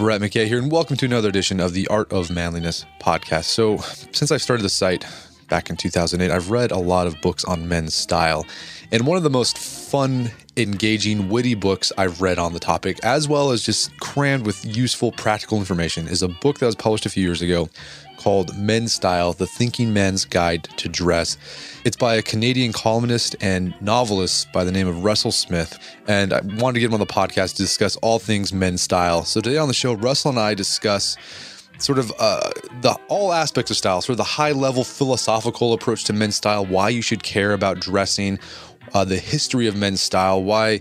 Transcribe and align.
Brett 0.00 0.22
McKay 0.22 0.46
here, 0.46 0.56
and 0.56 0.72
welcome 0.72 0.96
to 0.96 1.04
another 1.04 1.28
edition 1.28 1.60
of 1.60 1.74
the 1.74 1.86
Art 1.88 2.10
of 2.10 2.30
Manliness 2.30 2.86
podcast. 3.02 3.44
So, 3.44 3.76
since 4.12 4.32
I've 4.32 4.40
started 4.40 4.62
the 4.62 4.70
site 4.70 5.04
back 5.50 5.68
in 5.68 5.76
2008, 5.76 6.34
I've 6.34 6.50
read 6.50 6.70
a 6.70 6.78
lot 6.78 7.06
of 7.06 7.20
books 7.20 7.44
on 7.44 7.68
men's 7.68 7.94
style. 7.94 8.46
And 8.92 9.06
one 9.06 9.18
of 9.18 9.24
the 9.24 9.28
most 9.28 9.58
fun, 9.58 10.30
engaging, 10.56 11.28
witty 11.28 11.54
books 11.54 11.92
I've 11.98 12.22
read 12.22 12.38
on 12.38 12.54
the 12.54 12.58
topic, 12.58 12.98
as 13.04 13.28
well 13.28 13.50
as 13.50 13.62
just 13.62 13.94
crammed 14.00 14.46
with 14.46 14.64
useful, 14.64 15.12
practical 15.12 15.58
information, 15.58 16.08
is 16.08 16.22
a 16.22 16.28
book 16.28 16.60
that 16.60 16.66
was 16.66 16.76
published 16.76 17.04
a 17.04 17.10
few 17.10 17.22
years 17.22 17.42
ago 17.42 17.68
called 18.20 18.56
Men's 18.56 18.92
Style 18.92 19.32
The 19.32 19.46
Thinking 19.46 19.92
Man's 19.92 20.24
Guide 20.24 20.64
to 20.76 20.88
Dress. 20.88 21.38
It's 21.84 21.96
by 21.96 22.16
a 22.16 22.22
Canadian 22.22 22.72
columnist 22.72 23.34
and 23.40 23.74
novelist 23.80 24.52
by 24.52 24.62
the 24.62 24.70
name 24.70 24.86
of 24.86 25.02
Russell 25.02 25.32
Smith. 25.32 25.78
And 26.06 26.32
I 26.32 26.40
wanted 26.58 26.74
to 26.74 26.80
get 26.80 26.86
him 26.86 26.94
on 26.94 27.00
the 27.00 27.06
podcast 27.06 27.52
to 27.56 27.62
discuss 27.62 27.96
all 27.96 28.18
things 28.18 28.52
men's 28.52 28.82
style. 28.82 29.24
So 29.24 29.40
today 29.40 29.56
on 29.56 29.68
the 29.68 29.74
show, 29.74 29.94
Russell 29.94 30.30
and 30.30 30.38
I 30.38 30.54
discuss 30.54 31.16
sort 31.78 31.98
of 31.98 32.12
uh, 32.18 32.50
the 32.82 32.98
all 33.08 33.32
aspects 33.32 33.70
of 33.70 33.78
style, 33.78 34.02
sort 34.02 34.12
of 34.14 34.18
the 34.18 34.24
high 34.24 34.52
level 34.52 34.84
philosophical 34.84 35.72
approach 35.72 36.04
to 36.04 36.12
men's 36.12 36.36
style, 36.36 36.66
why 36.66 36.90
you 36.90 37.00
should 37.00 37.22
care 37.22 37.54
about 37.54 37.80
dressing, 37.80 38.38
uh, 38.92 39.04
the 39.04 39.16
history 39.16 39.66
of 39.66 39.76
men's 39.76 40.02
style, 40.02 40.42
why 40.42 40.80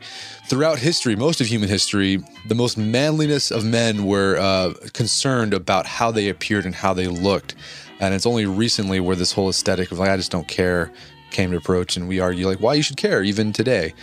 throughout 0.50 0.80
history, 0.80 1.16
most 1.16 1.40
of 1.40 1.48
human 1.48 1.70
history, 1.70 2.24
the 2.48 2.56
most 2.56 2.76
manliness 2.76 3.52
of 3.52 3.64
men 3.64 4.06
were 4.06 4.38
uh, 4.40 4.74
concerned 4.94 5.54
about 5.54 5.86
how 5.86 6.10
they 6.10 6.28
appeared 6.28 6.66
and 6.66 6.74
how 6.74 6.94
they 6.94 7.08
looked. 7.08 7.54
And 8.00 8.14
it's 8.16 8.26
only 8.26 8.48
recently 8.48 9.00
where 9.00 9.16
this 9.16 9.32
whole 9.32 9.50
aesthetic 9.50 9.92
of 9.92 10.00
like, 10.00 10.10
I 10.10 10.18
just 10.18 10.32
don't 10.32 10.48
care 10.48 10.92
came 11.30 11.52
to 11.52 11.58
approach, 11.58 11.96
and 11.96 12.08
we 12.08 12.20
argue 12.20 12.48
like 12.48 12.60
why 12.60 12.74
you 12.74 12.82
should 12.82 12.98
care 12.98 13.22
even 13.22 13.54
today. 13.54 13.94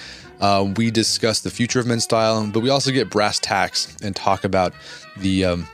Uh, 0.41 0.72
we 0.76 0.91
discuss 0.91 1.41
the 1.41 1.50
future 1.50 1.81
of 1.81 1.87
men's 1.87 2.04
style, 2.04 2.47
but 2.47 2.60
we 2.60 2.70
also 2.70 2.93
get 2.93 3.10
brass 3.10 3.41
tacks 3.41 3.97
and 4.03 4.15
talk 4.15 4.44
about 4.44 4.72
the 5.16 5.44
um, 5.44 5.66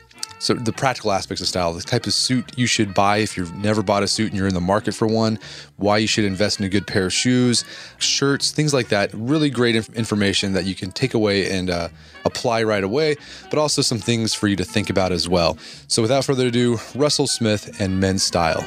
so 0.43 0.55
the 0.55 0.73
practical 0.73 1.13
aspects 1.13 1.41
of 1.41 1.47
style, 1.47 1.73
the 1.73 1.81
type 1.81 2.05
of 2.05 2.13
suit 2.13 2.59
you 2.59 2.67
should 2.67 2.95
buy 2.95 3.19
if 3.19 3.37
you've 3.37 3.55
never 3.55 3.81
bought 3.81 4.03
a 4.03 4.09
suit 4.09 4.31
and 4.31 4.37
you're 4.37 4.49
in 4.49 4.55
the 4.55 4.61
market 4.61 4.93
for 4.93 5.07
one, 5.07 5.39
why 5.77 5.99
you 5.99 6.09
should 6.09 6.25
invest 6.25 6.59
in 6.59 6.67
a 6.67 6.69
good 6.69 6.85
pair 6.85 7.07
of 7.07 7.13
shoes, 7.13 7.65
shirts, 7.99 8.51
things 8.51 8.75
like 8.75 8.89
that. 8.89 9.11
Really 9.15 9.51
great 9.51 9.77
inf- 9.77 9.95
information 9.95 10.53
that 10.55 10.65
you 10.65 10.75
can 10.75 10.91
take 10.91 11.15
away 11.15 11.49
and 11.49 11.71
uh, 11.71 11.91
apply 12.25 12.65
right 12.65 12.83
away, 12.83 13.15
but 13.51 13.61
also 13.61 13.83
some 13.83 14.01
things 14.01 14.35
for 14.35 14.49
you 14.49 14.57
to 14.57 14.65
think 14.65 14.91
about 14.91 15.13
as 15.13 15.29
well. 15.29 15.57
So 15.87 16.03
without 16.03 16.25
further 16.25 16.49
ado, 16.49 16.81
Russell 16.97 17.29
Smith 17.29 17.81
and 17.81 18.01
Men's 18.01 18.25
Style. 18.25 18.67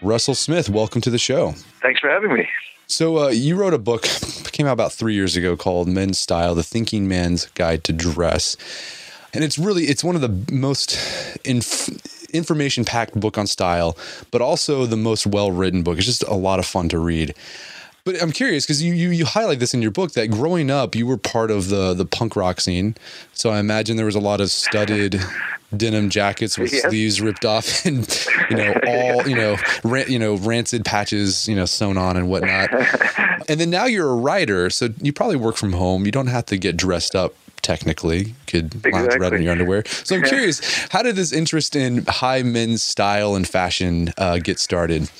Russell 0.00 0.34
Smith, 0.34 0.70
welcome 0.70 1.02
to 1.02 1.10
the 1.10 1.18
show. 1.18 1.52
Thanks 1.82 2.00
for 2.00 2.08
having 2.08 2.32
me. 2.32 2.48
So 2.88 3.18
uh, 3.18 3.28
you 3.28 3.54
wrote 3.54 3.74
a 3.74 3.78
book, 3.78 4.02
came 4.52 4.66
out 4.66 4.72
about 4.72 4.92
three 4.92 5.12
years 5.12 5.36
ago, 5.36 5.56
called 5.56 5.88
"Men's 5.88 6.18
Style: 6.18 6.54
The 6.54 6.62
Thinking 6.62 7.06
Man's 7.06 7.46
Guide 7.50 7.84
to 7.84 7.92
Dress," 7.92 8.56
and 9.34 9.44
it's 9.44 9.58
really 9.58 9.84
it's 9.84 10.02
one 10.02 10.14
of 10.14 10.22
the 10.22 10.52
most 10.52 10.98
inf- 11.44 11.90
information 12.34 12.86
packed 12.86 13.14
book 13.20 13.36
on 13.36 13.46
style, 13.46 13.96
but 14.30 14.40
also 14.40 14.86
the 14.86 14.96
most 14.96 15.26
well 15.26 15.52
written 15.52 15.82
book. 15.82 15.98
It's 15.98 16.06
just 16.06 16.22
a 16.24 16.34
lot 16.34 16.58
of 16.58 16.64
fun 16.64 16.88
to 16.88 16.98
read. 16.98 17.34
But 18.04 18.22
I'm 18.22 18.32
curious 18.32 18.64
because 18.64 18.82
you, 18.82 18.94
you 18.94 19.10
you 19.10 19.26
highlight 19.26 19.58
this 19.58 19.74
in 19.74 19.82
your 19.82 19.90
book 19.90 20.12
that 20.12 20.28
growing 20.28 20.70
up 20.70 20.94
you 20.94 21.06
were 21.06 21.18
part 21.18 21.50
of 21.50 21.68
the 21.68 21.92
the 21.92 22.06
punk 22.06 22.36
rock 22.36 22.58
scene, 22.58 22.96
so 23.34 23.50
I 23.50 23.58
imagine 23.58 23.98
there 23.98 24.06
was 24.06 24.14
a 24.14 24.20
lot 24.20 24.40
of 24.40 24.50
studded 24.50 25.20
denim 25.76 26.08
jackets 26.08 26.56
with 26.56 26.70
sleeves 26.70 27.20
ripped 27.20 27.44
off 27.44 27.84
and 27.86 28.26
you 28.50 28.56
know 28.56 28.72
all 28.86 29.28
you 29.28 29.36
know 29.36 29.56
ran, 29.84 30.10
you 30.10 30.18
know 30.18 30.36
rancid 30.36 30.84
patches 30.84 31.46
you 31.48 31.54
know 31.54 31.64
sewn 31.64 31.98
on 31.98 32.16
and 32.16 32.28
whatnot. 32.28 32.70
and 33.48 33.60
then 33.60 33.70
now 33.70 33.84
you're 33.84 34.10
a 34.10 34.16
writer, 34.16 34.70
so 34.70 34.88
you 35.00 35.12
probably 35.12 35.36
work 35.36 35.56
from 35.56 35.72
home. 35.72 36.06
You 36.06 36.12
don't 36.12 36.28
have 36.28 36.46
to 36.46 36.56
get 36.56 36.76
dressed 36.76 37.14
up 37.14 37.34
technically. 37.62 38.18
You 38.18 38.34
could 38.46 38.74
exactly. 38.74 38.92
lounge 38.92 39.14
around 39.16 39.34
in 39.34 39.42
your 39.42 39.52
underwear. 39.52 39.84
So 39.86 40.16
I'm 40.16 40.22
curious, 40.22 40.60
how 40.90 41.02
did 41.02 41.16
this 41.16 41.32
interest 41.32 41.76
in 41.76 42.04
high 42.06 42.42
men's 42.42 42.82
style 42.82 43.34
and 43.34 43.46
fashion 43.46 44.12
uh, 44.16 44.38
get 44.38 44.58
started? 44.58 45.10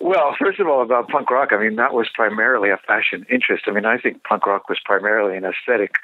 Well, 0.00 0.34
first 0.38 0.58
of 0.58 0.66
all, 0.66 0.82
about 0.82 1.08
punk 1.08 1.30
rock, 1.30 1.52
I 1.52 1.58
mean, 1.58 1.76
that 1.76 1.92
was 1.92 2.08
primarily 2.14 2.70
a 2.70 2.78
fashion 2.78 3.26
interest. 3.28 3.64
I 3.66 3.72
mean, 3.72 3.84
I 3.84 3.98
think 3.98 4.24
punk 4.24 4.46
rock 4.46 4.68
was 4.68 4.78
primarily 4.82 5.36
an 5.36 5.44
aesthetic 5.44 5.96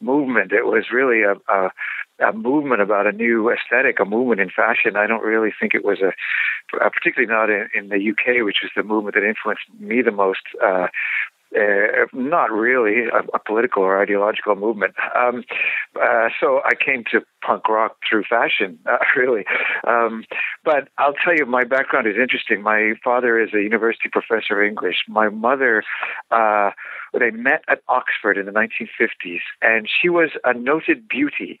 movement. 0.00 0.52
It 0.52 0.64
was 0.64 0.86
really 0.90 1.22
a, 1.22 1.34
a, 1.52 1.70
a 2.18 2.32
movement 2.32 2.80
about 2.80 3.06
a 3.06 3.12
new 3.12 3.50
aesthetic, 3.50 3.98
a 4.00 4.04
movement 4.04 4.40
in 4.40 4.50
fashion. 4.50 4.96
I 4.96 5.06
don't 5.06 5.22
really 5.22 5.52
think 5.58 5.74
it 5.74 5.84
was 5.84 5.98
a, 6.00 6.12
particularly 6.90 7.32
not 7.32 7.50
in, 7.50 7.68
in 7.74 7.88
the 7.88 8.10
UK, 8.10 8.44
which 8.44 8.58
is 8.62 8.70
the 8.76 8.82
movement 8.82 9.14
that 9.14 9.24
influenced 9.24 9.64
me 9.78 10.02
the 10.02 10.12
most. 10.12 10.42
Uh, 10.62 10.88
uh, 11.54 12.06
not 12.12 12.50
really 12.50 13.08
a, 13.08 13.18
a, 13.34 13.38
political 13.38 13.82
or 13.82 14.00
ideological 14.00 14.56
movement. 14.56 14.94
Um, 15.14 15.44
uh, 16.00 16.28
so 16.40 16.62
I 16.64 16.74
came 16.74 17.04
to 17.10 17.20
punk 17.44 17.68
rock 17.68 17.96
through 18.08 18.24
fashion, 18.24 18.78
uh, 18.86 18.96
really. 19.16 19.44
Um, 19.86 20.24
but 20.64 20.88
I'll 20.98 21.12
tell 21.12 21.34
you, 21.36 21.44
my 21.44 21.64
background 21.64 22.06
is 22.06 22.16
interesting. 22.20 22.62
My 22.62 22.94
father 23.04 23.38
is 23.38 23.50
a 23.52 23.60
university 23.60 24.08
professor 24.10 24.62
of 24.62 24.66
English. 24.66 25.04
My 25.08 25.28
mother 25.28 25.82
uh, 26.30 26.70
they 27.20 27.30
met 27.30 27.62
at 27.68 27.82
Oxford 27.88 28.38
in 28.38 28.46
the 28.46 28.52
1950s, 28.52 29.40
and 29.60 29.88
she 29.88 30.08
was 30.08 30.30
a 30.44 30.54
noted 30.54 31.08
beauty. 31.08 31.58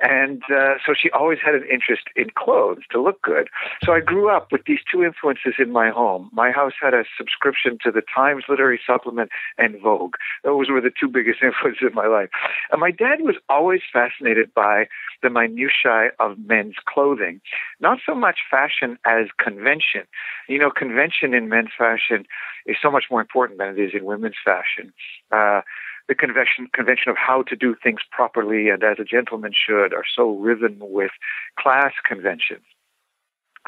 And 0.00 0.42
uh, 0.50 0.74
so 0.84 0.92
she 0.98 1.10
always 1.10 1.38
had 1.44 1.54
an 1.54 1.64
interest 1.70 2.02
in 2.16 2.30
clothes 2.36 2.82
to 2.90 3.00
look 3.00 3.22
good. 3.22 3.48
So 3.82 3.92
I 3.92 4.00
grew 4.00 4.28
up 4.28 4.52
with 4.52 4.62
these 4.66 4.80
two 4.90 5.02
influences 5.02 5.54
in 5.58 5.72
my 5.72 5.90
home. 5.90 6.30
My 6.32 6.50
house 6.50 6.74
had 6.80 6.92
a 6.92 7.04
subscription 7.16 7.78
to 7.82 7.90
the 7.90 8.02
Times 8.14 8.44
Literary 8.48 8.80
Supplement 8.86 9.30
and 9.56 9.80
Vogue. 9.80 10.14
Those 10.44 10.68
were 10.68 10.80
the 10.80 10.92
two 10.98 11.08
biggest 11.08 11.38
influences 11.42 11.88
in 11.88 11.94
my 11.94 12.06
life. 12.06 12.28
And 12.70 12.80
my 12.80 12.90
dad 12.90 13.20
was 13.20 13.36
always 13.48 13.80
fascinated 13.90 14.52
by 14.54 14.86
the 15.22 15.30
minutiae 15.30 16.10
of 16.20 16.38
men's 16.46 16.76
clothing. 16.86 17.40
Not 17.80 17.98
so 18.04 18.14
much 18.14 18.38
fashion 18.50 18.98
as 19.04 19.26
convention. 19.38 20.02
You 20.48 20.58
know, 20.58 20.70
convention 20.70 21.34
in 21.34 21.48
men's 21.48 21.70
fashion 21.76 22.26
is 22.66 22.76
so 22.80 22.90
much 22.90 23.04
more 23.10 23.20
important 23.20 23.58
than 23.58 23.68
it 23.68 23.78
is 23.78 23.92
in 23.94 24.04
women's 24.04 24.36
fashion. 24.44 24.85
Uh, 25.30 25.62
the 26.08 26.14
convention 26.14 26.68
convention 26.72 27.10
of 27.10 27.16
how 27.16 27.42
to 27.42 27.56
do 27.56 27.74
things 27.82 28.00
properly 28.10 28.68
and 28.68 28.82
as 28.84 28.98
a 28.98 29.04
gentleman 29.04 29.52
should 29.52 29.92
are 29.92 30.04
so 30.14 30.36
riven 30.36 30.78
with 30.80 31.10
class 31.58 31.92
conventions. 32.06 32.64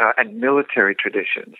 Uh, 0.00 0.12
and 0.16 0.38
military 0.38 0.94
traditions. 0.94 1.56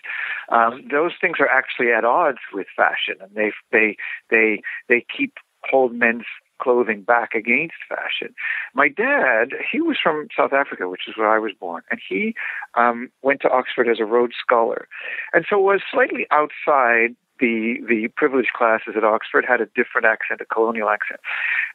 Um, 0.47 0.87
those 0.89 1.11
things 1.19 1.41
are 1.41 1.49
actually 1.49 1.91
at 1.91 2.05
odds 2.05 2.37
with 2.53 2.67
fashion, 2.73 3.15
and 3.19 3.35
they 3.35 3.51
they 3.69 3.97
they 4.29 4.61
they 4.87 5.05
keep 5.13 5.33
hold 5.65 5.93
men's 5.93 6.23
clothing 6.61 7.01
back 7.01 7.33
against 7.33 7.75
fashion. 7.89 8.33
My 8.73 8.87
dad, 8.87 9.49
he 9.69 9.81
was 9.81 9.97
from 10.01 10.27
South 10.37 10.53
Africa, 10.53 10.87
which 10.87 11.07
is 11.07 11.17
where 11.17 11.29
I 11.29 11.39
was 11.39 11.51
born, 11.59 11.83
and 11.91 11.99
he 12.07 12.33
um, 12.75 13.09
went 13.21 13.41
to 13.41 13.49
Oxford 13.49 13.89
as 13.89 13.99
a 13.99 14.05
Rhodes 14.05 14.35
Scholar, 14.41 14.87
and 15.33 15.45
so 15.49 15.59
was 15.59 15.81
slightly 15.91 16.25
outside 16.31 17.15
the 17.39 17.77
the 17.87 18.09
privileged 18.15 18.53
classes 18.53 18.93
at 18.95 19.03
Oxford 19.03 19.45
had 19.47 19.61
a 19.61 19.65
different 19.65 20.05
accent, 20.05 20.41
a 20.41 20.45
colonial 20.45 20.89
accent, 20.89 21.19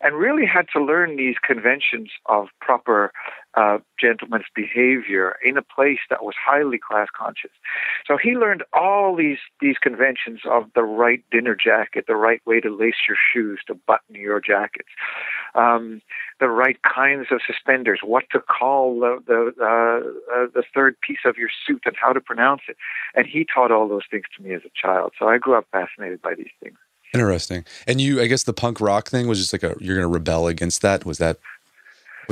and 0.01 0.17
really 0.17 0.47
had 0.47 0.67
to 0.73 0.83
learn 0.83 1.17
these 1.17 1.37
conventions 1.43 2.11
of 2.27 2.49
proper 2.61 3.13
uh, 3.57 3.79
gentleman's 4.01 4.47
behavior 4.55 5.37
in 5.45 5.57
a 5.57 5.63
place 5.63 6.01
that 6.11 6.25
was 6.25 6.35
highly 6.45 6.79
class 6.79 7.09
conscious. 7.17 7.51
So 8.07 8.17
he 8.17 8.33
learned 8.33 8.65
all 8.73 9.15
these 9.15 9.39
these 9.61 9.77
conventions 9.81 10.41
of 10.45 10.65
the 10.75 10.83
right 10.83 11.23
dinner 11.31 11.55
jacket, 11.55 12.05
the 12.09 12.17
right 12.17 12.41
way 12.47 12.61
to 12.61 12.75
lace 12.75 13.07
your 13.09 13.17
shoes, 13.33 13.61
to 13.67 13.75
button 13.75 14.17
your 14.17 14.41
jackets, 14.41 14.89
um, 15.55 16.03
the 16.41 16.49
right 16.49 16.79
kinds 16.83 17.29
of 17.31 17.41
suspenders, 17.47 18.01
what 18.03 18.25
to 18.33 18.41
call 18.41 19.01
the 19.01 19.23
the, 19.27 19.53
uh, 19.61 20.35
uh, 20.35 20.47
the 20.55 20.65
third 20.75 20.97
piece 21.01 21.25
of 21.25 21.37
your 21.37 21.51
suit, 21.67 21.83
and 21.87 21.97
how 22.01 22.13
to 22.13 22.21
pronounce 22.21 22.63
it. 22.69 22.77
And 23.15 23.27
he 23.27 23.45
taught 23.45 23.71
all 23.71 23.89
those 23.89 24.07
things 24.11 24.25
to 24.37 24.43
me 24.43 24.55
as 24.55 24.63
a 24.65 24.71
child. 24.75 25.13
So 25.19 25.29
I 25.29 25.39
grew 25.39 25.57
up 25.57 25.67
fascinated 25.71 26.21
by 26.23 26.35
these 26.35 26.53
things. 26.63 26.77
Interesting. 27.15 27.65
And 27.87 28.01
you, 28.01 28.21
I 28.21 28.27
guess 28.27 28.43
the 28.43 28.53
punk 28.53 28.81
rock 28.81 29.09
thing 29.09 29.29
was 29.29 29.39
just 29.39 29.53
like 29.53 29.63
a 29.63 29.77
you're 29.79 29.95
going 29.95 30.07
to 30.07 30.13
rebel 30.13 30.49
against 30.49 30.83
that. 30.83 31.07
Was 31.07 31.19
that? 31.19 31.39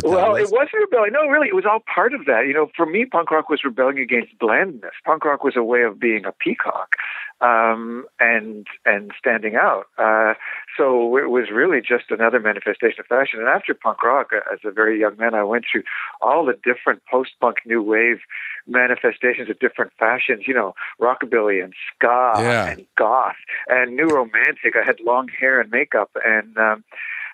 Well, 0.05 0.33
was? 0.33 0.49
it 0.49 0.53
wasn't 0.53 0.81
rebelling. 0.81 1.13
No, 1.13 1.27
really, 1.27 1.49
it 1.49 1.55
was 1.55 1.67
all 1.67 1.81
part 1.93 2.15
of 2.15 2.27
that. 2.27 2.47
You 2.47 2.55
know, 2.55 2.71
for 2.77 2.87
me, 2.87 3.05
punk 3.05 3.31
rock 3.31 3.49
was 3.49 3.65
rebelling 3.65 3.99
against 3.99 4.39
blandness. 4.39 4.93
Punk 5.05 5.25
rock 5.25 5.45
was 5.45 5.57
a 5.57 5.63
way 5.63 5.83
of 5.83 5.99
being 5.99 6.25
a 6.25 6.33
peacock 6.33 6.97
um, 7.43 8.07
and 8.21 8.67
and 8.87 9.13
standing 9.19 9.57
out. 9.57 9.87
Uh, 9.99 10.35
so 10.77 11.17
it 11.17 11.29
was 11.29 11.51
really 11.53 11.81
just 11.81 12.11
another 12.11 12.41
manifestation 12.41 13.01
of 13.01 13.07
fashion. 13.07 13.41
And 13.41 13.49
after 13.49 13.75
punk 13.75 14.03
rock, 14.03 14.31
uh, 14.33 14.41
as 14.53 14.61
a 14.65 14.71
very 14.71 14.99
young 14.99 15.17
man, 15.17 15.35
I 15.35 15.43
went 15.43 15.65
through 15.71 15.83
all 16.21 16.47
the 16.47 16.59
different 16.65 17.03
post-punk 17.11 17.59
new 17.67 17.83
wave 17.83 18.21
manifestations 18.67 19.51
of 19.51 19.59
different 19.59 19.93
fashions. 19.99 20.45
You 20.47 20.55
know, 20.55 20.75
rockabilly 21.01 21.63
and 21.63 21.75
ska 21.95 22.33
yeah. 22.39 22.71
and 22.71 22.87
goth 22.97 23.37
and 23.69 23.97
new 23.97 24.07
romantic. 24.07 24.77
I 24.77 24.85
had 24.85 25.01
long 25.01 25.29
hair 25.29 25.61
and 25.61 25.71
makeup 25.71 26.11
and. 26.25 26.57
Um, 26.57 26.85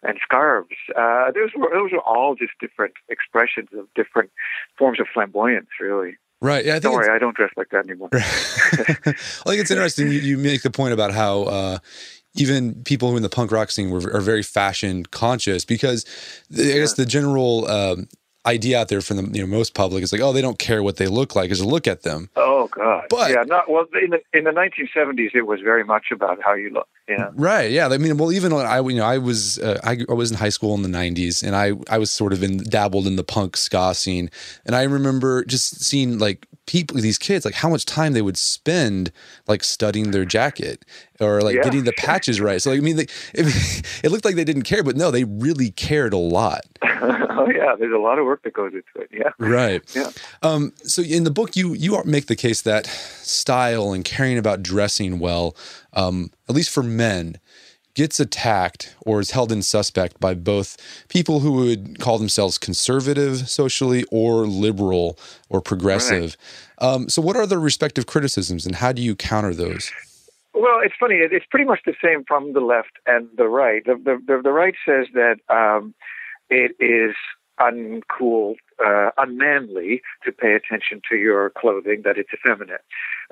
and 0.02 0.18
scarves. 0.22 0.76
Uh, 0.96 1.30
those 1.32 1.50
were 1.56 1.70
those 1.72 1.92
were 1.92 2.00
all 2.00 2.34
just 2.34 2.52
different 2.60 2.94
expressions 3.08 3.68
of 3.76 3.86
different 3.94 4.30
forms 4.76 5.00
of 5.00 5.06
flamboyance, 5.12 5.68
really. 5.80 6.16
Right. 6.40 6.64
Yeah. 6.64 6.76
I 6.76 6.78
don't 6.78 6.94
worry, 6.94 7.14
I 7.14 7.18
don't 7.18 7.36
dress 7.36 7.50
like 7.56 7.70
that 7.70 7.84
anymore. 7.84 8.10
I 8.12 8.20
think 8.20 9.60
it's 9.60 9.72
interesting. 9.72 10.06
You, 10.06 10.20
you, 10.20 10.38
make 10.38 10.62
the 10.62 10.70
point 10.70 10.92
about 10.92 11.10
how 11.12 11.42
uh, 11.42 11.78
even 12.34 12.82
people 12.84 13.10
who 13.10 13.16
in 13.16 13.24
the 13.24 13.28
punk 13.28 13.50
rock 13.50 13.72
scene 13.72 13.90
were, 13.90 14.14
are 14.14 14.20
very 14.20 14.44
fashion 14.44 15.04
conscious 15.06 15.64
because 15.64 16.04
I 16.52 16.62
guess 16.62 16.94
the 16.94 17.06
general 17.06 17.68
um, 17.68 18.08
idea 18.46 18.80
out 18.80 18.88
there 18.88 19.00
from 19.00 19.16
the 19.16 19.38
you 19.38 19.44
know 19.44 19.48
most 19.48 19.74
public 19.74 20.02
is 20.02 20.12
like, 20.12 20.20
oh, 20.20 20.32
they 20.32 20.42
don't 20.42 20.58
care 20.58 20.82
what 20.82 20.96
they 20.96 21.08
look 21.08 21.34
like, 21.34 21.50
is 21.50 21.58
to 21.58 21.66
look 21.66 21.88
at 21.88 22.02
them. 22.02 22.30
Oh 22.36 22.68
God, 22.68 23.06
but 23.10 23.30
yeah, 23.30 23.42
not 23.44 23.68
well. 23.68 23.86
In 24.00 24.10
the 24.10 24.20
in 24.32 24.44
the 24.44 24.50
1970s, 24.50 25.34
it 25.34 25.42
was 25.42 25.60
very 25.60 25.84
much 25.84 26.06
about 26.12 26.38
how 26.42 26.54
you 26.54 26.70
look. 26.70 26.88
Yeah, 27.08 27.31
right. 27.34 27.70
Yeah, 27.70 27.88
I 27.88 27.96
mean, 27.96 28.19
well, 28.19 28.32
even 28.32 28.55
when 28.55 28.66
I 28.66 28.81
you 28.81 28.96
know 28.96 29.05
I 29.05 29.19
was 29.19 29.58
uh, 29.58 29.81
I, 29.82 29.99
I 30.08 30.12
was 30.12 30.31
in 30.31 30.37
high 30.37 30.50
school 30.50 30.75
in 30.75 30.82
the 30.82 30.88
90s, 30.88 31.43
and 31.43 31.56
I 31.56 31.72
I 31.90 31.99
was 31.99 32.10
sort 32.10 32.32
of 32.32 32.43
in 32.43 32.58
dabbled 32.58 33.06
in 33.06 33.16
the 33.16 33.25
punk 33.25 33.56
ska 33.56 33.94
scene, 33.94 34.31
and 34.66 34.76
I 34.76 34.82
remember 34.82 35.44
just 35.44 35.82
seeing 35.82 36.19
like 36.19 36.46
people 36.69 37.00
these 37.00 37.19
kids 37.19 37.46
like 37.46 37.55
how 37.55 37.69
much 37.69 37.87
time 37.87 38.12
they 38.12 38.20
would 38.20 38.37
spend 38.37 39.10
like 39.49 39.64
studying 39.64 40.10
their 40.10 40.26
jacket 40.26 40.84
or 41.19 41.40
like 41.40 41.56
yeah. 41.56 41.62
getting 41.62 41.84
the 41.84 41.94
patches 41.94 42.43
right 42.43 42.60
so 42.60 42.70
like, 42.70 42.78
i 42.78 42.82
mean 42.82 42.96
they, 42.96 43.06
it, 43.32 43.94
it, 44.05 44.10
looked 44.10 44.25
like 44.25 44.34
they 44.34 44.44
didn't 44.44 44.64
care 44.64 44.84
but 44.84 44.94
no 44.94 45.10
they 45.10 45.25
really 45.25 45.70
cared 45.70 46.12
a 46.12 46.19
lot 46.19 46.60
oh 46.84 47.49
yeah 47.49 47.75
there's 47.78 47.94
a 47.94 47.99
lot 47.99 48.19
of 48.19 48.26
work 48.26 48.43
that 48.43 48.52
goes 48.52 48.72
into 48.75 48.84
it 48.96 49.08
yeah 49.10 49.31
right 49.38 49.82
yeah 49.96 50.10
um 50.43 50.70
so 50.82 51.00
in 51.00 51.25
the 51.25 51.31
book 51.31 51.56
you 51.56 51.72
you 51.72 52.00
make 52.05 52.26
the 52.26 52.37
case 52.37 52.60
that 52.60 52.87
style 52.87 53.93
and 53.93 54.05
caring 54.05 54.37
about 54.37 54.62
dressing 54.62 55.19
well 55.19 55.56
um 55.93 56.31
at 56.49 56.55
least 56.55 56.70
for 56.70 56.82
men 56.82 57.38
gets 57.99 58.20
attacked 58.20 58.94
or 59.05 59.19
is 59.19 59.32
held 59.32 59.50
in 59.50 59.61
suspect 59.61 60.20
by 60.20 60.32
both 60.32 60.76
people 61.08 61.40
who 61.40 61.52
would 61.55 61.99
call 61.99 62.17
themselves 62.17 62.56
conservative 62.56 63.49
socially 63.49 64.05
or 64.12 64.46
liberal 64.46 65.19
or 65.49 65.61
progressive. 65.61 66.37
Right. 66.81 66.87
Um, 66.87 67.08
so, 67.08 67.20
what 67.20 67.35
are 67.35 67.44
the 67.44 67.58
respective 67.58 68.06
criticisms 68.06 68.67
and 68.67 68.76
how 68.76 68.93
do 68.93 69.02
you 69.02 69.17
counter 69.17 69.52
those? 69.52 69.90
Well, 70.55 70.79
it's 70.81 70.94
funny. 70.99 71.17
It's 71.17 71.46
pretty 71.50 71.67
much 71.67 71.81
the 71.87 71.94
same 72.02 72.25
from 72.25 72.52
the 72.52 72.61
left 72.61 72.93
and 73.06 73.29
the 73.37 73.49
right. 73.49 73.84
The, 73.84 73.94
the, 73.94 74.23
the, 74.25 74.43
the 74.43 74.52
right 74.52 74.75
says 74.87 75.06
that 75.14 75.38
um, 75.49 75.93
it 76.50 76.73
is 76.79 77.17
uncool, 77.61 78.55
uh, 78.84 79.10
unmanly 79.16 80.02
to 80.25 80.32
pay 80.32 80.54
attention 80.54 81.00
to 81.10 81.16
your 81.16 81.50
clothing, 81.50 82.02
that 82.04 82.19
it's 82.19 82.30
effeminate. 82.32 82.82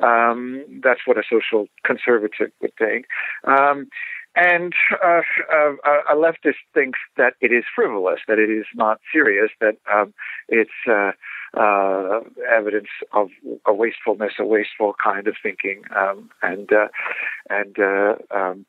Um, 0.03 0.65
that's 0.83 1.01
what 1.07 1.19
a 1.19 1.23
social 1.31 1.69
conservative 1.85 2.51
would 2.61 2.73
think. 2.79 3.07
Um, 3.45 3.89
and 4.37 4.75
uh, 5.03 5.23
uh, 5.51 5.73
a 6.11 6.15
leftist 6.15 6.61
thinks 6.75 6.99
that 7.17 7.35
it 7.41 7.53
is 7.53 7.65
frivolous, 7.75 8.21
that 8.29 8.39
it 8.39 8.51
is 8.51 8.67
not 8.75 9.01
serious, 9.11 9.51
that 9.61 9.77
um, 9.91 10.13
it's 10.49 10.71
uh, 10.87 11.13
uh, 11.57 12.21
evidence 12.51 12.89
of 13.13 13.31
a 13.67 13.73
wastefulness, 13.73 14.35
a 14.39 14.45
wasteful 14.45 14.95
kind 15.03 15.27
of 15.27 15.37
thinking, 15.43 15.83
um, 15.97 16.29
and 16.43 16.71
uh, 16.71 16.89
and 17.49 17.79
uh, 17.79 18.17
um, 18.31 18.67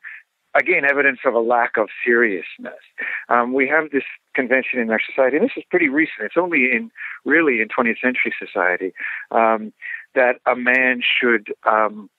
again, 0.58 0.84
evidence 0.84 1.20
of 1.24 1.34
a 1.34 1.40
lack 1.40 1.76
of 1.76 1.88
seriousness. 2.04 2.82
Um, 3.28 3.52
we 3.52 3.68
have 3.68 3.90
this 3.90 4.04
convention 4.34 4.80
in 4.80 4.90
our 4.90 5.00
society, 5.00 5.36
and 5.36 5.44
this 5.44 5.56
is 5.56 5.64
pretty 5.70 5.88
recent. 5.88 6.26
It's 6.26 6.36
only 6.36 6.70
in 6.72 6.90
really 7.24 7.60
in 7.60 7.68
20th 7.68 8.00
century 8.00 8.34
society 8.38 8.92
um, 9.30 9.72
that 10.14 10.36
a 10.46 10.56
man 10.56 11.02
should 11.02 11.52
um, 11.64 12.10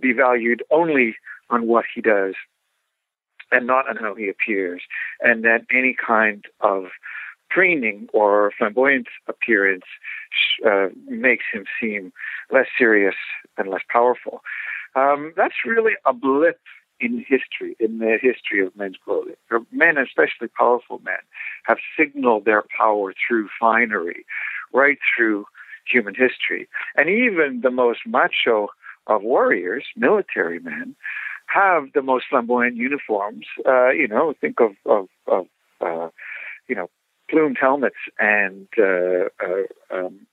be 0.00 0.12
valued 0.12 0.62
only 0.70 1.16
on 1.50 1.66
what 1.66 1.84
he 1.94 2.00
does 2.00 2.34
and 3.52 3.66
not 3.66 3.88
on 3.88 3.96
how 3.96 4.14
he 4.14 4.28
appears, 4.28 4.82
and 5.20 5.44
that 5.44 5.62
any 5.70 5.94
kind 5.94 6.44
of 6.60 6.86
preening 7.48 8.08
or 8.12 8.52
flamboyant 8.58 9.06
appearance 9.28 9.84
uh, 10.66 10.88
makes 11.06 11.44
him 11.52 11.64
seem 11.80 12.12
less 12.50 12.66
serious 12.76 13.14
and 13.56 13.68
less 13.68 13.82
powerful. 13.88 14.42
Um, 14.96 15.32
that's 15.36 15.54
really 15.64 15.92
a 16.04 16.12
blip 16.12 16.58
in 17.00 17.18
history, 17.18 17.76
in 17.78 17.98
the 17.98 18.18
history 18.20 18.64
of 18.64 18.74
men's 18.76 18.96
clothing. 19.04 19.34
Men, 19.70 19.98
especially 19.98 20.48
powerful 20.48 21.00
men, 21.04 21.18
have 21.64 21.78
signaled 21.98 22.44
their 22.44 22.64
power 22.76 23.14
through 23.26 23.48
finery, 23.60 24.24
right 24.72 24.98
through 25.16 25.46
human 25.86 26.14
history. 26.14 26.68
And 26.96 27.08
even 27.08 27.60
the 27.62 27.70
most 27.70 28.00
macho 28.06 28.68
of 29.06 29.22
warriors, 29.22 29.84
military 29.96 30.58
men, 30.58 30.96
have 31.46 31.92
the 31.94 32.02
most 32.02 32.26
flamboyant 32.28 32.76
uniforms. 32.76 33.46
Uh, 33.64 33.90
you 33.90 34.08
know, 34.08 34.34
think 34.40 34.60
of 34.60 34.72
of, 34.84 35.08
of 35.26 35.46
uh, 35.80 36.08
you 36.68 36.74
know 36.74 36.88
plumed 37.30 37.56
helmets 37.60 37.96
and 38.18 38.68
uh, 38.78 39.28
uh 39.44 39.96
um, 39.96 40.26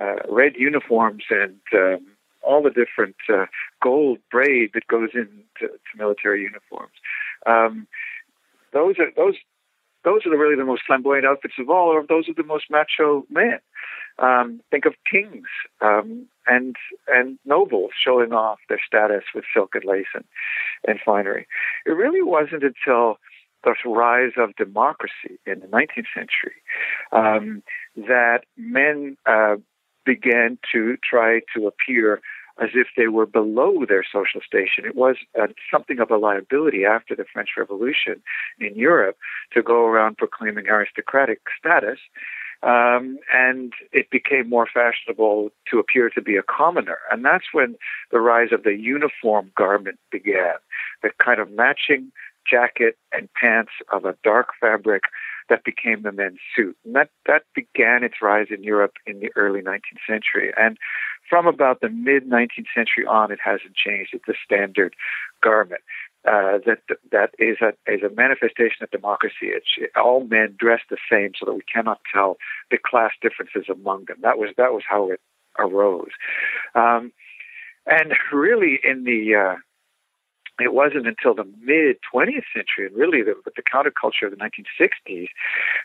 uh, 0.00 0.16
red 0.28 0.54
uniforms 0.56 1.24
and 1.30 1.60
um, 1.72 2.06
all 2.42 2.62
the 2.62 2.70
different 2.70 3.16
uh, 3.32 3.46
gold 3.84 4.18
braid 4.30 4.70
that 4.72 4.86
goes 4.86 5.10
into 5.12 5.74
military 5.94 6.42
uniforms. 6.42 6.94
Um, 7.46 7.86
those 8.72 8.94
are 8.98 9.10
those 9.14 9.34
those 10.04 10.26
are 10.26 10.30
the, 10.30 10.38
really 10.38 10.56
the 10.56 10.64
most 10.64 10.82
flamboyant 10.86 11.26
outfits 11.26 11.54
of 11.58 11.68
all, 11.68 11.88
or 11.88 12.04
those 12.08 12.28
are 12.28 12.34
the 12.34 12.42
most 12.42 12.64
macho 12.70 13.24
men. 13.30 13.60
Um, 14.18 14.60
think 14.70 14.86
of 14.86 14.94
kings 15.10 15.48
um, 15.80 16.26
and 16.46 16.76
and 17.08 17.38
nobles 17.44 17.90
showing 18.02 18.32
off 18.32 18.58
their 18.68 18.80
status 18.84 19.24
with 19.34 19.44
silk 19.52 19.74
and 19.74 19.84
lace 19.84 20.12
and, 20.14 20.24
and 20.88 20.98
finery. 21.04 21.46
It 21.84 21.90
really 21.90 22.22
wasn't 22.22 22.62
until 22.62 23.18
the 23.64 23.74
rise 23.86 24.32
of 24.36 24.56
democracy 24.56 25.38
in 25.46 25.60
the 25.60 25.66
19th 25.66 26.12
century 26.14 26.60
um, 27.12 27.62
that 27.96 28.40
men 28.56 29.16
uh, 29.26 29.56
began 30.04 30.58
to 30.72 30.96
try 31.02 31.40
to 31.56 31.66
appear 31.66 32.20
as 32.60 32.70
if 32.74 32.88
they 32.96 33.08
were 33.08 33.26
below 33.26 33.84
their 33.86 34.04
social 34.04 34.40
station. 34.40 34.84
It 34.84 34.94
was 34.94 35.16
something 35.70 35.98
of 35.98 36.10
a 36.10 36.16
liability 36.16 36.84
after 36.84 37.16
the 37.16 37.24
French 37.32 37.50
Revolution 37.56 38.22
in 38.60 38.74
Europe 38.76 39.16
to 39.52 39.62
go 39.62 39.86
around 39.86 40.18
proclaiming 40.18 40.68
aristocratic 40.68 41.40
status. 41.58 41.98
Um, 42.62 43.18
and 43.32 43.74
it 43.92 44.08
became 44.10 44.48
more 44.48 44.66
fashionable 44.72 45.50
to 45.70 45.78
appear 45.78 46.08
to 46.10 46.22
be 46.22 46.36
a 46.36 46.42
commoner. 46.42 46.98
And 47.10 47.22
that's 47.22 47.52
when 47.52 47.76
the 48.10 48.20
rise 48.20 48.52
of 48.52 48.62
the 48.62 48.74
uniform 48.74 49.52
garment 49.54 49.98
began, 50.10 50.54
the 51.02 51.10
kind 51.22 51.40
of 51.40 51.50
matching 51.50 52.10
jacket 52.48 52.96
and 53.12 53.28
pants 53.34 53.72
of 53.92 54.04
a 54.04 54.16
dark 54.22 54.48
fabric 54.60 55.02
that 55.48 55.64
became 55.64 56.02
the 56.02 56.12
men's 56.12 56.38
suit. 56.56 56.76
And 56.84 56.94
that, 56.94 57.10
that 57.26 57.42
began 57.54 58.02
its 58.02 58.22
rise 58.22 58.46
in 58.50 58.62
Europe 58.62 58.94
in 59.06 59.20
the 59.20 59.30
early 59.36 59.60
19th 59.60 60.00
century. 60.08 60.52
And 60.56 60.78
from 61.28 61.46
about 61.46 61.80
the 61.80 61.88
mid 61.88 62.28
19th 62.28 62.66
century 62.74 63.06
on, 63.06 63.32
it 63.32 63.38
hasn't 63.42 63.74
changed. 63.74 64.10
It's 64.12 64.28
a 64.28 64.34
standard 64.44 64.94
garment. 65.42 65.82
Uh, 66.26 66.56
that 66.64 66.78
that 67.12 67.34
is 67.38 67.58
a 67.60 67.74
is 67.90 68.02
a 68.02 68.14
manifestation 68.14 68.82
of 68.82 68.90
democracy. 68.90 69.52
It's 69.52 69.68
all 69.94 70.24
men 70.24 70.56
dress 70.58 70.80
the 70.88 70.96
same, 71.10 71.32
so 71.38 71.44
that 71.44 71.54
we 71.54 71.60
cannot 71.70 72.00
tell 72.12 72.38
the 72.70 72.78
class 72.78 73.10
differences 73.20 73.66
among 73.68 74.06
them. 74.06 74.16
That 74.22 74.38
was 74.38 74.50
that 74.56 74.72
was 74.72 74.84
how 74.88 75.10
it 75.10 75.20
arose. 75.58 76.12
Um, 76.74 77.12
and 77.86 78.14
really, 78.32 78.80
in 78.82 79.04
the 79.04 79.34
uh, 79.34 79.56
it 80.60 80.72
wasn't 80.72 81.06
until 81.06 81.34
the 81.34 81.46
mid 81.60 81.96
20th 82.12 82.44
century, 82.54 82.86
and 82.86 82.96
really 82.96 83.22
the, 83.22 83.34
with 83.44 83.54
the 83.54 83.62
counterculture 83.62 84.24
of 84.24 84.30
the 84.30 84.36
1960s, 84.36 85.28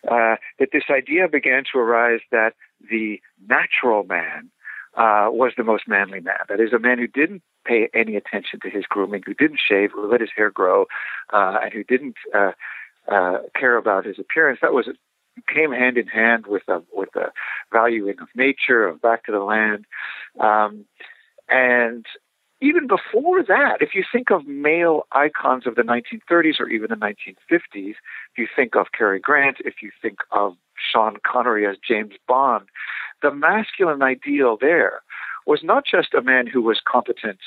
uh, 0.10 0.38
that 0.60 0.70
this 0.72 0.84
idea 0.90 1.28
began 1.28 1.64
to 1.74 1.80
arise 1.80 2.22
that 2.32 2.54
the 2.90 3.20
natural 3.48 4.04
man 4.04 4.50
uh, 4.96 5.28
was 5.30 5.54
the 5.58 5.64
most 5.64 5.88
manly 5.88 6.20
man. 6.20 6.40
That 6.48 6.60
is, 6.60 6.74
a 6.74 6.80
man 6.80 6.98
who 6.98 7.08
didn't 7.08 7.44
pay 7.66 7.90
any 7.94 8.16
attention 8.16 8.60
to 8.64 8.70
his 8.70 8.86
grooming, 8.86 9.24
who 9.26 9.34
didn't 9.34 9.60
shave, 9.66 9.92
who 9.94 10.10
let 10.10 10.22
his 10.22 10.32
hair 10.36 10.50
grow, 10.50 10.86
uh, 11.32 11.58
and 11.64 11.74
who 11.74 11.84
didn't 11.84 12.16
uh, 12.34 12.52
uh, 13.12 13.40
care 13.56 13.78
about 13.78 14.06
his 14.06 14.20
appearance. 14.20 14.60
That 14.62 14.74
was 14.74 14.88
came 15.54 15.72
hand 15.72 15.98
in 15.98 16.08
hand 16.08 16.48
with 16.48 16.64
a 16.68 16.82
with 16.92 17.16
a 17.16 17.32
valuing 17.72 18.20
of 18.20 18.28
nature, 18.36 18.88
of 18.88 19.02
back 19.02 19.26
to 19.26 19.32
the 19.32 19.40
land, 19.40 19.86
um, 20.40 20.86
and 21.48 22.06
even 22.62 22.88
before 22.88 23.42
that, 23.44 23.78
if 23.82 23.96
you 23.96 24.04
think 24.12 24.32
of 24.32 24.46
male 24.46 25.04
icons 25.12 25.66
of 25.66 25.76
the 25.76 25.82
1930s 25.82 26.60
or 26.60 26.68
even 26.68 26.90
the 26.90 26.96
1950s, 26.96 27.56
if 27.74 28.38
you 28.38 28.48
think 28.54 28.76
of 28.76 28.88
Cary 28.92 29.20
Grant, 29.20 29.58
if 29.64 29.76
you 29.82 29.92
think 30.02 30.20
of 30.32 30.56
Sean 30.76 31.18
Connery 31.26 31.66
as 31.66 31.78
James 31.86 32.16
Bond, 32.28 32.68
the 33.22 33.32
masculine 33.32 34.02
ideal 34.02 34.58
there 34.60 35.02
was 35.48 35.62
not 35.64 35.86
just 35.86 36.14
a 36.14 36.22
man 36.22 36.48
who 36.48 36.62
was 36.62 36.82
competent 36.86 37.40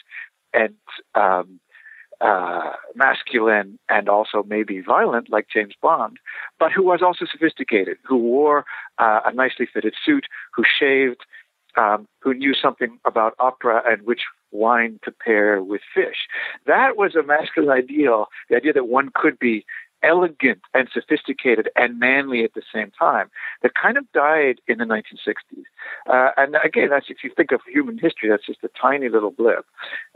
and 0.54 0.74
um, 1.14 1.60
uh, 2.22 2.72
masculine 2.94 3.78
and 3.88 4.08
also 4.08 4.42
maybe 4.48 4.80
violent, 4.80 5.30
like 5.30 5.46
James 5.52 5.74
Bond, 5.82 6.18
but 6.58 6.72
who 6.72 6.82
was 6.82 7.02
also 7.02 7.26
sophisticated, 7.30 7.98
who 8.04 8.16
wore 8.16 8.64
uh, 8.98 9.20
a 9.26 9.32
nicely 9.32 9.66
fitted 9.72 9.94
suit, 10.04 10.26
who 10.54 10.62
shaved, 10.64 11.20
um, 11.76 12.06
who 12.20 12.32
knew 12.32 12.54
something 12.54 12.98
about 13.04 13.34
opera 13.38 13.82
and 13.86 14.02
which 14.02 14.20
wine 14.52 15.00
to 15.04 15.10
pair 15.10 15.62
with 15.62 15.80
fish. 15.94 16.28
That 16.66 16.96
was 16.96 17.14
a 17.14 17.22
masculine 17.22 17.70
ideal, 17.70 18.26
the 18.48 18.56
idea 18.56 18.72
that 18.74 18.88
one 18.88 19.10
could 19.14 19.38
be 19.38 19.64
elegant 20.02 20.60
and 20.74 20.88
sophisticated 20.92 21.68
and 21.76 21.98
manly 21.98 22.44
at 22.44 22.54
the 22.54 22.62
same 22.74 22.90
time 22.98 23.30
that 23.62 23.72
kind 23.74 23.96
of 23.96 24.10
died 24.12 24.60
in 24.66 24.78
the 24.78 24.84
1960s. 24.84 25.64
Uh, 26.06 26.30
and 26.36 26.56
again, 26.64 26.88
that's 26.90 27.06
if 27.08 27.18
you 27.22 27.30
think 27.36 27.52
of 27.52 27.60
human 27.66 27.98
history, 27.98 28.28
that's 28.28 28.46
just 28.46 28.62
a 28.64 28.70
tiny 28.80 29.08
little 29.08 29.30
blip. 29.30 29.64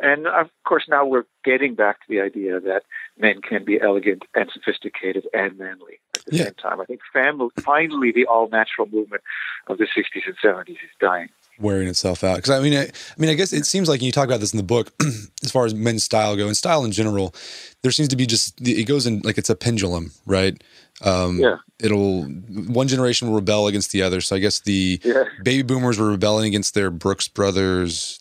And 0.01 0.27
of 0.27 0.51
course, 0.65 0.85
now 0.89 1.07
we're 1.07 1.25
getting 1.45 1.75
back 1.75 2.01
to 2.01 2.07
the 2.09 2.21
idea 2.21 2.61
that 2.61 2.83
men 3.19 3.41
can 3.41 3.65
be 3.65 3.81
elegant 3.81 4.25
and 4.35 4.51
sophisticated 4.53 5.27
and 5.33 5.57
manly 5.59 6.01
at 6.17 6.25
the 6.27 6.37
yeah. 6.37 6.45
same 6.45 6.55
time. 6.55 6.81
I 6.81 6.85
think 6.85 7.01
family, 7.13 7.49
finally 7.61 8.13
the 8.13 8.27
all 8.27 8.49
natural 8.49 8.89
movement 8.91 9.23
of 9.69 9.79
the 9.79 9.85
60s 9.85 10.27
and 10.27 10.37
70s 10.43 10.71
is 10.71 10.91
dying 11.01 11.29
wearing 11.59 11.89
itself 11.89 12.25
out. 12.25 12.37
Because 12.37 12.51
I 12.51 12.61
mean, 12.61 12.75
I, 12.75 12.85
I, 12.85 12.89
mean, 13.19 13.31
I 13.31 13.35
guess 13.35 13.53
it 13.53 13.67
seems 13.67 13.89
like 13.89 14.03
you 14.03 14.13
talk 14.13 14.27
about 14.27 14.41
this 14.41 14.53
in 14.53 14.57
the 14.57 14.63
book, 14.63 14.93
as 15.43 15.51
far 15.51 15.65
as 15.65 15.75
men's 15.75 16.05
style 16.05 16.37
go 16.37 16.47
and 16.47 16.57
style 16.57 16.85
in 16.85 16.93
general. 16.93 17.35
There 17.83 17.93
seems 17.93 18.09
to 18.09 18.17
be 18.17 18.27
just 18.27 18.61
it 18.61 18.87
goes 18.87 19.07
in 19.07 19.21
like 19.25 19.39
it's 19.39 19.51
a 19.51 19.57
pendulum, 19.57 20.13
right? 20.27 20.61
Um, 21.03 21.39
yeah. 21.39 21.57
It'll 21.79 22.25
one 22.25 22.89
generation 22.89 23.29
will 23.29 23.35
rebel 23.37 23.67
against 23.67 23.93
the 23.93 24.03
other. 24.03 24.21
So 24.21 24.37
I 24.37 24.39
guess 24.39 24.61
the 24.61 25.01
yeah. 25.05 25.25
baby 25.43 25.63
boomers 25.63 25.99
were 25.99 26.11
rebelling 26.11 26.47
against 26.47 26.75
their 26.75 26.91
Brooks 26.91 27.29
Brothers 27.29 28.21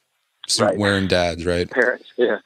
right. 0.60 0.78
wearing 0.78 1.08
dads, 1.08 1.46
right? 1.46 1.70
Parents, 1.70 2.06
yeah, 2.18 2.38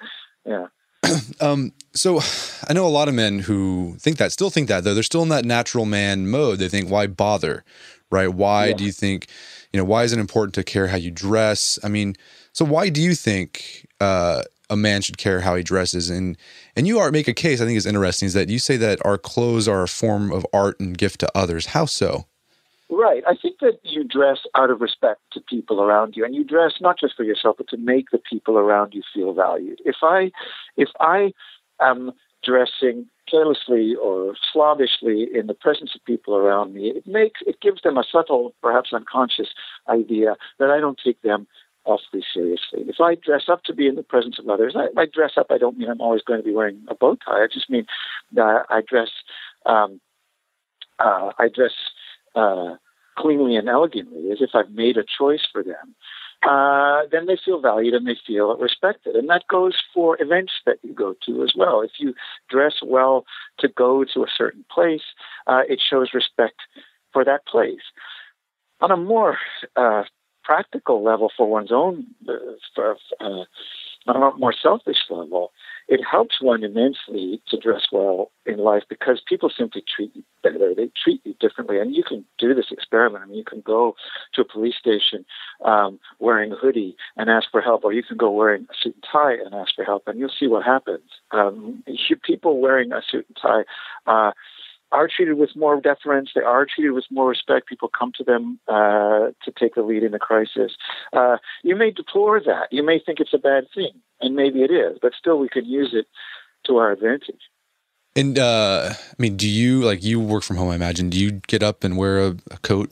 yeah. 0.46 0.68
um, 1.42 1.72
so 1.94 2.20
I 2.68 2.74
know 2.74 2.86
a 2.86 2.90
lot 2.90 3.08
of 3.08 3.14
men 3.14 3.40
who 3.40 3.96
think 4.00 4.18
that, 4.18 4.32
still 4.32 4.50
think 4.50 4.68
that 4.68 4.84
though. 4.84 4.94
They're 4.94 5.04
still 5.04 5.24
in 5.24 5.30
that 5.30 5.46
natural 5.46 5.86
man 5.86 6.30
mode. 6.30 6.60
They 6.60 6.70
think, 6.70 6.90
why 6.90 7.08
bother, 7.08 7.64
right? 8.12 8.28
Why 8.28 8.68
yeah. 8.68 8.74
do 8.74 8.84
you 8.84 8.92
think? 8.92 9.28
You 9.72 9.78
know, 9.78 9.84
why 9.84 10.04
is 10.04 10.14
it 10.14 10.20
important 10.20 10.56
to 10.56 10.64
care 10.64 10.88
how 10.88 10.98
you 10.98 11.12
dress? 11.12 11.78
I 11.84 11.90
mean, 11.90 12.16
so 12.54 12.66
why 12.66 12.90
do 12.90 13.02
you 13.02 13.14
think 13.14 13.88
uh, 14.00 14.44
a 14.70 14.76
man 14.76 15.02
should 15.02 15.18
care 15.18 15.42
how 15.42 15.56
he 15.56 15.64
dresses? 15.64 16.10
And 16.10 16.38
and 16.76 16.88
you 16.88 17.00
are 17.00 17.12
make 17.12 17.28
a 17.28 17.34
case 17.34 17.62
I 17.62 17.66
think 17.66 17.78
is 17.78 17.86
interesting 17.86 18.28
is 18.28 18.34
that 18.34 18.50
you 18.50 18.60
say 18.60 18.78
that 18.78 19.04
our 19.06 19.18
clothes 19.18 19.68
are 19.68 19.84
a 19.84 19.88
form 19.88 20.32
of 20.32 20.46
art 20.54 20.80
and 20.80 20.98
gift 20.98 21.20
to 21.22 21.38
others. 21.38 21.68
How 21.68 21.86
so? 21.86 22.26
Right. 22.92 23.22
I 23.28 23.36
think 23.36 23.60
that 23.60 23.80
you 23.84 24.04
dress 24.04 24.40
out 24.56 24.72
of 24.72 24.82
respect 24.82 25.22
to 25.34 25.42
people 25.42 25.80
around 25.80 26.16
you, 26.16 26.26
and 26.26 26.34
you 26.34 26.44
dress 26.44 26.74
not 26.82 27.00
just 27.00 27.16
for 27.16 27.24
yourself, 27.24 27.58
but 27.58 27.68
to 27.70 27.78
make 27.78 28.10
the 28.10 28.18
people 28.18 28.58
around 28.58 28.96
you 28.96 29.04
feel 29.14 29.34
valued. 29.34 29.80
If 29.86 29.98
I, 30.02 30.32
if 30.76 30.90
I 31.00 31.32
am 31.80 32.12
dressing 32.44 33.06
carelessly 33.30 33.96
or 34.02 34.36
slavishly 34.52 35.28
in 35.34 35.48
the 35.48 35.54
presence 35.54 35.92
of 35.96 36.04
people 36.06 36.36
around 36.36 36.74
me, 36.74 36.90
it 36.90 37.06
makes 37.06 37.42
it 37.46 37.62
gives 37.62 37.82
them 37.82 37.98
a 37.98 38.04
subtle, 38.04 38.54
perhaps 38.62 38.94
unconscious 38.94 39.50
idea 39.88 40.36
that 40.60 40.70
I 40.70 40.80
don't 40.80 41.00
take 41.04 41.22
them 41.22 41.48
awfully 41.86 42.24
seriously. 42.34 42.84
If 42.88 43.00
I 43.00 43.16
dress 43.16 43.44
up 43.48 43.64
to 43.64 43.74
be 43.74 43.88
in 43.88 43.96
the 43.96 44.04
presence 44.04 44.38
of 44.40 44.50
others, 44.50 44.76
I, 44.76 45.00
I 45.00 45.06
dress 45.06 45.32
up. 45.38 45.48
I 45.50 45.58
don't 45.58 45.78
mean 45.78 45.90
I'm 45.90 46.02
always 46.02 46.22
going 46.22 46.40
to 46.40 46.46
be 46.46 46.54
wearing 46.54 46.82
a 46.88 46.96
bow 46.96 47.16
tie. 47.16 47.44
I 47.44 47.48
just 47.52 47.70
mean 47.70 47.86
that 48.34 48.66
I 48.70 48.82
dress. 48.88 49.10
Um, 49.66 50.00
uh, 51.00 51.32
I 51.40 51.48
dress 51.48 51.72
uh, 52.36 52.76
cleanly 53.18 53.56
and 53.56 53.70
elegantly, 53.70 54.32
as 54.32 54.40
if 54.42 54.50
I've 54.54 54.72
made 54.72 54.98
a 54.98 55.04
choice 55.04 55.48
for 55.52 55.64
them 55.64 55.96
uh, 56.48 57.02
then 57.12 57.26
they 57.26 57.38
feel 57.44 57.60
valued 57.60 57.94
and 57.94 58.08
they 58.08 58.18
feel 58.26 58.56
respected. 58.58 59.16
And 59.16 59.30
that 59.30 59.48
goes 59.50 59.76
for 59.94 60.22
events 60.22 60.54
that 60.66 60.78
you 60.84 60.94
go 60.94 61.16
to 61.26 61.44
as 61.44 61.54
well. 61.56 61.82
If 61.82 61.92
you 62.00 62.14
dress 62.50 62.76
well 62.84 63.26
to 63.60 63.68
go 63.68 64.06
to 64.14 64.24
a 64.24 64.28
certain 64.36 64.66
place, 64.72 65.02
uh, 65.48 65.62
it 65.68 65.82
shows 65.88 66.10
respect 66.14 66.62
for 67.12 67.26
that 67.26 67.46
place. 67.46 67.82
On 68.82 68.92
a 68.92 68.98
more 68.98 69.38
uh, 69.76 70.04
practical 70.44 71.04
level, 71.04 71.30
for 71.36 71.50
one's 71.50 71.72
own, 71.72 72.08
uh, 72.28 72.34
for, 72.74 72.96
uh, 73.20 73.44
on 74.08 74.16
a 74.16 74.38
more 74.38 74.54
selfish 74.54 74.98
level, 75.10 75.52
it 75.88 76.02
helps 76.10 76.42
one 76.42 76.64
immensely 76.64 77.42
to 77.50 77.58
dress 77.58 77.88
well 77.92 78.32
in 78.46 78.58
life 78.58 78.84
because 78.88 79.22
people 79.28 79.50
simply 79.56 79.84
treat 79.96 80.12
you 80.16 80.24
better. 80.44 80.74
They 80.76 80.90
treat 81.04 81.22
you 81.26 81.34
differently. 81.40 81.80
And 81.80 81.96
you 81.96 82.04
can 82.04 82.26
do 82.38 82.54
this 82.54 82.72
experiment. 82.72 83.24
I 83.24 83.28
mean, 83.28 83.38
you 83.38 83.44
can 83.44 83.62
go 83.62 83.96
to 84.34 84.42
a 84.42 84.46
police 84.46 84.76
station 84.80 85.26
um, 85.66 86.00
wearing 86.20 86.52
a 86.52 86.56
hoodie 86.56 86.96
and 87.18 87.30
ask 87.30 87.50
for 87.52 87.62
help, 87.62 87.84
or 87.84 87.92
you 87.92 88.04
can 88.04 88.18
go 88.18 88.32
wearing 88.32 88.68
a 88.70 88.74
suit 88.82 88.96
and 88.96 89.04
tie 89.12 89.34
and 89.34 89.54
ask 89.54 89.76
for 89.76 89.84
help, 89.84 90.04
and 90.08 90.20
you'll 90.20 90.30
see 90.40 90.48
what 90.48 90.64
happens. 90.64 91.10
Um, 91.32 91.84
people 92.24 92.60
wearing 92.62 92.92
a 92.92 93.02
suit 93.10 93.26
and 93.28 93.38
tie 93.42 93.64
uh, 94.06 94.32
are 94.92 95.08
treated 95.14 95.38
with 95.38 95.52
more 95.56 95.80
deference. 95.80 96.32
They 96.34 96.42
are 96.42 96.66
treated 96.66 96.92
with 96.92 97.06
more 97.12 97.30
respect. 97.30 97.68
People 97.68 97.90
come 97.90 98.12
to 98.18 98.24
them 98.24 98.60
uh, 98.68 99.32
to 99.44 99.52
take 99.58 99.76
the 99.76 99.84
lead 99.84 100.04
in 100.04 100.14
a 100.14 100.20
crisis. 100.20 100.74
Uh, 101.14 101.38
you 101.64 101.76
may 101.76 101.92
deplore 101.92 102.40
that. 102.40 102.68
You 102.72 102.84
may 102.84 103.00
think 103.00 103.20
it's 103.20 103.34
a 103.34 103.38
bad 103.38 103.66
thing, 103.74 103.92
and 104.22 104.36
maybe 104.36 104.64
it 104.64 104.72
is, 104.72 104.98
but 105.02 105.14
still 105.18 105.40
we 105.40 105.50
could 105.50 105.68
use 105.68 105.92
it 105.94 106.08
to 106.66 106.78
our 106.78 106.92
advantage. 106.92 107.42
And 108.16 108.40
uh, 108.40 108.90
I 108.94 109.16
mean, 109.18 109.38
do 109.38 109.48
you 109.48 109.82
like 109.82 110.04
you 110.04 110.20
work 110.20 110.44
from 110.44 110.58
home? 110.58 110.70
I 110.70 110.76
imagine. 110.76 111.10
Do 111.10 111.20
you 111.20 111.32
get 111.48 111.62
up 111.62 111.84
and 111.84 111.96
wear 111.96 112.20
a, 112.20 112.36
a 112.52 112.58
coat 112.64 112.92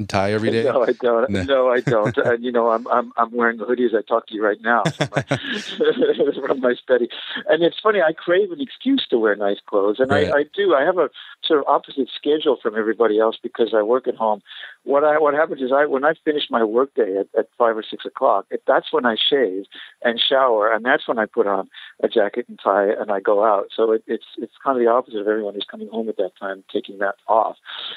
and 0.00 0.08
tie 0.08 0.32
every 0.32 0.50
day? 0.56 0.64
No, 0.64 0.82
I 0.82 0.92
don't. 0.92 1.30
No, 1.30 1.42
no 1.44 1.68
I 1.68 1.80
don't. 1.80 2.16
and 2.16 2.42
you 2.42 2.50
know, 2.50 2.70
I'm 2.70 2.86
I'm 2.88 3.12
I'm 3.16 3.30
wearing 3.30 3.60
a 3.60 3.64
hoodie 3.64 3.84
as 3.84 3.92
I 3.94 4.02
talk 4.02 4.26
to 4.26 4.34
you 4.34 4.44
right 4.44 4.60
now 4.60 4.82
from 4.82 5.08
my, 5.14 5.22
from 6.46 6.60
my 6.60 6.74
study. 6.74 7.08
And 7.48 7.62
it's 7.62 7.78
funny, 7.80 8.00
I 8.00 8.12
crave 8.12 8.50
an 8.50 8.60
excuse 8.60 9.06
to 9.10 9.18
wear 9.18 9.36
nice 9.36 9.58
clothes, 9.64 10.00
and 10.00 10.10
right. 10.10 10.32
I, 10.32 10.38
I 10.38 10.44
do. 10.54 10.74
I 10.74 10.82
have 10.82 10.98
a 10.98 11.10
sort 11.44 11.60
of 11.60 11.66
opposite 11.68 12.08
schedule 12.14 12.58
from 12.60 12.76
everybody 12.76 13.20
else 13.20 13.38
because 13.40 13.72
I 13.74 13.82
work 13.82 14.08
at 14.08 14.16
home. 14.16 14.42
What 14.84 15.04
I 15.04 15.18
what 15.18 15.34
happens 15.34 15.60
is 15.60 15.72
I 15.72 15.84
when 15.84 16.04
I 16.04 16.14
finish 16.24 16.44
my 16.50 16.64
workday 16.64 17.18
at, 17.18 17.26
at 17.38 17.48
five 17.58 17.76
or 17.76 17.84
six 17.88 18.06
o'clock, 18.06 18.46
it, 18.50 18.62
that's 18.66 18.92
when 18.92 19.04
I 19.04 19.16
shave 19.16 19.64
and 20.02 20.18
shower, 20.18 20.72
and 20.72 20.84
that's 20.84 21.06
when 21.06 21.18
I 21.18 21.26
put 21.26 21.46
on 21.46 21.68
a 22.02 22.08
jacket 22.08 22.46
and 22.48 22.58
tie 22.62 22.88
and 22.88 23.10
I 23.10 23.20
go 23.20 23.44
out. 23.44 23.68
So 23.76 23.92
it, 23.92 24.02
it's 24.06 24.24
it's 24.38 24.54
kind 24.64 24.78
of 24.78 24.82
the 24.82 24.90
opposite 24.90 25.20
of 25.20 25.28
everyone 25.28 25.54
who's 25.54 25.66
coming 25.70 25.88
home 25.88 26.08
at 26.08 26.16
that 26.16 26.32
time 26.40 26.64
taking 26.72 26.98
that 26.98 27.16
off. 27.28 27.56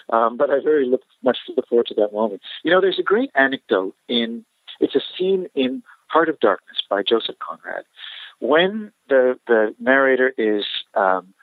Um, 0.10 0.36
but 0.36 0.50
I 0.50 0.60
very 0.62 0.86
look, 0.86 1.04
much 1.24 1.38
look 1.56 1.68
forward 1.70 1.88
to 1.88 1.96
that 1.96 2.12
moment. 2.12 2.42
You 2.64 2.72
know, 2.72 2.82
there's 2.82 3.00
a 3.00 3.04
great 3.04 3.32
anecdote 3.34 3.96
in 4.10 4.44
it's 4.80 4.96
a 4.96 5.02
scene 5.18 5.48
in 5.56 5.84
Heart 6.08 6.30
of 6.30 6.40
Darkness 6.40 6.78
by 6.90 7.02
Joseph 7.02 7.38
Conrad. 7.40 7.86
When 8.40 8.92
the 9.08 9.40
the 9.48 9.74
narrator 9.80 10.34
is 10.38 10.66
um, 10.96 11.34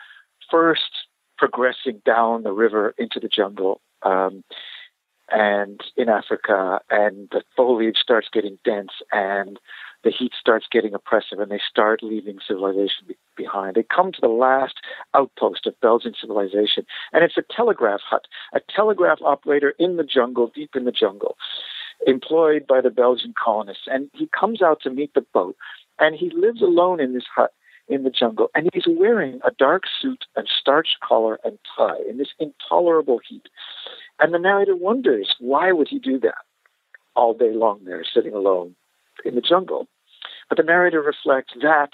first 0.51 0.91
progressing 1.39 2.03
down 2.05 2.43
the 2.43 2.53
river 2.53 2.95
into 2.99 3.19
the 3.19 3.29
jungle, 3.29 3.81
um, 4.03 4.45
and 5.31 5.81
in 5.97 6.09
Africa, 6.09 6.81
and 6.91 7.29
the 7.31 7.43
foliage 7.57 7.99
starts 7.99 8.29
getting 8.33 8.59
dense, 8.65 8.93
and 9.13 9.59
the 10.03 10.11
heat 10.11 10.33
starts 10.39 10.67
getting 10.71 10.95
oppressive, 10.95 11.39
and 11.39 11.51
they 11.51 11.61
start 11.69 12.03
leaving 12.03 12.39
civilization 12.47 13.05
be- 13.07 13.17
behind. 13.37 13.77
They 13.77 13.83
come 13.85 14.13
to 14.13 14.21
the 14.21 14.29
last 14.29 14.75
outpost 15.15 15.67
of 15.67 15.81
Belgian 15.81 16.15
civilization, 16.21 16.85
and 17.13 17.25
it's 17.25 17.37
a 17.37 17.55
telegraph 17.55 18.01
hut, 18.09 18.27
a 18.55 18.61
telegraph 18.75 19.19
operator 19.23 19.75
in 19.79 19.97
the 19.97 20.05
jungle, 20.05 20.51
deep 20.55 20.75
in 20.75 20.85
the 20.85 20.93
jungle, 20.93 21.37
employed 22.07 22.67
by 22.67 22.81
the 22.81 22.91
Belgian 22.91 23.35
colonists. 23.43 23.87
And 23.87 24.11
he 24.15 24.29
comes 24.39 24.63
out 24.63 24.81
to 24.83 24.91
meet 24.91 25.15
the 25.15 25.25
boat, 25.35 25.57
and 25.99 26.15
he 26.15 26.31
lives 26.35 26.63
alone 26.63 27.01
in 27.01 27.15
this 27.15 27.27
hut 27.35 27.53
in 27.91 28.05
the 28.05 28.11
jungle, 28.11 28.51
and 28.55 28.71
he's 28.73 28.87
wearing 28.87 29.41
a 29.45 29.51
dark 29.51 29.83
suit 30.01 30.25
and 30.37 30.49
starched 30.49 30.99
collar 31.07 31.39
and 31.45 31.59
tie 31.77 31.99
in 32.09 32.19
this 32.19 32.33
intolerable 32.39 33.21
heat. 33.29 33.49
And 34.21 34.33
the 34.33 34.39
narrator 34.39 34.77
wonders 34.77 35.35
why 35.41 35.73
would 35.73 35.89
he 35.89 35.99
do 35.99 36.19
that 36.21 36.45
all 37.17 37.35
day 37.35 37.53
long 37.53 37.81
there, 37.85 38.05
sitting 38.05 38.33
alone 38.33 38.77
in 39.25 39.35
the 39.35 39.41
jungle. 39.41 39.89
but 40.49 40.57
the 40.57 40.63
narrator 40.63 41.03
reflects 41.03 41.53
that 41.61 41.91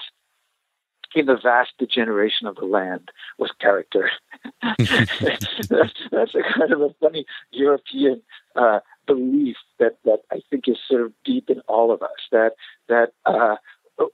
in 1.15 1.25
the 1.25 1.37
vast 1.41 1.71
degeneration 1.79 2.47
of 2.47 2.55
the 2.55 2.65
land 2.65 3.11
was 3.37 3.51
character. 3.59 4.11
that's, 4.61 6.35
a 6.35 6.43
kind 6.55 6.71
of 6.71 6.81
a 6.81 6.93
funny 6.99 7.25
European 7.51 8.21
uh, 8.55 8.79
belief 9.05 9.55
that, 9.79 9.97
that 10.05 10.19
I 10.31 10.41
think 10.49 10.67
is 10.67 10.77
sort 10.87 11.01
of 11.01 11.13
deep 11.25 11.49
in 11.49 11.61
all 11.67 11.91
of 11.91 12.01
us 12.01 12.27
that 12.31 12.51
that 12.87 13.13
uh, 13.25 13.55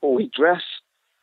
we 0.01 0.29
dress 0.33 0.61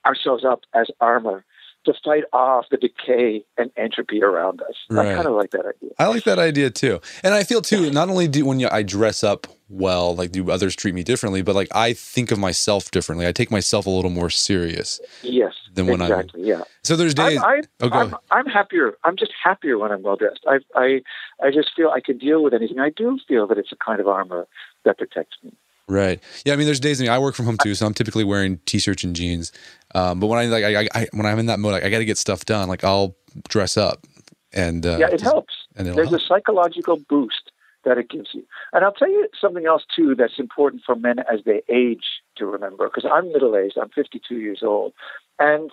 ourselves 0.07 0.45
up 0.45 0.61
as 0.75 0.89
armor 1.01 1.45
to 1.85 1.95
fight 2.05 2.25
off 2.33 2.67
the 2.71 2.77
decay 2.77 3.43
and 3.57 3.71
entropy 3.77 4.23
around 4.23 4.61
us. 4.63 4.75
Right. 4.91 5.09
I 5.09 5.15
kind 5.15 5.27
of 5.27 5.35
like 5.35 5.51
that 5.53 5.65
idea. 5.65 5.91
I 5.99 6.09
like 6.09 6.25
that 6.25 6.39
idea 6.39 6.71
too, 6.71 7.01
and 7.23 7.35
I 7.35 7.43
feel 7.43 7.63
too. 7.63 7.91
Not 7.91 8.11
only 8.11 8.29
do 8.29 8.45
when 8.45 8.61
you, 8.61 8.69
I 8.71 8.83
dress 8.83 9.25
up 9.25 9.47
well, 9.69 10.15
like 10.15 10.33
do 10.33 10.51
others 10.51 10.77
treat 10.77 10.95
me 10.95 11.03
differently, 11.03 11.43
but 11.43 11.55
like 11.55 11.69
I 11.75 11.93
think 11.95 12.31
of 12.31 12.39
myself 12.39 12.91
differently. 12.91 13.27
I 13.27 13.33
take 13.33 13.51
myself 13.51 13.87
a 13.87 13.91
little 13.91 14.11
more 14.11 14.29
serious. 14.29 15.01
Yes, 15.23 15.55
than 15.73 15.87
when 15.87 16.03
exactly, 16.03 16.43
I'm. 16.43 16.49
Yeah. 16.49 16.65
So 16.83 16.97
there's 16.97 17.15
days. 17.15 17.39
I, 17.39 17.57
I, 17.57 17.63
oh, 17.81 17.89
I'm, 17.91 18.17
I'm, 18.31 18.47
happier. 18.47 18.97
I'm 19.05 19.17
just 19.17 19.33
happier 19.43 19.79
when 19.79 19.91
I'm 19.91 20.03
well 20.03 20.17
dressed. 20.17 20.45
I, 20.47 20.59
I, 20.75 21.01
I 21.43 21.51
just 21.51 21.71
feel 21.75 21.91
I 21.91 22.01
can 22.01 22.19
deal 22.19 22.43
with 22.43 22.53
anything. 22.53 22.79
I 22.79 22.91
do 22.91 23.19
feel 23.27 23.47
that 23.47 23.59
it's 23.59 23.73
a 23.73 23.77
kind 23.77 24.01
of 24.01 24.09
armor 24.09 24.47
that 24.85 24.99
protects 24.99 25.37
me. 25.43 25.53
Right. 25.91 26.21
Yeah. 26.45 26.53
I 26.53 26.57
mean, 26.57 26.67
there's 26.67 26.79
days. 26.79 27.01
I, 27.01 27.03
mean, 27.03 27.11
I 27.11 27.19
work 27.19 27.35
from 27.35 27.47
home 27.47 27.57
too, 27.57 27.75
so 27.75 27.85
I'm 27.85 27.95
typically 27.95 28.23
wearing 28.23 28.59
t-shirts 28.65 29.03
and 29.03 29.15
jeans. 29.15 29.51
Um, 29.93 30.21
but 30.21 30.29
when 30.29 30.39
I 30.39 30.45
like, 30.45 30.65
I, 30.65 30.89
I, 30.95 31.09
when 31.13 31.27
I'm 31.27 31.41
in 31.41 31.47
that 31.47 31.59
mode, 31.59 31.73
like, 31.73 31.83
I 31.83 31.91
got 31.91 31.99
to 31.99 32.05
get 32.05 32.17
stuff 32.17 32.45
done. 32.45 32.69
Like 32.69 32.85
I'll 32.85 33.17
dress 33.49 33.77
up, 33.77 34.07
and 34.53 34.87
uh, 34.87 34.99
yeah, 35.01 35.09
it 35.09 35.21
helps. 35.21 35.53
And 35.75 35.89
there's 35.89 36.11
help. 36.11 36.21
a 36.21 36.25
psychological 36.25 36.97
boost 37.09 37.51
that 37.85 37.99
it 37.99 38.09
gives 38.09 38.29
you. 38.33 38.45
And 38.73 38.85
I'll 38.85 38.93
tell 38.93 39.11
you 39.11 39.27
something 39.41 39.67
else 39.67 39.85
too 39.95 40.15
that's 40.15 40.39
important 40.39 40.83
for 40.87 40.95
men 40.95 41.19
as 41.19 41.41
they 41.45 41.63
age 41.69 42.05
to 42.37 42.47
remember. 42.47 42.89
Because 42.89 43.11
I'm 43.13 43.33
middle 43.33 43.57
aged. 43.57 43.77
I'm 43.77 43.89
52 43.89 44.37
years 44.37 44.61
old, 44.63 44.93
and 45.41 45.73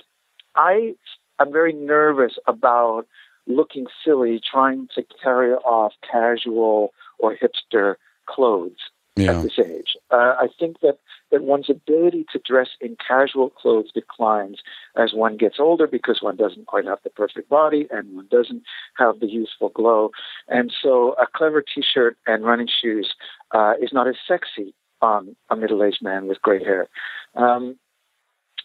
I 0.56 0.96
am 1.40 1.52
very 1.52 1.74
nervous 1.74 2.40
about 2.48 3.06
looking 3.46 3.86
silly 4.04 4.42
trying 4.52 4.88
to 4.96 5.04
carry 5.24 5.52
off 5.52 5.94
casual 6.10 6.92
or 7.20 7.36
hipster 7.36 7.96
clothes 8.26 8.80
yeah. 9.20 9.38
at 9.38 9.44
this 9.44 9.60
age. 9.60 9.96
Uh, 10.12 10.36
I 10.40 10.48
think 10.60 10.80
that, 10.82 11.00
that 11.32 11.44
one's 11.44 11.70
ability 11.70 12.26
to 12.32 12.40
dress 12.40 12.70
in 12.82 12.96
casual 13.06 13.50
clothes 13.50 13.92
declines 13.94 14.60
as 14.96 15.14
one 15.14 15.38
gets 15.38 15.58
older 15.60 15.88
because 15.88 16.22
one 16.22 16.36
doesn't 16.36 16.68
quite 16.68 16.86
have 16.86 17.00
the 17.04 17.10
perfect 17.10 17.50
body 17.50 17.88
and 17.92 18.16
one 18.16 18.28
doesn't 18.30 18.64
have 18.98 19.20
the 19.20 19.28
youthful 19.28 19.70
glow. 19.70 20.12
And 20.48 20.74
so 20.82 21.14
a 21.14 21.28
clever 21.28 21.62
t 21.62 21.84
shirt 21.84 22.18
and 22.26 22.46
running 22.46 22.68
shoes 22.68 23.14
uh, 23.52 23.74
is 23.82 23.92
not 23.94 24.08
as 24.08 24.16
sexy 24.28 24.74
on 25.02 25.36
a 25.50 25.56
middle 25.56 25.84
aged 25.84 26.02
man 26.02 26.28
with 26.28 26.42
gray 26.42 26.64
hair. 26.64 26.88
Um, 27.36 27.78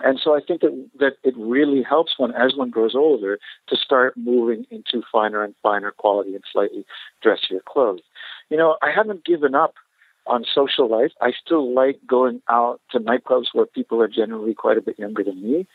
and 0.00 0.18
so 0.22 0.34
I 0.34 0.40
think 0.40 0.62
that, 0.62 0.88
that 0.98 1.12
it 1.22 1.34
really 1.36 1.82
helps 1.82 2.14
one 2.16 2.34
as 2.34 2.54
one 2.56 2.70
grows 2.70 2.94
older 2.94 3.38
to 3.68 3.76
start 3.76 4.16
moving 4.16 4.66
into 4.70 5.02
finer 5.12 5.44
and 5.44 5.54
finer 5.62 5.92
quality 5.92 6.34
and 6.34 6.42
slightly 6.50 6.84
dressier 7.22 7.60
clothes. 7.66 8.00
You 8.50 8.56
know, 8.56 8.76
I 8.82 8.90
haven't 8.90 9.24
given 9.24 9.54
up 9.54 9.74
on 10.26 10.44
social 10.54 10.88
life. 10.88 11.12
I 11.20 11.32
still 11.32 11.74
like 11.74 12.00
going 12.06 12.42
out 12.48 12.80
to 12.90 13.00
nightclubs 13.00 13.46
where 13.52 13.66
people 13.66 14.00
are 14.00 14.08
generally 14.08 14.54
quite 14.54 14.78
a 14.78 14.82
bit 14.82 14.98
younger 14.98 15.24
than 15.24 15.42
me. 15.42 15.66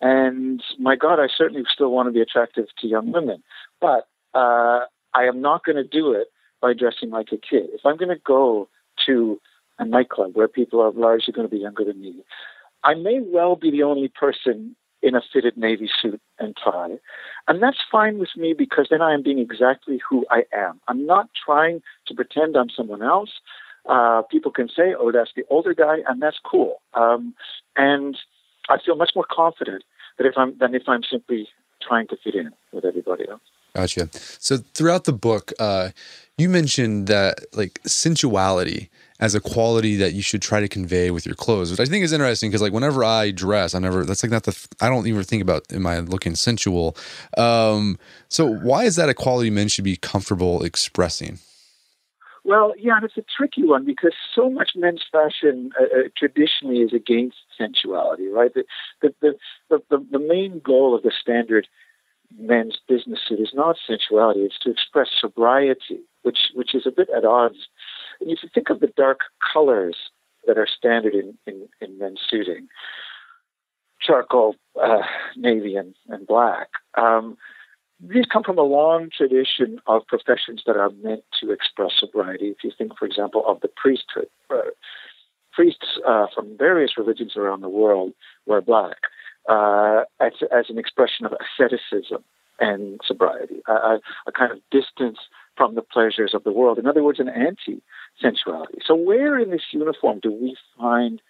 And 0.00 0.62
my 0.78 0.96
God, 0.96 1.18
I 1.18 1.26
certainly 1.34 1.64
still 1.72 1.90
want 1.90 2.06
to 2.06 2.12
be 2.12 2.20
attractive 2.20 2.66
to 2.78 2.86
young 2.86 3.12
women. 3.12 3.42
But 3.80 4.08
uh, 4.34 4.80
I 5.14 5.24
am 5.24 5.40
not 5.40 5.64
going 5.64 5.76
to 5.76 5.84
do 5.84 6.12
it 6.12 6.28
by 6.60 6.72
dressing 6.74 7.10
like 7.10 7.28
a 7.32 7.36
kid. 7.36 7.70
If 7.72 7.84
I'm 7.84 7.96
going 7.96 8.08
to 8.08 8.22
go 8.24 8.68
to 9.06 9.40
a 9.78 9.84
nightclub 9.84 10.34
where 10.34 10.48
people 10.48 10.80
are 10.80 10.92
largely 10.92 11.32
going 11.32 11.48
to 11.48 11.54
be 11.54 11.60
younger 11.60 11.84
than 11.84 12.00
me, 12.00 12.22
I 12.84 12.94
may 12.94 13.20
well 13.20 13.56
be 13.56 13.70
the 13.70 13.82
only 13.82 14.08
person 14.08 14.76
in 15.02 15.14
a 15.14 15.22
fitted 15.32 15.56
navy 15.56 15.88
suit 16.00 16.20
and 16.38 16.56
tie. 16.62 16.98
And 17.46 17.62
that's 17.62 17.78
fine 17.90 18.18
with 18.18 18.30
me 18.36 18.54
because 18.56 18.88
then 18.90 19.02
I 19.02 19.14
am 19.14 19.22
being 19.22 19.38
exactly 19.38 20.00
who 20.08 20.26
I 20.30 20.42
am. 20.52 20.80
I'm 20.88 21.06
not 21.06 21.28
trying 21.44 21.82
to 22.06 22.14
pretend 22.14 22.56
I'm 22.56 22.70
someone 22.70 23.02
else 23.02 23.30
uh, 23.88 24.22
people 24.30 24.52
can 24.52 24.68
say, 24.68 24.94
"Oh, 24.98 25.10
that's 25.10 25.32
the 25.34 25.44
older 25.50 25.74
guy," 25.74 25.98
and 26.06 26.20
that's 26.22 26.38
cool. 26.44 26.80
Um, 26.94 27.34
and 27.76 28.16
I 28.68 28.78
feel 28.84 28.96
much 28.96 29.12
more 29.14 29.26
confident 29.30 29.84
that 30.18 30.26
if 30.26 30.34
I'm 30.36 30.56
than 30.58 30.74
if 30.74 30.88
I'm 30.88 31.02
simply 31.02 31.48
trying 31.80 32.06
to 32.08 32.16
fit 32.22 32.34
in 32.34 32.50
with 32.72 32.84
everybody 32.84 33.28
else. 33.28 33.40
Gotcha. 33.74 34.08
So 34.12 34.58
throughout 34.74 35.04
the 35.04 35.12
book, 35.12 35.52
uh, 35.60 35.90
you 36.36 36.48
mentioned 36.48 37.06
that 37.06 37.44
like 37.52 37.80
sensuality 37.84 38.88
as 39.20 39.34
a 39.34 39.40
quality 39.40 39.96
that 39.96 40.12
you 40.14 40.22
should 40.22 40.42
try 40.42 40.60
to 40.60 40.68
convey 40.68 41.10
with 41.10 41.26
your 41.26 41.34
clothes, 41.34 41.70
which 41.70 41.80
I 41.80 41.84
think 41.84 42.04
is 42.04 42.12
interesting 42.12 42.50
because 42.50 42.62
like 42.62 42.72
whenever 42.72 43.04
I 43.04 43.30
dress, 43.30 43.74
I 43.74 43.78
never 43.78 44.04
that's 44.04 44.22
like 44.22 44.32
not 44.32 44.44
the 44.44 44.56
I 44.80 44.88
don't 44.88 45.06
even 45.06 45.22
think 45.24 45.42
about 45.42 45.64
am 45.72 45.86
I 45.86 46.00
looking 46.00 46.34
sensual. 46.34 46.96
Um, 47.36 47.98
so 48.28 48.46
why 48.46 48.84
is 48.84 48.96
that 48.96 49.08
a 49.08 49.14
quality 49.14 49.50
men 49.50 49.68
should 49.68 49.84
be 49.84 49.96
comfortable 49.96 50.62
expressing? 50.62 51.38
Well, 52.48 52.72
yeah, 52.78 52.96
and 52.96 53.04
it's 53.04 53.18
a 53.18 53.24
tricky 53.36 53.62
one 53.62 53.84
because 53.84 54.14
so 54.34 54.48
much 54.48 54.70
men's 54.74 55.04
fashion 55.12 55.70
uh, 55.78 55.84
uh, 55.84 56.02
traditionally 56.16 56.78
is 56.78 56.94
against 56.94 57.36
sensuality, 57.58 58.26
right? 58.26 58.50
The, 58.54 58.64
the, 59.02 59.34
the, 59.68 59.82
the, 59.90 60.06
the 60.12 60.18
main 60.18 60.62
goal 60.64 60.96
of 60.96 61.02
the 61.02 61.12
standard 61.20 61.68
men's 62.38 62.78
business 62.88 63.18
suit 63.28 63.38
is 63.38 63.50
not 63.52 63.76
sensuality, 63.86 64.40
it's 64.40 64.58
to 64.60 64.70
express 64.70 65.08
sobriety, 65.20 66.00
which, 66.22 66.38
which 66.54 66.74
is 66.74 66.86
a 66.86 66.90
bit 66.90 67.08
at 67.14 67.26
odds. 67.26 67.68
And 68.18 68.30
if 68.30 68.38
you 68.42 68.48
think 68.54 68.70
of 68.70 68.80
the 68.80 68.92
dark 68.96 69.20
colors 69.52 69.96
that 70.46 70.56
are 70.56 70.66
standard 70.66 71.12
in, 71.12 71.36
in, 71.46 71.68
in 71.82 71.98
men's 71.98 72.20
suiting, 72.30 72.68
charcoal, 74.00 74.54
uh, 74.82 75.02
navy, 75.36 75.76
and, 75.76 75.94
and 76.08 76.26
black, 76.26 76.68
um, 76.96 77.36
these 78.00 78.26
come 78.32 78.44
from 78.44 78.58
a 78.58 78.62
long 78.62 79.10
tradition 79.14 79.80
of 79.86 80.06
professions 80.06 80.62
that 80.66 80.76
are 80.76 80.90
meant 81.02 81.24
to 81.40 81.50
express 81.50 81.92
sobriety. 81.98 82.46
If 82.46 82.58
you 82.62 82.70
think, 82.76 82.96
for 82.98 83.06
example, 83.06 83.42
of 83.46 83.60
the 83.60 83.68
priesthood, 83.68 84.28
uh, 84.50 84.70
priests 85.52 85.98
uh, 86.06 86.26
from 86.34 86.56
various 86.56 86.92
religions 86.96 87.36
around 87.36 87.62
the 87.62 87.68
world 87.68 88.12
wear 88.46 88.60
black 88.60 88.98
uh, 89.48 90.02
as, 90.20 90.32
as, 90.56 90.66
an 90.68 90.78
expression 90.78 91.26
of 91.26 91.32
asceticism 91.32 92.22
and 92.60 93.00
sobriety, 93.04 93.60
a, 93.66 93.98
a, 94.26 94.32
kind 94.32 94.52
of 94.52 94.58
distance 94.70 95.18
from 95.56 95.74
the 95.74 95.82
pleasures 95.82 96.32
of 96.34 96.44
the 96.44 96.52
world. 96.52 96.78
In 96.78 96.86
other 96.86 97.02
words, 97.02 97.18
an 97.18 97.28
anti 97.28 97.82
sensuality. 98.20 98.78
So, 98.86 98.94
where 98.94 99.38
in 99.38 99.50
this 99.50 99.62
uniform 99.72 100.20
do 100.22 100.30
we 100.30 100.56
find 100.78 101.20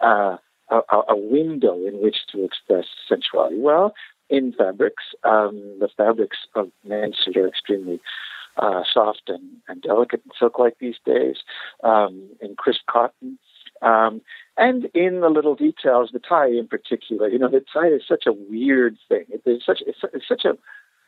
uh, 0.00 0.38
a, 0.70 0.96
a, 1.10 1.16
window 1.16 1.74
in 1.86 2.00
which 2.02 2.16
to 2.32 2.44
express 2.44 2.86
sensuality? 3.08 3.58
Well, 3.58 3.94
in 4.32 4.52
fabrics. 4.52 5.04
Um, 5.22 5.76
the 5.78 5.88
fabrics 5.96 6.38
of 6.56 6.70
suit 7.22 7.36
are 7.36 7.46
extremely 7.46 8.00
uh, 8.56 8.82
soft 8.92 9.24
and, 9.28 9.42
and 9.68 9.82
delicate 9.82 10.22
and 10.24 10.32
silk-like 10.38 10.76
these 10.80 10.96
days, 11.04 11.36
um, 11.84 12.30
in 12.40 12.56
crisp 12.56 12.80
cotton. 12.90 13.38
Um, 13.82 14.22
and 14.56 14.86
in 14.94 15.20
the 15.20 15.28
little 15.28 15.54
details, 15.54 16.10
the 16.12 16.18
tie 16.18 16.48
in 16.48 16.66
particular. 16.66 17.28
You 17.28 17.38
know, 17.38 17.48
the 17.48 17.64
tie 17.72 17.88
is 17.88 18.02
such 18.08 18.24
a 18.26 18.32
weird 18.32 18.96
thing. 19.08 19.24
It's 19.28 19.66
such 19.66 19.82
it's, 19.86 19.98
it's 20.14 20.28
such 20.28 20.44
a 20.44 20.56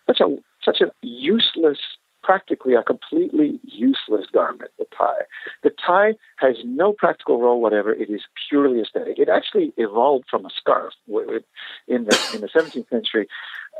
such 0.06 0.20
a 0.20 0.36
such 0.62 0.80
a 0.80 0.90
useless 1.02 1.78
practically 2.24 2.74
a 2.74 2.82
completely 2.82 3.60
useless 3.62 4.26
garment, 4.32 4.70
the 4.78 4.86
tie. 4.96 5.22
The 5.62 5.70
tie 5.70 6.14
has 6.38 6.56
no 6.64 6.92
practical 6.92 7.40
role 7.40 7.60
whatever. 7.60 7.92
It 7.92 8.10
is 8.10 8.22
purely 8.48 8.80
aesthetic. 8.80 9.18
It 9.18 9.28
actually 9.28 9.72
evolved 9.76 10.24
from 10.30 10.46
a 10.46 10.50
scarf. 10.50 10.94
In 11.06 12.04
the, 12.06 12.30
in 12.34 12.40
the 12.40 12.48
17th 12.48 12.88
century, 12.88 13.28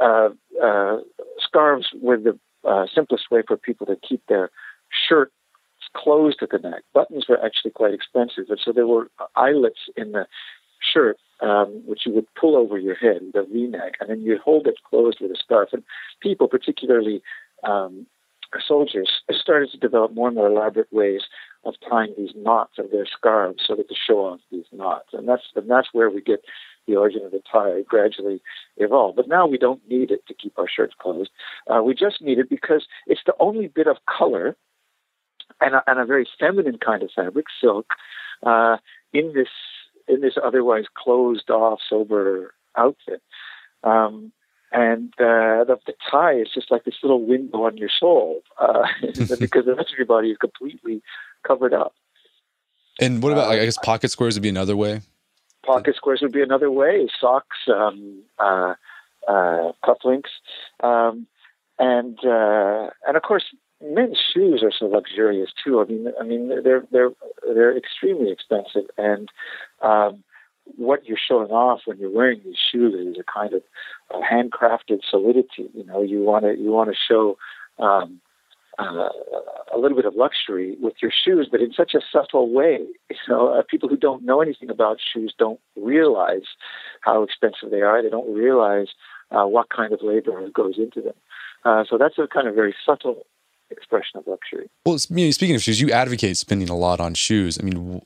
uh, 0.00 0.28
uh, 0.62 0.98
scarves 1.38 1.88
were 2.00 2.18
the 2.18 2.38
uh, 2.68 2.86
simplest 2.94 3.30
way 3.30 3.42
for 3.46 3.56
people 3.56 3.86
to 3.86 3.96
keep 3.96 4.22
their 4.28 4.50
shirt 5.08 5.32
closed 5.96 6.42
at 6.42 6.50
the 6.50 6.58
neck. 6.58 6.82
Buttons 6.92 7.26
were 7.28 7.42
actually 7.44 7.70
quite 7.70 7.94
expensive, 7.94 8.44
and 8.48 8.60
so 8.62 8.72
there 8.72 8.86
were 8.86 9.08
eyelets 9.36 9.88
in 9.96 10.12
the 10.12 10.26
shirt 10.92 11.18
um, 11.40 11.82
which 11.86 12.06
you 12.06 12.12
would 12.12 12.26
pull 12.34 12.56
over 12.56 12.78
your 12.78 12.94
head, 12.94 13.20
the 13.32 13.46
V-neck, 13.50 13.94
and 14.00 14.10
then 14.10 14.22
you'd 14.22 14.40
hold 14.40 14.66
it 14.66 14.76
closed 14.88 15.18
with 15.20 15.30
a 15.30 15.36
scarf. 15.36 15.70
And 15.72 15.82
people, 16.20 16.48
particularly 16.48 17.22
um, 17.62 18.06
soldiers 18.66 19.22
started 19.30 19.70
to 19.70 19.78
develop 19.78 20.12
more 20.12 20.28
and 20.28 20.36
more 20.36 20.48
elaborate 20.48 20.92
ways 20.92 21.22
of 21.64 21.74
tying 21.88 22.14
these 22.16 22.32
knots 22.36 22.78
of 22.78 22.90
their 22.90 23.06
scarves 23.06 23.62
so 23.66 23.74
that 23.74 23.88
to 23.88 23.94
show 23.94 24.18
off 24.20 24.40
these 24.50 24.66
knots. 24.72 25.08
And 25.12 25.28
that's 25.28 25.42
and 25.54 25.70
that's 25.70 25.88
where 25.92 26.10
we 26.10 26.20
get 26.20 26.44
the 26.86 26.96
origin 26.96 27.22
of 27.24 27.30
the 27.30 27.42
tie 27.50 27.82
gradually 27.88 28.42
evolved. 28.76 29.16
But 29.16 29.28
now 29.28 29.46
we 29.46 29.58
don't 29.58 29.80
need 29.88 30.10
it 30.10 30.26
to 30.26 30.34
keep 30.34 30.58
our 30.58 30.68
shirts 30.68 30.94
closed. 30.98 31.30
Uh, 31.68 31.82
we 31.82 31.94
just 31.94 32.20
need 32.20 32.38
it 32.38 32.50
because 32.50 32.86
it's 33.06 33.22
the 33.24 33.34
only 33.40 33.68
bit 33.68 33.86
of 33.86 33.96
color 34.06 34.56
and 35.60 35.74
a, 35.74 35.82
and 35.86 35.98
a 35.98 36.04
very 36.04 36.26
feminine 36.38 36.78
kind 36.78 37.02
of 37.02 37.10
fabric, 37.14 37.46
silk, 37.60 37.86
uh, 38.44 38.76
in 39.12 39.32
this 39.34 39.48
in 40.06 40.20
this 40.20 40.34
otherwise 40.42 40.84
closed 40.94 41.50
off, 41.50 41.80
sober 41.88 42.52
outfit. 42.76 43.22
Um, 43.82 44.32
and 44.74 45.12
uh, 45.20 45.62
the, 45.64 45.78
the, 45.86 45.94
tie 46.10 46.34
is 46.34 46.48
just 46.52 46.70
like 46.70 46.84
this 46.84 46.96
little 47.00 47.24
window 47.24 47.64
on 47.64 47.76
your 47.76 47.88
soul 47.88 48.42
uh, 48.58 48.82
because 49.38 49.64
the 49.64 49.74
rest 49.76 49.92
of 49.92 49.96
your 49.96 50.06
body 50.06 50.30
is 50.30 50.36
completely 50.36 51.00
covered 51.46 51.72
up. 51.72 51.94
And 53.00 53.22
what 53.22 53.32
about, 53.32 53.48
uh, 53.48 53.52
I 53.52 53.64
guess, 53.64 53.78
pocket 53.78 54.10
squares 54.10 54.34
would 54.34 54.42
be 54.42 54.48
another 54.48 54.76
way. 54.76 55.00
Pocket 55.64 55.94
squares 55.96 56.20
would 56.22 56.32
be 56.32 56.42
another 56.42 56.70
way. 56.70 57.08
Socks, 57.20 57.56
um, 57.72 58.22
uh, 58.38 58.74
uh, 59.28 59.72
cufflinks, 59.84 60.30
um, 60.82 61.26
and 61.78 62.18
uh, 62.24 62.90
and 63.06 63.16
of 63.16 63.22
course, 63.22 63.44
men's 63.82 64.18
shoes 64.32 64.62
are 64.62 64.72
so 64.76 64.86
luxurious 64.86 65.50
too. 65.64 65.80
I 65.80 65.84
mean, 65.84 66.12
I 66.20 66.24
mean, 66.24 66.48
they're 66.62 66.84
they're 66.92 67.10
they're 67.42 67.76
extremely 67.76 68.30
expensive, 68.30 68.90
and 68.98 69.30
um, 69.80 70.22
what 70.76 71.06
you're 71.06 71.18
showing 71.28 71.50
off 71.50 71.80
when 71.84 71.98
you're 71.98 72.10
wearing 72.10 72.40
these 72.44 72.56
shoes 72.70 72.94
is 72.94 73.20
a 73.20 73.32
kind 73.32 73.54
of 73.54 73.62
handcrafted 74.10 75.00
solidity. 75.08 75.68
You 75.74 75.84
know, 75.84 76.02
you 76.02 76.22
want 76.22 76.44
to 76.44 76.56
you 76.56 76.70
want 76.70 76.90
to 76.90 76.96
show 76.96 77.36
um, 77.78 78.20
uh, 78.78 79.08
a 79.74 79.78
little 79.78 79.96
bit 79.96 80.04
of 80.04 80.14
luxury 80.16 80.76
with 80.80 80.94
your 81.00 81.12
shoes, 81.12 81.48
but 81.50 81.60
in 81.60 81.72
such 81.72 81.94
a 81.94 82.00
subtle 82.12 82.52
way. 82.52 82.78
You 83.10 83.16
know, 83.28 83.54
uh, 83.54 83.62
people 83.68 83.88
who 83.88 83.96
don't 83.96 84.24
know 84.24 84.40
anything 84.40 84.70
about 84.70 84.98
shoes 85.12 85.34
don't 85.38 85.60
realize 85.76 86.42
how 87.00 87.22
expensive 87.22 87.70
they 87.70 87.82
are. 87.82 88.02
They 88.02 88.10
don't 88.10 88.34
realize 88.34 88.88
uh, 89.30 89.44
what 89.44 89.68
kind 89.70 89.92
of 89.92 90.00
labor 90.02 90.48
goes 90.50 90.74
into 90.78 91.00
them. 91.00 91.14
Uh, 91.64 91.84
so 91.88 91.96
that's 91.96 92.18
a 92.18 92.26
kind 92.26 92.48
of 92.48 92.54
very 92.54 92.74
subtle 92.84 93.24
expression 93.70 94.18
of 94.18 94.26
luxury. 94.26 94.68
Well, 94.84 94.98
speaking 94.98 95.54
of 95.54 95.62
shoes, 95.62 95.80
you 95.80 95.90
advocate 95.90 96.36
spending 96.36 96.68
a 96.68 96.76
lot 96.76 97.00
on 97.00 97.14
shoes. 97.14 97.58
I 97.58 97.62
mean, 97.62 98.02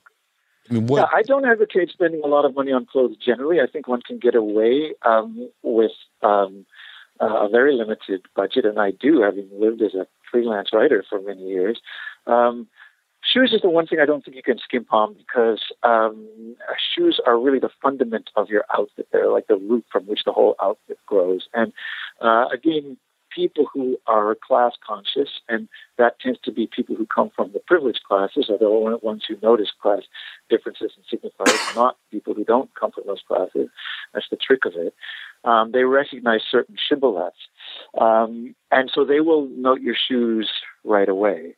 I 0.68 0.74
mean, 0.74 0.86
what? 0.86 0.98
Yeah, 0.98 1.18
I 1.18 1.22
don't 1.22 1.46
advocate 1.46 1.90
spending 1.90 2.22
a 2.24 2.26
lot 2.26 2.44
of 2.44 2.54
money 2.54 2.72
on 2.72 2.86
clothes 2.86 3.16
generally. 3.24 3.60
I 3.60 3.66
think 3.66 3.88
one 3.88 4.02
can 4.02 4.18
get 4.18 4.34
away 4.34 4.94
um, 5.04 5.48
with 5.62 5.92
um, 6.22 6.66
a 7.20 7.48
very 7.48 7.74
limited 7.74 8.22
budget, 8.34 8.64
and 8.64 8.78
I 8.78 8.90
do, 8.90 9.22
having 9.22 9.48
lived 9.58 9.82
as 9.82 9.94
a 9.94 10.06
freelance 10.30 10.70
writer 10.72 11.04
for 11.08 11.20
many 11.20 11.48
years. 11.48 11.80
Um, 12.26 12.68
shoes 13.22 13.52
is 13.52 13.62
the 13.62 13.70
one 13.70 13.86
thing 13.86 13.98
I 14.00 14.06
don't 14.06 14.24
think 14.24 14.36
you 14.36 14.42
can 14.42 14.58
skimp 14.58 14.92
on 14.92 15.14
because 15.14 15.60
um, 15.82 16.28
shoes 16.94 17.20
are 17.26 17.38
really 17.38 17.58
the 17.58 17.70
fundament 17.82 18.30
of 18.36 18.48
your 18.48 18.64
outfit. 18.76 19.08
They're 19.12 19.30
like 19.30 19.46
the 19.46 19.56
root 19.56 19.84
from 19.90 20.06
which 20.06 20.20
the 20.24 20.32
whole 20.32 20.54
outfit 20.62 20.98
grows. 21.06 21.48
And 21.54 21.72
uh, 22.20 22.46
again, 22.52 22.96
people 23.38 23.66
who 23.72 23.96
are 24.08 24.34
class 24.34 24.72
conscious, 24.84 25.30
and 25.48 25.68
that 25.96 26.18
tends 26.18 26.40
to 26.40 26.50
be 26.50 26.66
people 26.66 26.96
who 26.96 27.06
come 27.06 27.30
from 27.36 27.52
the 27.52 27.60
privileged 27.60 28.02
classes, 28.02 28.50
are 28.50 28.58
the 28.58 28.98
ones 29.00 29.22
who 29.28 29.36
notice 29.40 29.70
class 29.80 30.02
differences 30.50 30.90
and 30.96 31.04
signifiers, 31.06 31.76
not 31.76 31.96
people 32.10 32.34
who 32.34 32.44
don't 32.44 32.68
come 32.74 32.90
from 32.90 33.04
those 33.06 33.22
classes. 33.28 33.68
That's 34.12 34.26
the 34.28 34.36
trick 34.36 34.64
of 34.64 34.72
it. 34.74 34.92
Um, 35.44 35.70
they 35.70 35.84
recognize 35.84 36.40
certain 36.50 36.76
shibboleths. 36.76 37.46
Um, 37.96 38.56
and 38.72 38.90
so 38.92 39.04
they 39.04 39.20
will 39.20 39.46
note 39.46 39.80
your 39.80 39.94
shoes 40.08 40.50
right 40.82 41.08
away. 41.08 41.54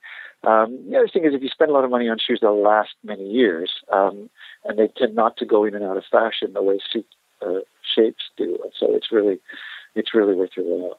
Um, 0.47 0.69
the 0.91 0.99
other 0.99 1.09
thing 1.09 1.25
is 1.25 1.33
if 1.33 1.43
you 1.43 1.49
spend 1.49 1.71
a 1.71 1.75
lot 1.75 1.85
of 1.85 1.91
money 1.91 2.11
on 2.11 2.19
shoes, 2.19 2.41
they'll 2.43 2.63
last 2.63 2.95
many 3.03 3.27
years, 3.27 3.71
um, 3.91 4.29
and 4.65 4.79
they 4.79 4.89
tend 4.89 5.15
not 5.15 5.39
to 5.39 5.47
go 5.47 5.65
in 5.65 5.75
and 5.75 5.85
out 5.85 5.97
of 5.97 6.05
fashion 6.11 6.53
the 6.53 6.63
way 6.63 6.79
suit 6.93 7.07
uh, 7.41 7.61
shapes 7.95 8.25
do. 8.37 8.59
And 8.63 8.73
so 8.79 8.95
it's 8.95 9.11
really, 9.11 9.39
it's 9.95 10.15
really 10.15 10.35
worth 10.35 10.51
your 10.57 10.67
while. 10.67 10.99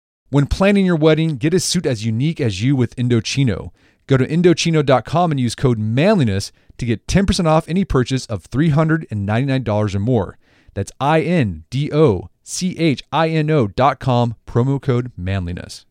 When 0.31 0.47
planning 0.47 0.85
your 0.85 0.95
wedding, 0.95 1.35
get 1.35 1.53
a 1.53 1.59
suit 1.59 1.85
as 1.85 2.05
unique 2.05 2.39
as 2.39 2.63
you 2.63 2.73
with 2.73 2.95
Indochino. 2.95 3.71
Go 4.07 4.15
to 4.15 4.25
Indochino.com 4.25 5.29
and 5.29 5.37
use 5.37 5.55
code 5.55 5.77
manliness 5.77 6.53
to 6.77 6.85
get 6.85 7.05
10% 7.05 7.47
off 7.47 7.67
any 7.67 7.83
purchase 7.83 8.25
of 8.27 8.49
$399 8.49 9.93
or 9.93 9.99
more. 9.99 10.37
That's 10.73 10.93
I 11.01 11.19
N 11.19 11.65
D 11.69 11.91
O 11.91 12.29
C 12.43 12.77
H 12.79 13.03
I 13.11 13.27
N 13.27 13.51
O.com, 13.51 14.35
promo 14.47 14.81
code 14.81 15.11
manliness. 15.17 15.85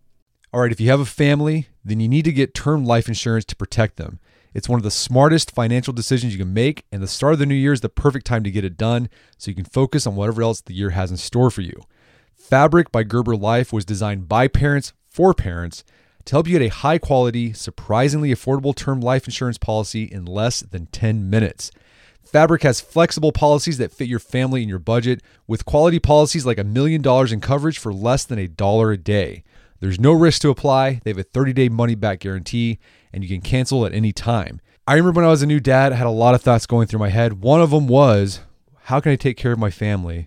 All 0.55 0.62
right, 0.62 0.72
if 0.72 0.81
you 0.81 0.88
have 0.88 1.00
a 1.00 1.05
family, 1.05 1.68
then 1.85 2.00
you 2.00 2.09
need 2.09 2.24
to 2.24 2.33
get 2.33 2.55
term 2.55 2.87
life 2.87 3.09
insurance 3.09 3.44
to 3.44 3.57
protect 3.57 3.98
them. 3.98 4.20
It's 4.55 4.70
one 4.70 4.79
of 4.79 4.85
the 4.85 4.90
smartest 4.90 5.50
financial 5.50 5.92
decisions 5.92 6.33
you 6.33 6.42
can 6.42 6.55
make, 6.55 6.87
and 6.90 7.03
the 7.03 7.07
start 7.07 7.35
of 7.35 7.40
the 7.40 7.46
new 7.46 7.55
year 7.55 7.74
is 7.74 7.83
the 7.83 7.90
perfect 7.90 8.24
time 8.24 8.42
to 8.44 8.50
get 8.50 8.64
it 8.64 8.79
done 8.79 9.11
so 9.37 9.50
you 9.50 9.55
can 9.55 9.66
focus 9.66 10.07
on 10.07 10.16
whatever 10.16 10.40
else 10.40 10.62
the 10.62 10.72
year 10.72 10.90
has 10.90 11.11
in 11.11 11.18
store 11.18 11.50
for 11.50 11.61
you. 11.61 11.74
Fabric 12.50 12.90
by 12.90 13.04
Gerber 13.04 13.36
Life 13.36 13.72
was 13.72 13.84
designed 13.84 14.28
by 14.28 14.48
parents 14.48 14.92
for 15.08 15.32
parents 15.32 15.84
to 16.24 16.32
help 16.32 16.48
you 16.48 16.58
get 16.58 16.66
a 16.66 16.74
high 16.74 16.98
quality, 16.98 17.52
surprisingly 17.52 18.34
affordable 18.34 18.74
term 18.74 19.00
life 19.00 19.28
insurance 19.28 19.56
policy 19.56 20.02
in 20.02 20.24
less 20.24 20.58
than 20.58 20.86
10 20.86 21.30
minutes. 21.30 21.70
Fabric 22.24 22.64
has 22.64 22.80
flexible 22.80 23.30
policies 23.30 23.78
that 23.78 23.92
fit 23.92 24.08
your 24.08 24.18
family 24.18 24.62
and 24.62 24.68
your 24.68 24.80
budget, 24.80 25.22
with 25.46 25.64
quality 25.64 26.00
policies 26.00 26.44
like 26.44 26.58
a 26.58 26.64
million 26.64 27.00
dollars 27.00 27.30
in 27.30 27.40
coverage 27.40 27.78
for 27.78 27.92
less 27.92 28.24
than 28.24 28.40
a 28.40 28.48
dollar 28.48 28.90
a 28.90 28.96
day. 28.96 29.44
There's 29.78 30.00
no 30.00 30.12
risk 30.12 30.42
to 30.42 30.50
apply, 30.50 31.00
they 31.04 31.10
have 31.10 31.18
a 31.18 31.22
30 31.22 31.52
day 31.52 31.68
money 31.68 31.94
back 31.94 32.18
guarantee, 32.18 32.80
and 33.12 33.22
you 33.22 33.28
can 33.28 33.42
cancel 33.42 33.86
at 33.86 33.94
any 33.94 34.10
time. 34.10 34.60
I 34.88 34.94
remember 34.94 35.20
when 35.20 35.24
I 35.24 35.30
was 35.30 35.42
a 35.42 35.46
new 35.46 35.60
dad, 35.60 35.92
I 35.92 35.96
had 35.96 36.08
a 36.08 36.10
lot 36.10 36.34
of 36.34 36.42
thoughts 36.42 36.66
going 36.66 36.88
through 36.88 36.98
my 36.98 37.10
head. 37.10 37.44
One 37.44 37.60
of 37.60 37.70
them 37.70 37.86
was, 37.86 38.40
how 38.86 38.98
can 38.98 39.12
I 39.12 39.16
take 39.16 39.36
care 39.36 39.52
of 39.52 39.58
my 39.60 39.70
family 39.70 40.26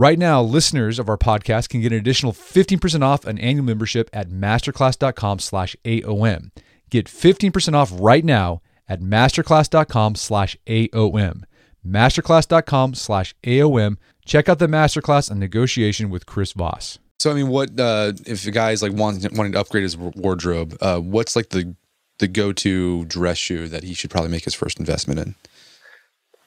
Right 0.00 0.18
now, 0.18 0.40
listeners 0.40 0.98
of 0.98 1.10
our 1.10 1.18
podcast 1.18 1.68
can 1.68 1.82
get 1.82 1.92
an 1.92 1.98
additional 1.98 2.32
15% 2.32 3.02
off 3.02 3.26
an 3.26 3.38
annual 3.38 3.66
membership 3.66 4.08
at 4.14 4.30
masterclass.com 4.30 5.40
slash 5.40 5.76
AOM. 5.84 6.52
Get 6.88 7.04
15% 7.04 7.74
off 7.74 7.92
right 7.92 8.24
now 8.24 8.62
at 8.88 9.02
masterclass.com 9.02 10.14
slash 10.14 10.56
AOM. 10.66 11.42
Masterclass.com 11.86 12.94
slash 12.94 13.34
AOM. 13.44 13.98
Check 14.24 14.48
out 14.48 14.58
the 14.58 14.68
masterclass 14.68 15.30
on 15.30 15.38
negotiation 15.38 16.08
with 16.08 16.24
Chris 16.24 16.54
Voss. 16.54 16.98
So 17.18 17.30
I 17.30 17.34
mean, 17.34 17.48
what 17.48 17.78
uh, 17.78 18.14
if 18.24 18.46
a 18.46 18.50
guy's 18.50 18.82
like 18.82 18.94
wanting 18.94 19.36
wanting 19.36 19.52
to 19.52 19.60
upgrade 19.60 19.82
his 19.82 19.98
wardrobe? 19.98 20.78
Uh, 20.80 21.00
what's 21.00 21.36
like 21.36 21.50
the 21.50 21.76
the 22.20 22.26
go 22.26 22.54
to 22.54 23.04
dress 23.04 23.36
shoe 23.36 23.68
that 23.68 23.82
he 23.82 23.92
should 23.92 24.08
probably 24.08 24.30
make 24.30 24.44
his 24.44 24.54
first 24.54 24.80
investment 24.80 25.20
in? 25.20 25.34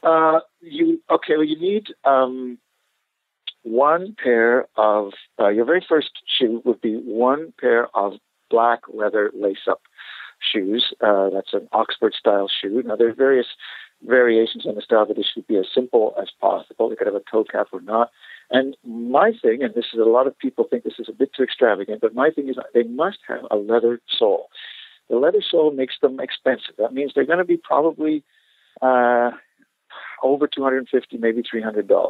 Uh, 0.01 0.39
you 0.59 1.03
okay? 1.11 1.37
Well, 1.37 1.43
you 1.43 1.59
need 1.59 1.89
um, 2.03 2.57
one 3.63 4.15
pair 4.21 4.67
of 4.75 5.13
uh, 5.39 5.49
your 5.49 5.65
very 5.65 5.85
first 5.87 6.11
shoe 6.37 6.61
would 6.65 6.81
be 6.81 6.95
one 6.95 7.53
pair 7.59 7.87
of 7.95 8.13
black 8.49 8.81
leather 8.93 9.31
lace 9.33 9.67
up 9.69 9.81
shoes. 10.39 10.93
Uh, 11.01 11.29
that's 11.29 11.53
an 11.53 11.67
Oxford 11.71 12.13
style 12.13 12.49
shoe. 12.61 12.83
Now 12.85 12.95
there 12.95 13.09
are 13.09 13.15
various 13.15 13.47
variations 14.05 14.65
on 14.65 14.75
the 14.75 14.81
style, 14.81 15.05
but 15.05 15.17
it 15.17 15.25
should 15.33 15.47
be 15.47 15.57
as 15.57 15.65
simple 15.73 16.13
as 16.21 16.27
possible. 16.41 16.89
They 16.89 16.95
could 16.95 17.07
have 17.07 17.15
a 17.15 17.23
toe 17.31 17.45
cap 17.45 17.67
or 17.71 17.81
not. 17.81 18.11
And 18.49 18.75
my 18.85 19.31
thing, 19.41 19.63
and 19.63 19.73
this 19.73 19.85
is 19.93 19.99
a 19.99 20.09
lot 20.09 20.27
of 20.27 20.37
people 20.37 20.65
think 20.69 20.83
this 20.83 20.99
is 20.99 21.07
a 21.09 21.13
bit 21.13 21.31
too 21.35 21.43
extravagant, 21.43 22.01
but 22.01 22.13
my 22.13 22.29
thing 22.29 22.49
is 22.49 22.57
they 22.73 22.83
must 22.83 23.19
have 23.27 23.45
a 23.49 23.55
leather 23.55 24.01
sole. 24.19 24.49
The 25.09 25.15
leather 25.15 25.41
sole 25.41 25.71
makes 25.71 25.95
them 26.01 26.19
expensive. 26.19 26.75
That 26.77 26.93
means 26.93 27.13
they're 27.13 27.25
going 27.25 27.39
to 27.39 27.45
be 27.45 27.57
probably 27.57 28.23
uh, 28.81 29.31
over 30.21 30.47
250 30.47 31.17
maybe 31.17 31.43
$300. 31.43 32.09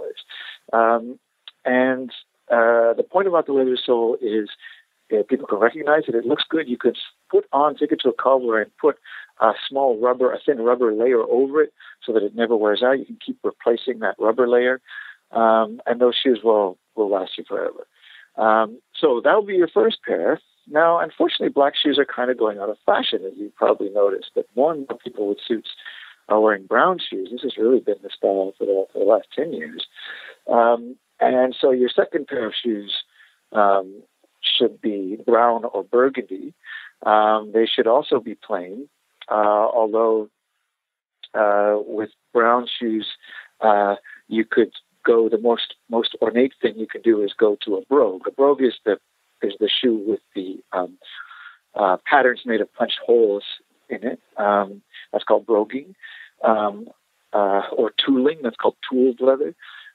Um, 0.72 1.20
and 1.66 2.12
uh, 2.50 2.94
the 2.94 3.06
point 3.10 3.28
about 3.28 3.46
the 3.46 3.54
leather 3.54 3.78
sole 3.78 4.18
is 4.22 4.50
uh, 5.12 5.24
people 5.30 5.48
can 5.48 5.60
recognize 5.60 6.04
it. 6.08 6.16
It 6.16 6.26
looks 6.26 6.44
good. 6.50 6.68
You 6.68 6.78
could 6.78 6.98
put 7.30 7.46
on, 7.52 7.76
take 7.76 7.92
it 7.92 8.00
to 8.02 8.10
a 8.10 8.14
cobbler 8.14 8.62
and 8.62 8.72
put 8.78 8.98
a 9.42 9.52
small 9.68 10.00
rubber, 10.00 10.34
a 10.34 10.40
thin 10.44 10.60
rubber 10.60 10.94
layer 10.94 11.22
over 11.22 11.62
it 11.62 11.74
so 12.06 12.14
that 12.14 12.24
it 12.24 12.36
never 12.36 12.56
wears 12.56 12.84
out. 12.84 13.00
You 13.00 13.06
can 13.06 13.20
keep 13.24 13.38
replacing 13.44 14.00
that 14.00 14.16
rubber 14.20 14.48
layer, 14.48 14.82
um, 15.32 15.82
and 15.86 16.00
those 16.00 16.16
shoes 16.22 16.42
will 16.44 16.78
will 16.96 17.10
last 17.10 17.38
you 17.38 17.44
forever. 17.48 17.88
Um, 18.36 18.80
so 18.96 19.22
that 19.24 19.34
will 19.36 19.46
be 19.46 19.56
your 19.56 19.68
first 19.68 19.98
pair. 20.04 20.40
Now, 20.68 21.00
unfortunately, 21.00 21.50
black 21.50 21.74
shoes 21.76 22.00
are 22.00 22.06
kind 22.06 22.32
of 22.32 22.38
going 22.38 22.58
out 22.60 22.70
of 22.70 22.78
fashion, 22.86 23.20
as 23.26 23.34
you 23.38 23.52
probably 23.56 23.90
noticed. 23.90 24.32
But 24.34 24.48
more 24.56 24.72
and 24.72 24.88
more 24.90 24.98
people 24.98 25.28
with 25.28 25.40
suits 25.46 25.72
are 26.30 26.40
wearing 26.40 26.66
brown 26.66 27.00
shoes. 27.00 27.30
This 27.32 27.42
has 27.42 27.58
really 27.58 27.82
been 27.82 27.98
the 28.02 28.10
style 28.10 28.54
for 28.58 28.66
the, 28.66 28.86
for 28.94 29.00
the 29.00 29.06
last 29.06 29.28
ten 29.36 29.52
years. 29.54 29.86
Um, 30.50 30.96
and 31.28 31.56
so 31.60 31.72
your 31.72 31.90
second 31.90 32.28
pair 32.28 32.46
of 32.46 32.54
shoes 32.54 33.04
um, 33.52 34.02
should 34.42 34.82
be 34.82 35.18
brown 35.26 35.66
or 35.66 35.84
burgundy. 35.84 36.54
Um, 37.06 37.52
they 37.54 37.66
should 37.66 37.88
also 37.88 38.20
be 38.20 38.36
plain, 38.36 38.88
uh, 39.30 39.34
although 39.34 40.30
uh, 41.34 41.78
with 41.86 42.10
brown 42.34 42.68
shoes, 42.80 43.08
uh, 43.62 43.96
you 44.28 44.46
could 44.46 44.72
go 45.06 45.28
the 45.30 45.38
most 45.38 45.76
most 45.90 46.16
ornate 46.22 46.54
thing 46.62 46.78
you 46.78 46.88
can 46.88 47.02
do 47.02 47.24
is 47.24 47.34
go 47.38 47.58
to 47.64 47.76
a 47.76 47.86
brogue. 47.86 48.28
A 48.28 48.32
brogue 48.32 48.62
is 48.62 48.76
the 48.86 48.98
is 49.42 49.54
the 49.60 49.70
shoe 49.70 50.02
with 50.08 50.22
the 50.36 50.60
um, 50.72 50.98
uh, 51.76 51.98
patterns 52.06 52.42
made 52.46 52.62
of 52.62 52.74
punched 52.74 53.00
holes 53.06 53.44
in 53.90 54.04
it. 54.06 54.20
Um, 54.38 54.82
that's 55.12 55.26
called 55.26 55.46
broguing, 55.46 55.96
um, 56.44 56.88
uh, 57.34 57.64
or 57.76 57.92
tooling. 58.06 58.40
That's 58.44 58.56
called 58.56 58.78
tooled 58.90 59.20
leather. 59.20 59.54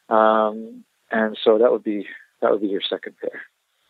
Um, 0.09 0.85
and 1.11 1.37
so 1.43 1.59
that 1.59 1.71
would 1.73 1.85
be 1.85 2.07
that 2.41 2.51
would 2.51 2.61
be 2.61 2.69
your 2.69 2.83
second 2.83 3.17
pair. 3.21 3.43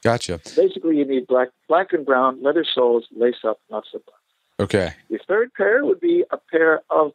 Gotcha. 0.03 0.41
Basically, 0.57 0.99
you 0.99 1.05
need 1.05 1.27
black, 1.27 1.49
black 1.67 1.93
and 1.93 2.07
brown 2.07 2.43
leather 2.43 2.65
soles, 2.65 3.05
lace 3.17 3.45
up, 3.45 3.61
not 3.71 3.85
slip 3.91 4.05
on. 4.09 4.65
Okay. 4.65 4.93
Your 5.09 5.21
third 5.27 5.53
pair 5.55 5.85
would 5.85 6.01
be 6.01 6.25
a 6.31 6.37
pair 6.37 6.83
of 6.91 7.13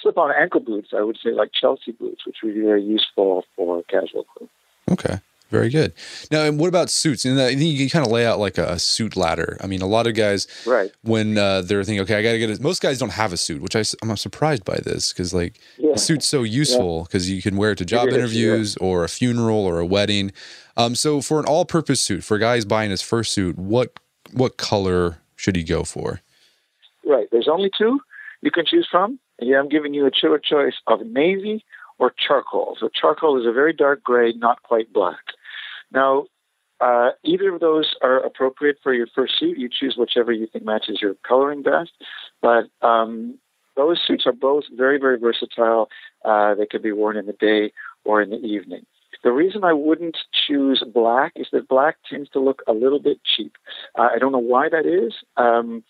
slip 0.00 0.16
on 0.16 0.32
ankle 0.32 0.60
boots. 0.60 0.90
I 0.96 1.02
would 1.02 1.18
say 1.22 1.30
like 1.30 1.50
Chelsea 1.52 1.92
boots, 1.92 2.26
which 2.26 2.36
would 2.42 2.54
be 2.54 2.60
very 2.60 2.82
useful 2.82 3.44
for 3.56 3.82
casual 3.84 4.24
clothing. 4.24 4.48
Okay. 4.90 5.20
Very 5.50 5.68
good. 5.68 5.92
Now, 6.30 6.44
and 6.44 6.60
what 6.60 6.68
about 6.68 6.90
suits? 6.90 7.24
And 7.24 7.40
I 7.40 7.48
think 7.48 7.62
you 7.62 7.78
can 7.78 7.88
kind 7.88 8.06
of 8.06 8.12
lay 8.12 8.24
out 8.24 8.38
like 8.38 8.56
a, 8.56 8.78
suit 8.78 9.16
ladder. 9.16 9.58
I 9.60 9.66
mean, 9.66 9.82
a 9.82 9.86
lot 9.86 10.06
of 10.06 10.14
guys, 10.14 10.46
right? 10.64 10.92
When 11.02 11.36
uh, 11.36 11.62
they're 11.62 11.82
thinking, 11.82 12.00
okay, 12.02 12.14
I 12.14 12.22
got 12.22 12.32
to 12.32 12.38
get 12.38 12.50
it. 12.50 12.60
Most 12.60 12.80
guys 12.80 12.98
don't 12.98 13.12
have 13.12 13.32
a 13.32 13.36
suit, 13.36 13.60
which 13.60 13.74
I, 13.74 13.82
am 14.02 14.16
surprised 14.16 14.64
by 14.64 14.78
this 14.78 15.12
because 15.12 15.34
like 15.34 15.60
yeah. 15.76 15.92
a 15.94 15.98
suit's 15.98 16.26
so 16.26 16.44
useful 16.44 17.02
because 17.02 17.28
yeah. 17.28 17.36
you 17.36 17.42
can 17.42 17.56
wear 17.56 17.72
it 17.72 17.78
to 17.78 17.84
job 17.84 18.08
it 18.08 18.14
interviews 18.14 18.76
yeah. 18.80 18.86
or 18.86 19.04
a 19.04 19.08
funeral 19.08 19.58
or 19.58 19.80
a 19.80 19.86
wedding. 19.86 20.32
Um, 20.76 20.94
so 20.94 21.20
for 21.20 21.40
an 21.40 21.46
all-purpose 21.46 22.00
suit, 22.00 22.22
for 22.22 22.38
guys 22.38 22.64
buying 22.64 22.90
his 22.90 23.02
first 23.02 23.32
suit, 23.32 23.58
what 23.58 23.98
what 24.32 24.56
color 24.56 25.18
should 25.34 25.56
he 25.56 25.64
go 25.64 25.82
for? 25.82 26.20
Right. 27.04 27.26
There's 27.32 27.48
only 27.48 27.70
two 27.76 28.00
you 28.40 28.50
can 28.50 28.64
choose 28.66 28.86
from. 28.90 29.18
Yeah, 29.40 29.58
I'm 29.58 29.68
giving 29.68 29.94
you 29.94 30.06
a 30.06 30.10
choice 30.10 30.74
of 30.86 31.04
navy 31.06 31.64
or 31.98 32.14
charcoal. 32.16 32.76
So 32.80 32.88
charcoal 32.88 33.40
is 33.40 33.46
a 33.46 33.52
very 33.52 33.72
dark 33.72 34.02
gray, 34.02 34.32
not 34.32 34.62
quite 34.62 34.92
black. 34.92 35.20
Now, 35.92 36.24
uh, 36.80 37.10
either 37.24 37.54
of 37.54 37.60
those 37.60 37.94
are 38.02 38.18
appropriate 38.18 38.78
for 38.82 38.94
your 38.94 39.06
first 39.14 39.38
suit. 39.38 39.58
You 39.58 39.68
choose 39.68 39.96
whichever 39.96 40.32
you 40.32 40.46
think 40.46 40.64
matches 40.64 40.98
your 41.00 41.14
coloring 41.26 41.62
best. 41.62 41.90
But 42.40 42.70
um, 42.86 43.38
those 43.76 44.00
suits 44.06 44.26
are 44.26 44.32
both 44.32 44.64
very, 44.74 44.98
very 44.98 45.18
versatile. 45.18 45.88
Uh, 46.24 46.54
they 46.54 46.66
can 46.66 46.82
be 46.82 46.92
worn 46.92 47.16
in 47.16 47.26
the 47.26 47.32
day 47.34 47.72
or 48.04 48.22
in 48.22 48.30
the 48.30 48.38
evening. 48.38 48.86
The 49.22 49.32
reason 49.32 49.64
I 49.64 49.74
wouldn't 49.74 50.16
choose 50.46 50.82
black 50.94 51.32
is 51.36 51.48
that 51.52 51.68
black 51.68 51.96
tends 52.08 52.30
to 52.30 52.40
look 52.40 52.62
a 52.66 52.72
little 52.72 53.00
bit 53.00 53.18
cheap. 53.24 53.56
Uh, 53.98 54.08
I 54.14 54.18
don't 54.18 54.32
know 54.32 54.38
why 54.38 54.70
that 54.70 54.86
is, 54.86 55.12
um, 55.36 55.84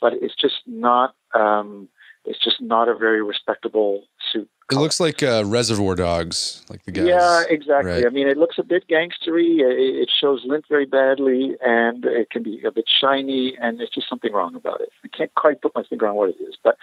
but 0.00 0.14
it's 0.14 0.34
just 0.34 0.56
not. 0.66 1.14
Um, 1.34 1.88
it's 2.26 2.42
just 2.42 2.60
not 2.60 2.88
a 2.88 2.94
very 2.94 3.22
respectable 3.22 4.04
suit. 4.32 4.48
It 4.70 4.74
looks 4.74 4.98
like 4.98 5.22
uh, 5.22 5.44
Reservoir 5.46 5.94
Dogs, 5.94 6.64
like 6.68 6.84
the 6.84 6.90
guys. 6.90 7.06
Yeah, 7.06 7.44
exactly. 7.48 7.92
Right. 7.92 8.06
I 8.06 8.08
mean, 8.08 8.26
it 8.26 8.36
looks 8.36 8.58
a 8.58 8.64
bit 8.64 8.88
gangstery. 8.88 9.60
It 9.60 10.10
shows 10.20 10.42
lint 10.44 10.64
very 10.68 10.86
badly, 10.86 11.56
and 11.64 12.04
it 12.04 12.30
can 12.30 12.42
be 12.42 12.60
a 12.66 12.72
bit 12.72 12.86
shiny, 12.88 13.56
and 13.60 13.78
there's 13.78 13.90
just 13.90 14.08
something 14.08 14.32
wrong 14.32 14.56
about 14.56 14.80
it. 14.80 14.88
I 15.04 15.08
can't 15.16 15.32
quite 15.36 15.62
put 15.62 15.72
my 15.76 15.84
finger 15.84 16.08
on 16.08 16.16
what 16.16 16.30
it 16.30 16.36
is, 16.40 16.56
but 16.64 16.76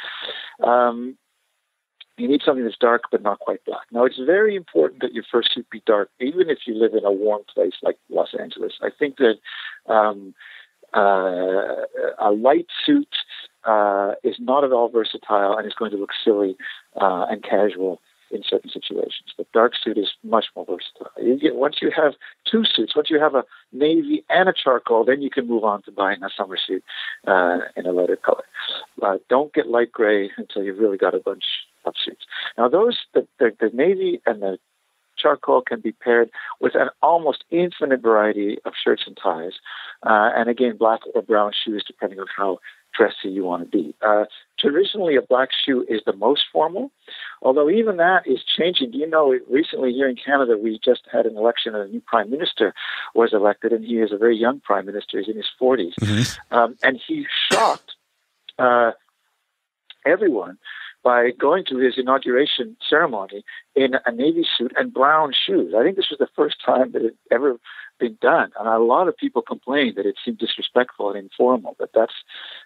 um, 0.66 1.18
you 2.18 2.28
need 2.30 2.42
something 2.46 2.64
that's 2.64 2.78
dark 2.78 3.04
but 3.12 3.22
not 3.22 3.40
quite 3.40 3.66
black. 3.66 3.86
Now, 3.92 4.06
it's 4.06 4.20
very 4.20 4.56
important 4.56 5.02
that 5.02 5.14
your 5.14 5.26
first 5.30 5.54
suit 5.54 5.70
be 5.70 5.82
dark, 5.86 6.10
even 6.22 6.50
if 6.50 6.60
you 6.66 6.76
live 6.76 6.94
in 6.94 7.04
a 7.04 7.12
warm 7.12 7.42
place 7.54 7.74
like 7.82 7.98
Los 8.10 8.34
Angeles. 8.40 8.74
I 8.82 8.92
think 8.98 9.18
that 9.18 9.36
um, 9.92 10.34
uh, 10.94 11.86
a 12.20 12.32
light 12.32 12.68
suit 12.86 13.10
uh, 13.66 14.14
is 14.24 14.36
not 14.40 14.64
at 14.64 14.72
all 14.72 14.90
versatile 14.90 15.58
and 15.58 15.68
is 15.68 15.74
going 15.74 15.92
to 15.92 15.98
look 15.98 16.12
silly 16.24 16.56
uh, 17.00 17.26
and 17.30 17.44
casual 17.44 18.02
in 18.34 18.42
certain 18.44 18.70
situations. 18.70 19.32
But 19.38 19.52
dark 19.54 19.74
suit 19.82 19.98
is 19.98 20.12
much 20.24 20.46
more 20.56 20.66
versatile. 20.66 21.12
You 21.22 21.40
get 21.40 21.56
once 21.56 21.78
you 21.82 21.92
have 21.96 22.14
two 22.50 22.64
suits, 22.66 22.96
once 22.96 23.10
you 23.10 23.20
have 23.20 23.36
a 23.36 23.44
navy 23.72 24.26
and 24.30 24.50
a 24.50 24.54
charcoal, 24.54 25.06
then 25.06 25.22
you 25.22 25.30
can 25.30 25.48
move 25.48 25.64
on 25.64 25.84
to 25.84 25.92
buying 25.92 26.24
a 26.24 26.30
summer 26.36 26.58
suit 26.58 26.84
uh, 27.28 27.60
in 27.78 27.86
a 27.86 27.92
lighter 27.92 28.16
color. 28.18 28.44
Uh, 29.02 29.18
don't 29.30 29.54
get 29.54 29.68
light 29.68 29.92
gray 29.92 30.32
until 30.38 30.64
you've 30.64 30.80
really 30.80 30.98
got 30.98 31.14
a 31.14 31.20
bunch 31.20 31.44
of 31.86 31.94
suits. 32.04 32.26
Now, 32.58 32.68
those 32.68 32.98
the, 33.14 33.28
the, 33.40 33.52
the 33.60 33.70
navy 33.74 34.22
and 34.26 34.42
the 34.42 34.58
charcoal 35.16 35.62
can 35.62 35.80
be 35.80 35.92
paired 35.92 36.30
with 36.60 36.76
an 36.76 36.90
almost 37.02 37.44
infinite 37.52 38.02
variety 38.02 38.58
of 38.66 38.74
shirts 38.82 39.04
and 39.06 39.18
ties, 39.22 39.54
uh, 40.04 40.32
and 40.36 40.50
again, 40.50 40.76
black 40.78 41.02
or 41.14 41.22
brown 41.22 41.52
shoes, 41.64 41.84
depending 41.86 42.20
on 42.20 42.28
how 42.36 42.60
dressy 42.98 43.30
you 43.30 43.44
want 43.44 43.64
to 43.64 43.70
be. 43.70 43.96
Uh, 44.02 44.26
traditionally, 44.60 45.16
a 45.16 45.22
black 45.22 45.50
shoe 45.66 45.86
is 45.90 46.02
the 46.06 46.14
most 46.14 46.44
formal, 46.52 46.92
Although 47.44 47.70
even 47.70 47.98
that 47.98 48.26
is 48.26 48.40
changing. 48.44 48.94
You 48.94 49.08
know, 49.08 49.38
recently 49.50 49.92
here 49.92 50.08
in 50.08 50.16
Canada, 50.16 50.58
we 50.58 50.80
just 50.84 51.02
had 51.12 51.26
an 51.26 51.38
election, 51.38 51.76
and 51.76 51.90
a 51.90 51.92
new 51.92 52.02
prime 52.02 52.32
minister 52.32 52.74
was 53.14 53.34
elected, 53.34 53.74
and 53.74 53.84
he 53.84 53.96
is 53.96 54.12
a 54.14 54.18
very 54.18 54.38
young 54.38 54.62
prime 54.62 54.86
minister. 54.86 55.20
He's 55.20 55.28
in 55.28 55.36
his 55.36 55.50
40s. 55.62 55.94
Mm-hmm. 56.00 56.56
Um, 56.56 56.78
and 56.82 57.00
he 57.06 57.28
shocked 57.52 57.96
uh, 58.58 58.92
everyone 60.06 60.58
by 61.04 61.32
going 61.32 61.66
to 61.66 61.78
his 61.78 61.96
inauguration 61.98 62.78
ceremony 62.90 63.44
in 63.76 63.96
a 64.06 64.12
navy 64.12 64.46
suit 64.58 64.72
and 64.78 64.94
brown 64.94 65.34
shoes. 65.34 65.74
I 65.78 65.84
think 65.84 65.98
this 65.98 66.10
was 66.10 66.20
the 66.20 66.30
first 66.36 66.58
time 66.66 66.94
that 66.94 67.04
it 67.04 67.16
ever 67.32 67.58
been 68.00 68.18
done, 68.22 68.52
and 68.58 68.68
a 68.68 68.80
lot 68.80 69.08
of 69.08 69.18
people 69.18 69.42
complained 69.42 69.98
that 69.98 70.06
it 70.06 70.16
seemed 70.24 70.40
disrespectful 70.40 71.10
and 71.10 71.18
informal. 71.18 71.76
But 71.78 71.90
that's 71.94 72.14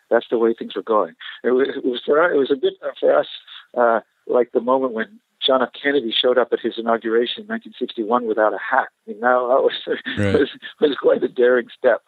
that's 0.09 0.27
the 0.29 0.37
way 0.37 0.53
things 0.53 0.75
were 0.75 0.83
going. 0.83 1.15
It 1.43 1.51
was, 1.51 1.67
it 1.75 1.85
was 1.85 2.01
for 2.05 2.31
it 2.31 2.37
was 2.37 2.51
a 2.51 2.55
bit 2.55 2.73
for 2.99 3.17
us 3.17 3.27
uh, 3.75 4.01
like 4.27 4.51
the 4.51 4.61
moment 4.61 4.93
when 4.93 5.19
John 5.45 5.61
F. 5.61 5.69
Kennedy 5.81 6.11
showed 6.11 6.37
up 6.37 6.49
at 6.51 6.59
his 6.59 6.73
inauguration 6.77 7.43
in 7.43 7.47
1961 7.47 8.25
without 8.25 8.53
a 8.53 8.57
hat. 8.57 8.89
I 9.07 9.11
mean, 9.11 9.19
now 9.19 9.47
that 9.47 9.63
was, 9.63 9.73
right. 10.17 10.39
was, 10.39 10.49
was 10.81 10.97
quite 10.99 11.23
a 11.23 11.27
daring 11.27 11.67
step. 11.77 12.01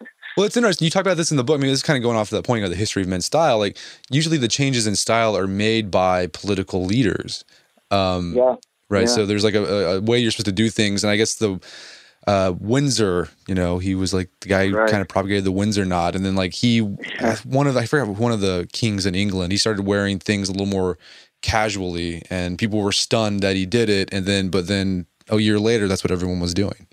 Well, 0.36 0.46
it's 0.46 0.56
interesting. 0.56 0.84
You 0.84 0.90
talk 0.90 1.02
about 1.02 1.16
this 1.16 1.30
in 1.30 1.36
the 1.36 1.44
book. 1.44 1.58
I 1.58 1.62
mean, 1.62 1.70
this 1.70 1.78
is 1.78 1.82
kind 1.82 1.96
of 1.96 2.02
going 2.02 2.16
off 2.16 2.32
of 2.32 2.36
that 2.36 2.46
point 2.46 2.64
of 2.64 2.70
the 2.70 2.76
history 2.76 3.02
of 3.02 3.08
men's 3.08 3.26
style. 3.26 3.58
Like, 3.58 3.76
usually 4.10 4.36
the 4.36 4.48
changes 4.48 4.86
in 4.86 4.96
style 4.96 5.36
are 5.36 5.46
made 5.46 5.90
by 5.90 6.26
political 6.28 6.84
leaders. 6.84 7.44
Um, 7.90 8.34
yeah. 8.34 8.56
Right. 8.88 9.02
Yeah. 9.02 9.14
So 9.14 9.26
there's 9.26 9.44
like 9.44 9.54
a, 9.54 9.96
a, 9.96 10.00
way 10.00 10.18
you're 10.18 10.30
supposed 10.30 10.46
to 10.46 10.52
do 10.52 10.70
things. 10.70 11.04
And 11.04 11.10
I 11.10 11.16
guess 11.16 11.36
the 11.36 11.60
uh, 12.26 12.52
Windsor, 12.58 13.28
you 13.46 13.54
know, 13.54 13.78
he 13.78 13.94
was 13.94 14.12
like 14.12 14.28
the 14.40 14.48
guy 14.48 14.68
who 14.68 14.76
right. 14.76 14.90
kind 14.90 15.00
of 15.00 15.08
propagated 15.08 15.44
the 15.44 15.52
Windsor 15.52 15.84
knot. 15.84 16.16
And 16.16 16.24
then, 16.24 16.34
like, 16.34 16.52
he, 16.52 16.78
one 17.44 17.66
of 17.66 17.74
the, 17.74 17.80
I 17.80 17.86
forgot, 17.86 18.08
one 18.08 18.32
of 18.32 18.40
the 18.40 18.68
kings 18.72 19.06
in 19.06 19.14
England, 19.14 19.52
he 19.52 19.58
started 19.58 19.86
wearing 19.86 20.18
things 20.18 20.48
a 20.48 20.52
little 20.52 20.66
more 20.66 20.98
casually. 21.42 22.22
And 22.28 22.58
people 22.58 22.80
were 22.80 22.92
stunned 22.92 23.40
that 23.42 23.56
he 23.56 23.66
did 23.66 23.88
it. 23.88 24.12
And 24.12 24.26
then, 24.26 24.48
but 24.48 24.66
then 24.66 25.06
a 25.28 25.38
year 25.38 25.58
later, 25.58 25.86
that's 25.86 26.02
what 26.02 26.10
everyone 26.10 26.40
was 26.40 26.54
doing. 26.54 26.88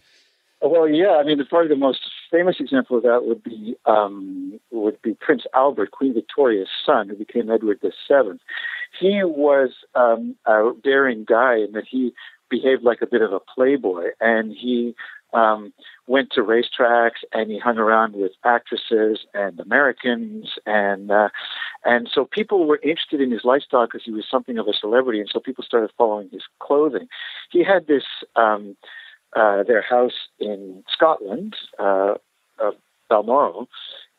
Well, 0.62 0.88
yeah. 0.88 1.18
I 1.20 1.24
mean, 1.24 1.44
probably 1.50 1.70
the 1.70 1.76
most 1.76 2.00
famous 2.30 2.58
example 2.60 2.98
of 2.98 3.04
that 3.04 3.26
would 3.26 3.44
be 3.44 3.76
um, 3.86 4.60
would 4.72 5.02
be 5.02 5.16
Prince 5.16 5.44
Albert, 5.56 5.92
Queen 5.92 6.14
Victoria's 6.14 6.70
son, 6.86 7.10
who 7.10 7.16
became 7.16 7.50
Edward 7.50 7.80
Seventh. 8.08 8.42
He 9.00 9.24
was 9.24 9.70
um, 9.96 10.36
a 10.46 10.72
daring 10.84 11.26
guy 11.28 11.56
in 11.56 11.72
that 11.74 11.86
he 11.90 12.14
behaved 12.50 12.84
like 12.84 13.02
a 13.02 13.08
bit 13.08 13.22
of 13.22 13.34
a 13.34 13.40
playboy, 13.40 14.10
and 14.20 14.54
he 14.54 14.94
um, 15.34 15.74
went 16.08 16.32
to 16.34 16.42
racetracks 16.42 17.24
and 17.32 17.50
he 17.50 17.58
hung 17.58 17.78
around 17.78 18.16
with 18.16 18.34
actresses 18.44 19.20
and 19.34 19.60
Americans, 19.60 20.52
and 20.68 21.10
uh, 21.10 21.30
and 21.86 22.08
so 22.14 22.26
people 22.26 22.68
were 22.68 22.80
interested 22.84 23.20
in 23.20 23.32
his 23.32 23.44
lifestyle 23.44 23.88
because 23.88 24.04
he 24.04 24.12
was 24.12 24.26
something 24.30 24.60
of 24.60 24.68
a 24.68 24.74
celebrity, 24.74 25.20
and 25.20 25.30
so 25.32 25.40
people 25.40 25.64
started 25.64 25.90
following 25.98 26.30
his 26.32 26.44
clothing. 26.60 27.08
He 27.50 27.64
had 27.64 27.88
this. 27.88 28.04
Um, 28.36 28.76
uh, 29.36 29.64
their 29.64 29.82
house 29.82 30.28
in 30.40 30.84
Scotland, 30.92 31.56
uh, 31.80 32.16
uh, 32.62 32.72
Balmoral, 33.10 33.68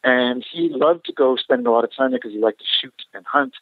and 0.05 0.44
he 0.51 0.68
loved 0.70 1.05
to 1.07 1.12
go 1.12 1.37
spend 1.37 1.66
a 1.66 1.70
lot 1.70 1.85
of 1.85 1.94
time 1.94 2.11
there 2.11 2.18
because 2.18 2.33
he 2.33 2.40
liked 2.40 2.59
to 2.59 2.64
shoot 2.81 2.94
and 3.14 3.25
hunt. 3.27 3.55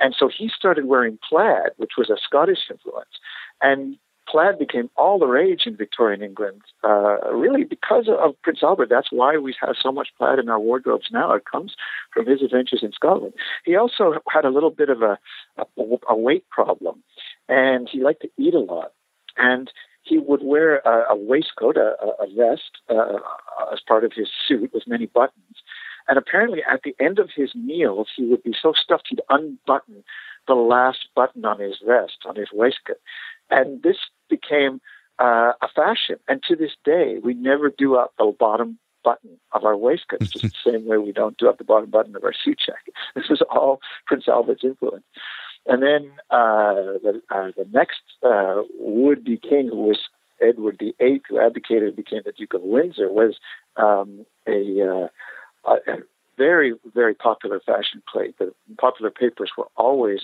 And 0.00 0.14
so 0.18 0.28
he 0.28 0.48
started 0.48 0.86
wearing 0.86 1.18
plaid, 1.28 1.70
which 1.76 1.92
was 1.98 2.10
a 2.10 2.16
Scottish 2.16 2.70
influence. 2.70 3.10
And 3.60 3.98
plaid 4.28 4.58
became 4.58 4.88
all 4.96 5.18
the 5.18 5.26
rage 5.26 5.62
in 5.66 5.76
Victorian 5.76 6.22
England, 6.22 6.62
uh, 6.82 7.18
really 7.32 7.64
because 7.64 8.08
of 8.08 8.40
Prince 8.42 8.62
Albert. 8.62 8.88
That's 8.88 9.08
why 9.10 9.36
we 9.36 9.54
have 9.60 9.76
so 9.80 9.92
much 9.92 10.08
plaid 10.16 10.38
in 10.38 10.48
our 10.48 10.58
wardrobes 10.58 11.08
now. 11.12 11.32
It 11.34 11.44
comes 11.50 11.74
from 12.12 12.26
his 12.26 12.42
adventures 12.42 12.80
in 12.82 12.92
Scotland. 12.92 13.34
He 13.64 13.76
also 13.76 14.14
had 14.32 14.44
a 14.44 14.50
little 14.50 14.70
bit 14.70 14.88
of 14.88 15.02
a, 15.02 15.18
a, 15.58 15.64
a 16.08 16.16
weight 16.16 16.48
problem, 16.48 17.02
and 17.48 17.88
he 17.90 18.02
liked 18.02 18.22
to 18.22 18.30
eat 18.38 18.54
a 18.54 18.60
lot. 18.60 18.92
And 19.36 19.70
he 20.02 20.18
would 20.18 20.42
wear 20.42 20.78
a, 20.78 21.12
a 21.12 21.16
waistcoat, 21.16 21.76
a, 21.76 21.94
a 22.20 22.26
vest, 22.36 22.78
uh, 22.88 23.18
as 23.72 23.80
part 23.86 24.04
of 24.04 24.12
his 24.14 24.28
suit 24.46 24.72
with 24.72 24.86
many 24.86 25.06
buttons. 25.06 25.62
And 26.08 26.18
apparently, 26.18 26.62
at 26.68 26.82
the 26.82 26.94
end 26.98 27.18
of 27.18 27.30
his 27.34 27.54
meals, 27.54 28.08
he 28.16 28.24
would 28.24 28.42
be 28.42 28.54
so 28.60 28.72
stuffed 28.72 29.06
he'd 29.08 29.20
unbutton 29.28 30.02
the 30.48 30.54
last 30.54 31.08
button 31.14 31.44
on 31.44 31.60
his 31.60 31.76
vest, 31.86 32.18
on 32.26 32.34
his 32.34 32.48
waistcoat. 32.52 32.98
And 33.50 33.82
this 33.82 33.96
became 34.28 34.80
uh, 35.18 35.52
a 35.62 35.68
fashion. 35.74 36.16
And 36.26 36.42
to 36.48 36.56
this 36.56 36.72
day, 36.84 37.18
we 37.22 37.34
never 37.34 37.70
do 37.70 37.94
up 37.94 38.12
the 38.18 38.34
bottom 38.36 38.78
button 39.04 39.38
of 39.52 39.64
our 39.64 39.76
waistcoats, 39.76 40.30
just 40.30 40.42
the 40.42 40.52
same 40.70 40.86
way 40.86 40.98
we 40.98 41.12
don't 41.12 41.36
do 41.36 41.48
up 41.48 41.58
the 41.58 41.64
bottom 41.64 41.90
button 41.90 42.16
of 42.16 42.24
our 42.24 42.32
suit 42.32 42.58
jacket. 42.64 42.94
This 43.14 43.28
was 43.28 43.42
all 43.50 43.80
Prince 44.06 44.26
Albert's 44.28 44.64
influence. 44.64 45.04
And 45.66 45.82
then 45.82 46.12
uh, 46.30 46.98
the, 47.02 47.22
uh, 47.30 47.50
the 47.56 47.66
next 47.72 48.00
uh, 48.22 48.62
would-be 48.78 49.36
king, 49.36 49.68
who 49.68 49.82
was 49.82 49.98
Edward 50.40 50.78
VIII, 50.78 51.22
who 51.28 51.40
abdicated 51.40 51.84
and 51.84 51.96
became 51.96 52.22
the 52.24 52.32
Duke 52.32 52.54
of 52.54 52.62
Windsor, 52.62 53.10
was 53.10 53.36
um, 53.76 54.26
a, 54.46 55.08
uh, 55.66 55.76
a, 55.86 55.96
very, 56.38 56.72
very 56.94 57.14
popular 57.14 57.60
fashion 57.60 58.02
plate. 58.10 58.34
The 58.38 58.52
popular 58.78 59.10
papers 59.10 59.52
were 59.56 59.68
always 59.76 60.20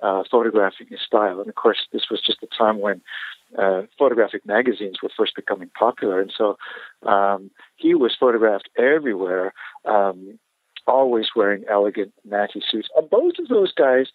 uh, 0.00 0.22
photographing 0.30 0.86
his 0.88 1.00
style. 1.00 1.40
And 1.40 1.48
of 1.48 1.54
course, 1.54 1.86
this 1.92 2.06
was 2.10 2.22
just 2.24 2.42
a 2.42 2.46
time 2.46 2.80
when 2.80 3.00
uh, 3.58 3.82
photographic 3.98 4.46
magazines 4.46 4.98
were 5.02 5.10
first 5.16 5.34
becoming 5.34 5.70
popular. 5.78 6.20
And 6.20 6.32
so 6.36 6.56
um, 7.06 7.50
he 7.76 7.94
was 7.94 8.16
photographed 8.18 8.68
everywhere, 8.78 9.52
um, 9.84 10.38
always 10.86 11.26
wearing 11.34 11.64
elegant 11.68 12.12
natty 12.24 12.62
suits. 12.70 12.88
And 12.96 13.10
both 13.10 13.34
of 13.38 13.48
those 13.48 13.72
guys 13.72 14.06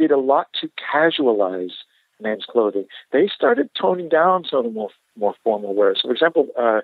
did 0.00 0.10
a 0.10 0.18
lot 0.18 0.46
to 0.60 0.70
casualize 0.94 1.72
men's 2.20 2.44
clothing. 2.48 2.86
They 3.12 3.28
started 3.28 3.68
toning 3.80 4.08
down 4.08 4.44
some 4.48 4.60
of 4.60 4.64
the 4.64 4.70
more 4.70 4.90
more 5.16 5.34
formal 5.44 5.74
wear. 5.74 5.94
So, 5.94 6.08
for 6.08 6.12
example, 6.12 6.48
uh, 6.58 6.80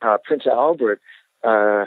uh, 0.00 0.16
Prince 0.24 0.46
Albert, 0.46 1.00
uh, 1.44 1.84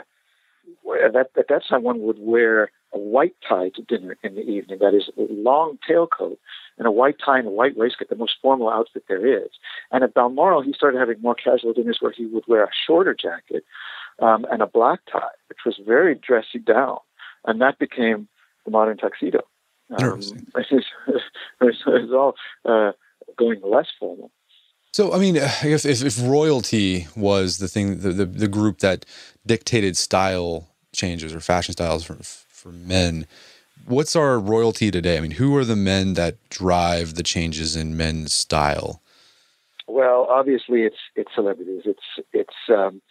that, 0.84 1.26
at 1.36 1.48
that 1.48 1.82
one 1.82 2.00
would 2.02 2.18
wear 2.20 2.70
a 2.92 2.98
white 2.98 3.34
tie 3.46 3.70
to 3.70 3.82
dinner 3.82 4.16
in 4.22 4.36
the 4.36 4.42
evening. 4.42 4.78
That 4.80 4.94
is, 4.94 5.10
a 5.18 5.32
long 5.32 5.78
tailcoat 5.88 6.36
and 6.78 6.86
a 6.86 6.92
white 6.92 7.16
tie 7.24 7.38
and 7.38 7.48
a 7.48 7.50
white 7.50 7.76
waistcoat, 7.76 8.08
the 8.08 8.16
most 8.16 8.36
formal 8.40 8.70
outfit 8.70 9.04
there 9.08 9.26
is. 9.26 9.50
And 9.90 10.04
at 10.04 10.14
Balmoral, 10.14 10.62
he 10.62 10.72
started 10.72 10.98
having 10.98 11.20
more 11.20 11.34
casual 11.34 11.72
dinners 11.72 11.98
where 12.00 12.12
he 12.12 12.26
would 12.26 12.44
wear 12.46 12.64
a 12.64 12.70
shorter 12.86 13.14
jacket 13.14 13.64
um, 14.20 14.46
and 14.50 14.62
a 14.62 14.66
black 14.66 15.00
tie, 15.10 15.36
which 15.48 15.58
was 15.66 15.80
very 15.84 16.14
dressy 16.14 16.60
down. 16.60 16.98
And 17.44 17.60
that 17.60 17.78
became 17.80 18.28
the 18.64 18.70
modern 18.70 18.96
tuxedo. 18.96 19.40
Um, 19.90 20.18
it's, 20.56 20.86
it's, 21.60 22.12
all 22.12 22.34
uh, 22.64 22.92
going 23.36 23.60
less 23.62 23.88
formal. 23.98 24.30
So, 24.92 25.12
I 25.12 25.18
mean, 25.18 25.36
I 25.36 25.68
guess 25.68 25.84
if, 25.84 26.02
if 26.04 26.20
royalty 26.22 27.08
was 27.16 27.58
the 27.58 27.68
thing, 27.68 28.00
the, 28.00 28.10
the, 28.10 28.26
the, 28.26 28.48
group 28.48 28.78
that 28.78 29.04
dictated 29.44 29.96
style 29.96 30.68
changes 30.92 31.34
or 31.34 31.40
fashion 31.40 31.72
styles 31.72 32.04
for, 32.04 32.14
for 32.22 32.70
men, 32.70 33.26
what's 33.86 34.14
our 34.14 34.38
royalty 34.38 34.90
today? 34.90 35.18
I 35.18 35.20
mean, 35.20 35.32
who 35.32 35.56
are 35.56 35.64
the 35.64 35.76
men 35.76 36.14
that 36.14 36.36
drive 36.48 37.14
the 37.14 37.22
changes 37.22 37.76
in 37.76 37.96
men's 37.96 38.32
style? 38.32 39.02
Well, 39.86 40.26
obviously, 40.30 40.82
it's 40.82 40.96
it's 41.14 41.34
celebrities. 41.34 41.82
It's 41.84 42.26
it's 42.32 42.54
um, 42.70 43.02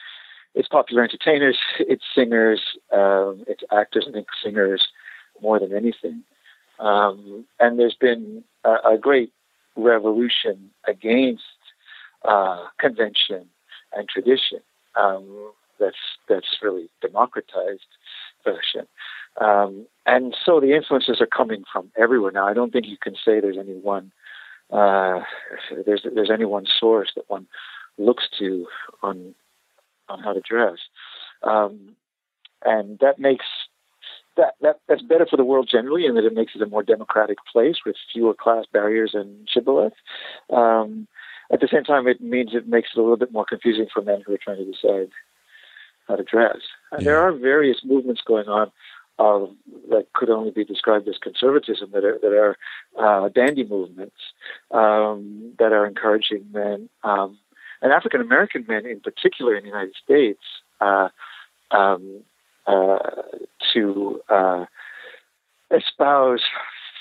it's 0.55 0.67
popular 0.67 1.03
entertainers. 1.03 1.57
It's 1.79 2.03
singers. 2.15 2.61
Um, 2.91 3.43
it's 3.47 3.63
actors 3.71 4.07
and 4.07 4.25
singers 4.43 4.87
more 5.41 5.59
than 5.59 5.75
anything. 5.75 6.23
Um, 6.79 7.45
and 7.59 7.79
there's 7.79 7.95
been 7.95 8.43
a, 8.63 8.93
a, 8.93 8.97
great 8.97 9.31
revolution 9.75 10.71
against 10.87 11.43
uh, 12.25 12.65
convention 12.79 13.45
and 13.95 14.09
tradition 14.09 14.59
um, 14.95 15.51
that's 15.79 15.95
that's 16.27 16.57
really 16.61 16.89
democratized 17.01 17.85
fashion. 18.43 18.87
Um, 19.39 19.85
and 20.05 20.35
so 20.45 20.59
the 20.59 20.75
influences 20.75 21.21
are 21.21 21.27
coming 21.27 21.63
from 21.71 21.91
everywhere 21.97 22.31
now. 22.31 22.47
I 22.47 22.53
don't 22.53 22.71
think 22.71 22.87
you 22.87 22.97
can 22.97 23.15
say 23.15 23.39
there's 23.39 23.57
any 23.57 23.73
one 23.73 24.11
uh, 24.71 25.21
there's 25.85 26.05
there's 26.13 26.31
any 26.31 26.45
one 26.45 26.65
source 26.79 27.11
that 27.15 27.29
one 27.29 27.47
looks 27.97 28.27
to 28.39 28.67
on 29.01 29.35
on 30.09 30.19
how 30.19 30.33
to 30.33 30.41
dress, 30.41 30.77
um, 31.43 31.95
and 32.65 32.99
that 32.99 33.19
makes 33.19 33.45
that, 34.37 34.55
that 34.61 34.79
that's 34.87 35.01
better 35.01 35.25
for 35.29 35.37
the 35.37 35.43
world 35.43 35.69
generally, 35.71 36.05
in 36.05 36.15
that 36.15 36.25
it 36.25 36.33
makes 36.33 36.55
it 36.55 36.61
a 36.61 36.67
more 36.67 36.83
democratic 36.83 37.37
place 37.51 37.77
with 37.85 37.95
fewer 38.11 38.33
class 38.33 38.65
barriers 38.71 39.11
and 39.13 39.47
shibboleth. 39.49 39.93
Um, 40.49 41.07
at 41.51 41.59
the 41.59 41.67
same 41.71 41.83
time, 41.83 42.07
it 42.07 42.21
means 42.21 42.51
it 42.53 42.67
makes 42.67 42.89
it 42.95 42.99
a 42.99 43.01
little 43.01 43.17
bit 43.17 43.31
more 43.31 43.45
confusing 43.45 43.87
for 43.93 44.01
men 44.01 44.23
who 44.25 44.33
are 44.33 44.39
trying 44.39 44.57
to 44.57 44.65
decide 44.65 45.09
how 46.07 46.15
to 46.15 46.23
dress. 46.23 46.57
And 46.91 47.01
yeah. 47.01 47.05
there 47.05 47.21
are 47.21 47.31
various 47.31 47.81
movements 47.83 48.21
going 48.25 48.47
on 48.47 48.71
uh, 49.19 49.45
that 49.89 50.07
could 50.13 50.29
only 50.29 50.51
be 50.51 50.65
described 50.65 51.07
as 51.07 51.17
conservatism 51.17 51.91
that 51.93 52.03
are 52.03 52.17
that 52.21 52.33
are 52.33 52.57
uh, 52.99 53.29
dandy 53.29 53.63
movements 53.63 54.15
um, 54.71 55.53
that 55.59 55.71
are 55.71 55.85
encouraging 55.85 56.45
men 56.51 56.89
um, 57.03 57.37
and 57.81 57.91
African 57.91 58.21
American 58.21 58.65
men 58.67 58.85
in 58.85 58.99
particular 58.99 59.55
in 59.55 59.63
the 59.63 59.69
United 59.69 59.95
States. 60.03 60.41
Uh, 60.81 61.09
um, 61.71 62.23
to 62.67 64.21
uh, 64.29 64.65
espouse 65.71 66.41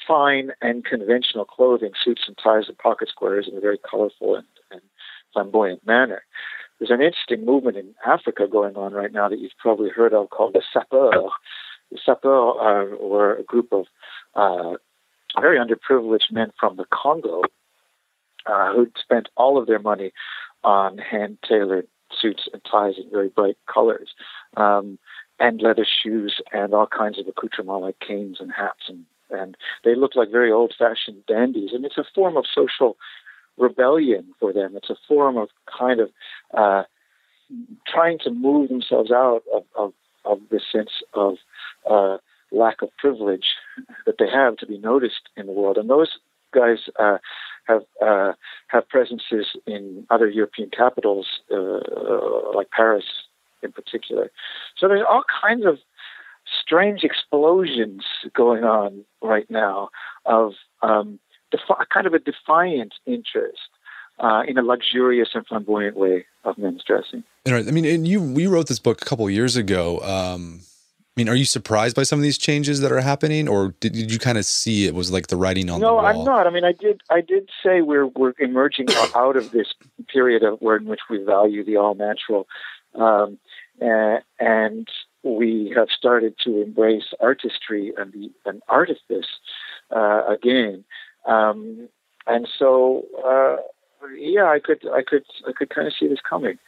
fine 0.06 0.50
and 0.60 0.84
conventional 0.84 1.44
clothing, 1.44 1.92
suits 2.02 2.22
and 2.26 2.36
ties 2.42 2.64
and 2.68 2.78
pocket 2.78 3.08
squares 3.08 3.48
in 3.50 3.56
a 3.56 3.60
very 3.60 3.78
colorful 3.78 4.34
and, 4.34 4.46
and 4.70 4.80
flamboyant 5.32 5.86
manner. 5.86 6.22
There's 6.78 6.90
an 6.90 7.00
interesting 7.00 7.44
movement 7.44 7.76
in 7.76 7.94
Africa 8.04 8.48
going 8.50 8.76
on 8.76 8.92
right 8.92 9.12
now 9.12 9.28
that 9.28 9.38
you've 9.38 9.52
probably 9.58 9.90
heard 9.90 10.12
of 10.12 10.30
called 10.30 10.54
the 10.54 10.62
sapeurs. 10.74 11.30
The 11.92 11.98
sapeurs 12.04 12.56
are, 12.60 12.96
were 12.96 13.36
a 13.36 13.44
group 13.44 13.72
of 13.72 13.86
uh, 14.34 14.76
very 15.40 15.58
underprivileged 15.58 16.32
men 16.32 16.52
from 16.58 16.76
the 16.76 16.86
Congo 16.92 17.42
uh, 18.46 18.72
who'd 18.74 18.96
spent 19.00 19.28
all 19.36 19.58
of 19.58 19.66
their 19.66 19.78
money 19.78 20.12
on 20.64 20.98
hand 20.98 21.38
tailored 21.48 21.86
suits 22.20 22.48
and 22.52 22.62
ties 22.70 22.94
in 22.98 23.10
very 23.10 23.28
bright 23.28 23.56
colors, 23.72 24.10
um, 24.56 24.98
and 25.42 25.60
leather 25.60 25.84
shoes 25.84 26.40
and 26.52 26.72
all 26.72 26.86
kinds 26.86 27.18
of 27.18 27.26
accoutrements 27.26 27.82
like 27.82 27.98
canes 27.98 28.38
and 28.40 28.52
hats 28.56 28.84
and 28.88 29.04
and 29.28 29.56
they 29.82 29.94
look 29.94 30.14
like 30.14 30.30
very 30.30 30.52
old 30.52 30.74
fashioned 30.78 31.24
dandies. 31.26 31.70
And 31.72 31.86
it's 31.86 31.96
a 31.96 32.04
form 32.14 32.36
of 32.36 32.44
social 32.54 32.98
rebellion 33.56 34.34
for 34.38 34.52
them. 34.52 34.76
It's 34.76 34.90
a 34.90 34.96
form 35.08 35.38
of 35.38 35.48
kind 35.66 36.00
of 36.00 36.10
uh, 36.52 36.82
trying 37.86 38.18
to 38.24 38.30
move 38.30 38.68
themselves 38.68 39.10
out 39.10 39.42
of, 39.52 39.64
of, 39.74 39.94
of 40.26 40.38
the 40.50 40.60
sense 40.70 40.90
of 41.14 41.36
uh, 41.90 42.18
lack 42.50 42.82
of 42.82 42.90
privilege 42.98 43.46
that 44.04 44.16
they 44.18 44.28
have 44.28 44.58
to 44.58 44.66
be 44.66 44.76
noticed 44.76 45.30
in 45.34 45.46
the 45.46 45.52
world. 45.52 45.78
And 45.78 45.88
those 45.88 46.18
guys 46.54 46.90
uh, 46.98 47.16
have 47.64 47.82
uh, 48.04 48.32
have 48.68 48.86
presences 48.90 49.46
in 49.66 50.06
other 50.10 50.28
European 50.28 50.68
capitals, 50.68 51.26
uh, 51.50 51.80
like 52.54 52.70
Paris 52.70 53.04
in 53.62 53.72
particular. 53.72 54.30
So 54.76 54.88
there's 54.88 55.04
all 55.08 55.22
kinds 55.42 55.64
of 55.64 55.78
strange 56.62 57.04
explosions 57.04 58.04
going 58.34 58.64
on 58.64 59.04
right 59.22 59.48
now 59.50 59.90
of 60.26 60.52
um, 60.82 61.18
defi- 61.50 61.86
kind 61.92 62.06
of 62.06 62.14
a 62.14 62.18
defiant 62.18 62.94
interest 63.06 63.58
uh, 64.18 64.42
in 64.46 64.58
a 64.58 64.62
luxurious 64.62 65.30
and 65.34 65.46
flamboyant 65.46 65.96
way 65.96 66.24
of 66.44 66.58
men's 66.58 66.82
dressing. 66.84 67.24
Right. 67.46 67.66
I 67.66 67.70
mean, 67.70 67.84
and 67.84 68.06
you 68.06 68.20
we 68.20 68.46
wrote 68.46 68.68
this 68.68 68.78
book 68.78 69.02
a 69.02 69.04
couple 69.04 69.28
years 69.30 69.56
ago. 69.56 70.00
Um, 70.00 70.60
I 71.14 71.20
mean, 71.20 71.28
are 71.28 71.34
you 71.34 71.44
surprised 71.44 71.94
by 71.94 72.04
some 72.04 72.18
of 72.18 72.22
these 72.22 72.38
changes 72.38 72.80
that 72.80 72.90
are 72.90 73.00
happening, 73.00 73.46
or 73.46 73.74
did, 73.80 73.92
did 73.92 74.10
you 74.10 74.18
kind 74.18 74.38
of 74.38 74.46
see 74.46 74.86
it 74.86 74.94
was 74.94 75.10
like 75.10 75.26
the 75.26 75.36
writing 75.36 75.68
on 75.68 75.78
no, 75.80 75.88
the 75.88 75.92
wall? 75.94 76.02
No, 76.02 76.08
I'm 76.08 76.24
not. 76.24 76.46
I 76.46 76.50
mean, 76.50 76.64
I 76.64 76.72
did. 76.72 77.02
I 77.10 77.20
did 77.20 77.50
say 77.62 77.82
we're 77.82 78.06
we're 78.06 78.32
emerging 78.38 78.86
out 79.14 79.36
of 79.36 79.50
this 79.50 79.74
period 80.08 80.42
of 80.42 80.58
where 80.60 80.76
in 80.76 80.86
which 80.86 81.00
we 81.10 81.22
value 81.22 81.64
the 81.64 81.76
all 81.76 81.94
natural, 81.94 82.46
um, 82.94 83.38
and, 83.82 84.22
and 84.38 84.88
we 85.22 85.72
have 85.76 85.88
started 85.96 86.34
to 86.44 86.62
embrace 86.62 87.08
artistry 87.20 87.92
and 87.96 88.12
the 88.12 88.30
and 88.46 88.62
artifice 88.68 89.26
uh, 89.94 90.22
again. 90.28 90.84
Um, 91.26 91.88
and 92.26 92.48
so, 92.58 93.02
uh, 93.26 93.56
yeah, 94.16 94.44
I 94.44 94.58
could, 94.58 94.82
I 94.88 95.02
could, 95.02 95.24
I 95.48 95.52
could 95.52 95.70
kind 95.70 95.86
of 95.86 95.94
see 95.98 96.08
this 96.08 96.20
coming. 96.28 96.58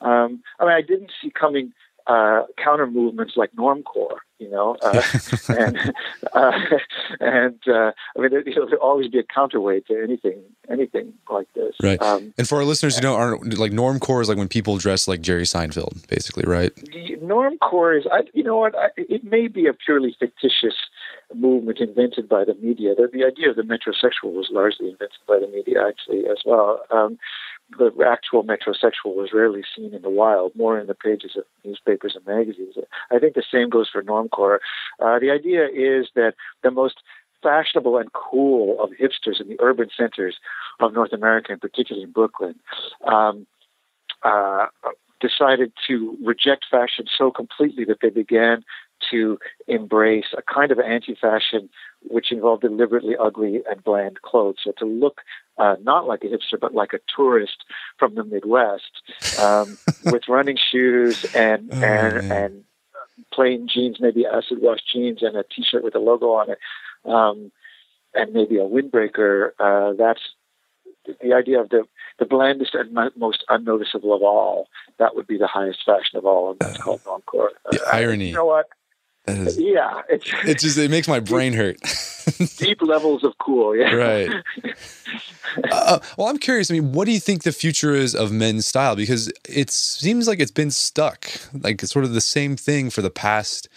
Um, 0.00 0.42
I 0.58 0.64
mean, 0.64 0.72
I 0.72 0.82
didn't 0.82 1.12
see 1.20 1.30
coming 1.30 1.72
uh, 2.06 2.42
counter 2.62 2.86
movements 2.86 3.34
like 3.36 3.52
normcore, 3.52 4.18
you 4.44 4.50
know, 4.50 4.76
uh, 4.82 5.02
and 5.48 5.94
uh, 6.34 6.52
and 7.20 7.58
uh, 7.66 7.92
I 8.16 8.20
mean, 8.20 8.30
there'll 8.30 8.74
always 8.74 9.08
be 9.08 9.18
a 9.18 9.22
counterweight 9.22 9.86
to 9.86 10.02
anything, 10.02 10.42
anything 10.68 11.14
like 11.30 11.48
this. 11.54 11.74
Right. 11.82 12.00
Um, 12.02 12.34
and 12.36 12.46
for 12.46 12.58
our 12.58 12.64
listeners 12.64 12.96
who 12.96 13.02
don't 13.02 13.18
aren't 13.18 13.58
like 13.58 13.72
normcore 13.72 14.20
is 14.20 14.28
like 14.28 14.36
when 14.36 14.48
people 14.48 14.76
dress 14.76 15.08
like 15.08 15.22
Jerry 15.22 15.44
Seinfeld, 15.44 16.06
basically, 16.08 16.44
right? 16.46 16.74
Normcore 17.22 17.98
is, 17.98 18.06
I, 18.12 18.20
you 18.34 18.44
know 18.44 18.58
what, 18.58 18.74
I, 18.76 18.88
it 18.96 19.24
may 19.24 19.48
be 19.48 19.66
a 19.66 19.72
purely 19.72 20.14
fictitious 20.18 20.74
movement 21.34 21.78
invented 21.78 22.28
by 22.28 22.44
the 22.44 22.54
media. 22.54 22.94
The, 22.94 23.08
the 23.12 23.24
idea 23.24 23.50
of 23.50 23.56
the 23.56 23.62
metrosexual 23.62 24.32
was 24.32 24.48
largely 24.50 24.90
invented 24.90 25.18
by 25.26 25.38
the 25.38 25.48
media, 25.48 25.86
actually, 25.86 26.26
as 26.26 26.38
well. 26.44 26.80
Um, 26.90 27.18
the 27.78 27.92
actual 28.06 28.44
metrosexual 28.44 29.14
was 29.14 29.30
rarely 29.32 29.62
seen 29.74 29.94
in 29.94 30.02
the 30.02 30.10
wild, 30.10 30.54
more 30.54 30.78
in 30.78 30.86
the 30.86 30.94
pages 30.94 31.32
of 31.36 31.44
newspapers 31.64 32.16
and 32.16 32.26
magazines. 32.26 32.74
I 33.10 33.18
think 33.18 33.34
the 33.34 33.44
same 33.50 33.68
goes 33.68 33.88
for 33.90 34.02
normcore. 34.02 34.58
Uh, 35.00 35.18
the 35.18 35.30
idea 35.30 35.66
is 35.66 36.08
that 36.14 36.34
the 36.62 36.70
most 36.70 36.96
fashionable 37.42 37.98
and 37.98 38.12
cool 38.12 38.82
of 38.82 38.90
hipsters 38.90 39.40
in 39.40 39.48
the 39.48 39.60
urban 39.60 39.90
centers 39.96 40.36
of 40.80 40.94
North 40.94 41.12
America, 41.12 41.52
and 41.52 41.60
particularly 41.60 42.04
in 42.04 42.12
Brooklyn, 42.12 42.54
um, 43.06 43.46
uh, 44.22 44.66
decided 45.20 45.72
to 45.86 46.16
reject 46.24 46.64
fashion 46.70 47.06
so 47.16 47.30
completely 47.30 47.84
that 47.84 47.98
they 48.02 48.10
began 48.10 48.64
to 49.10 49.38
embrace 49.68 50.26
a 50.36 50.42
kind 50.42 50.70
of 50.72 50.78
anti-fashion 50.78 51.68
which 52.08 52.32
involved 52.32 52.62
deliberately 52.62 53.14
ugly 53.20 53.62
and 53.70 53.84
bland 53.84 54.20
clothes. 54.22 54.56
So 54.64 54.72
to 54.78 54.84
look 54.84 55.20
uh, 55.58 55.76
not 55.82 56.06
like 56.06 56.24
a 56.24 56.26
hipster, 56.26 56.58
but 56.60 56.74
like 56.74 56.92
a 56.92 57.00
tourist 57.14 57.64
from 57.98 58.14
the 58.14 58.24
Midwest, 58.24 59.02
um, 59.40 59.78
with 60.06 60.28
running 60.28 60.56
shoes 60.56 61.24
and 61.34 61.70
oh, 61.72 61.82
and 61.82 62.28
man. 62.28 62.32
and 62.32 62.64
plain 63.32 63.68
jeans, 63.72 63.98
maybe 64.00 64.26
acid 64.26 64.58
wash 64.60 64.80
jeans, 64.92 65.22
and 65.22 65.36
a 65.36 65.44
T-shirt 65.44 65.84
with 65.84 65.94
a 65.94 66.00
logo 66.00 66.32
on 66.32 66.50
it, 66.50 66.58
um, 67.04 67.52
and 68.14 68.32
maybe 68.32 68.56
a 68.56 68.62
windbreaker. 68.62 69.50
Uh, 69.58 69.92
that's 69.96 70.20
the 71.20 71.34
idea 71.34 71.60
of 71.60 71.68
the 71.68 71.84
the 72.18 72.24
blandest 72.24 72.74
and 72.74 72.92
most 73.16 73.44
unnoticeable 73.48 74.14
of 74.14 74.22
all. 74.22 74.68
That 74.98 75.14
would 75.14 75.26
be 75.26 75.38
the 75.38 75.46
highest 75.46 75.84
fashion 75.84 76.16
of 76.16 76.24
all, 76.24 76.50
and 76.50 76.58
that's 76.60 76.78
called 76.78 77.02
normcore. 77.04 77.48
The 77.70 77.82
uh, 77.82 77.90
irony. 77.92 78.28
You 78.28 78.34
know 78.34 78.46
what? 78.46 78.66
Is, 79.26 79.58
yeah, 79.58 80.02
it's 80.08 80.30
it 80.46 80.58
just 80.58 80.76
it 80.76 80.90
makes 80.90 81.08
my 81.08 81.18
brain 81.18 81.54
hurt. 81.54 81.78
deep 82.58 82.82
levels 82.82 83.24
of 83.24 83.36
cool, 83.38 83.74
yeah. 83.74 83.94
Right. 83.94 84.30
uh, 85.72 85.98
well, 86.18 86.28
I'm 86.28 86.38
curious. 86.38 86.70
I 86.70 86.74
mean, 86.74 86.92
what 86.92 87.06
do 87.06 87.12
you 87.12 87.20
think 87.20 87.42
the 87.42 87.52
future 87.52 87.94
is 87.94 88.14
of 88.14 88.32
men's 88.32 88.66
style? 88.66 88.96
Because 88.96 89.32
it 89.48 89.70
seems 89.70 90.28
like 90.28 90.40
it's 90.40 90.50
been 90.50 90.70
stuck, 90.70 91.30
like 91.58 91.82
it's 91.82 91.92
sort 91.92 92.04
of 92.04 92.12
the 92.12 92.20
same 92.20 92.56
thing 92.56 92.90
for 92.90 93.00
the 93.00 93.10
past 93.10 93.68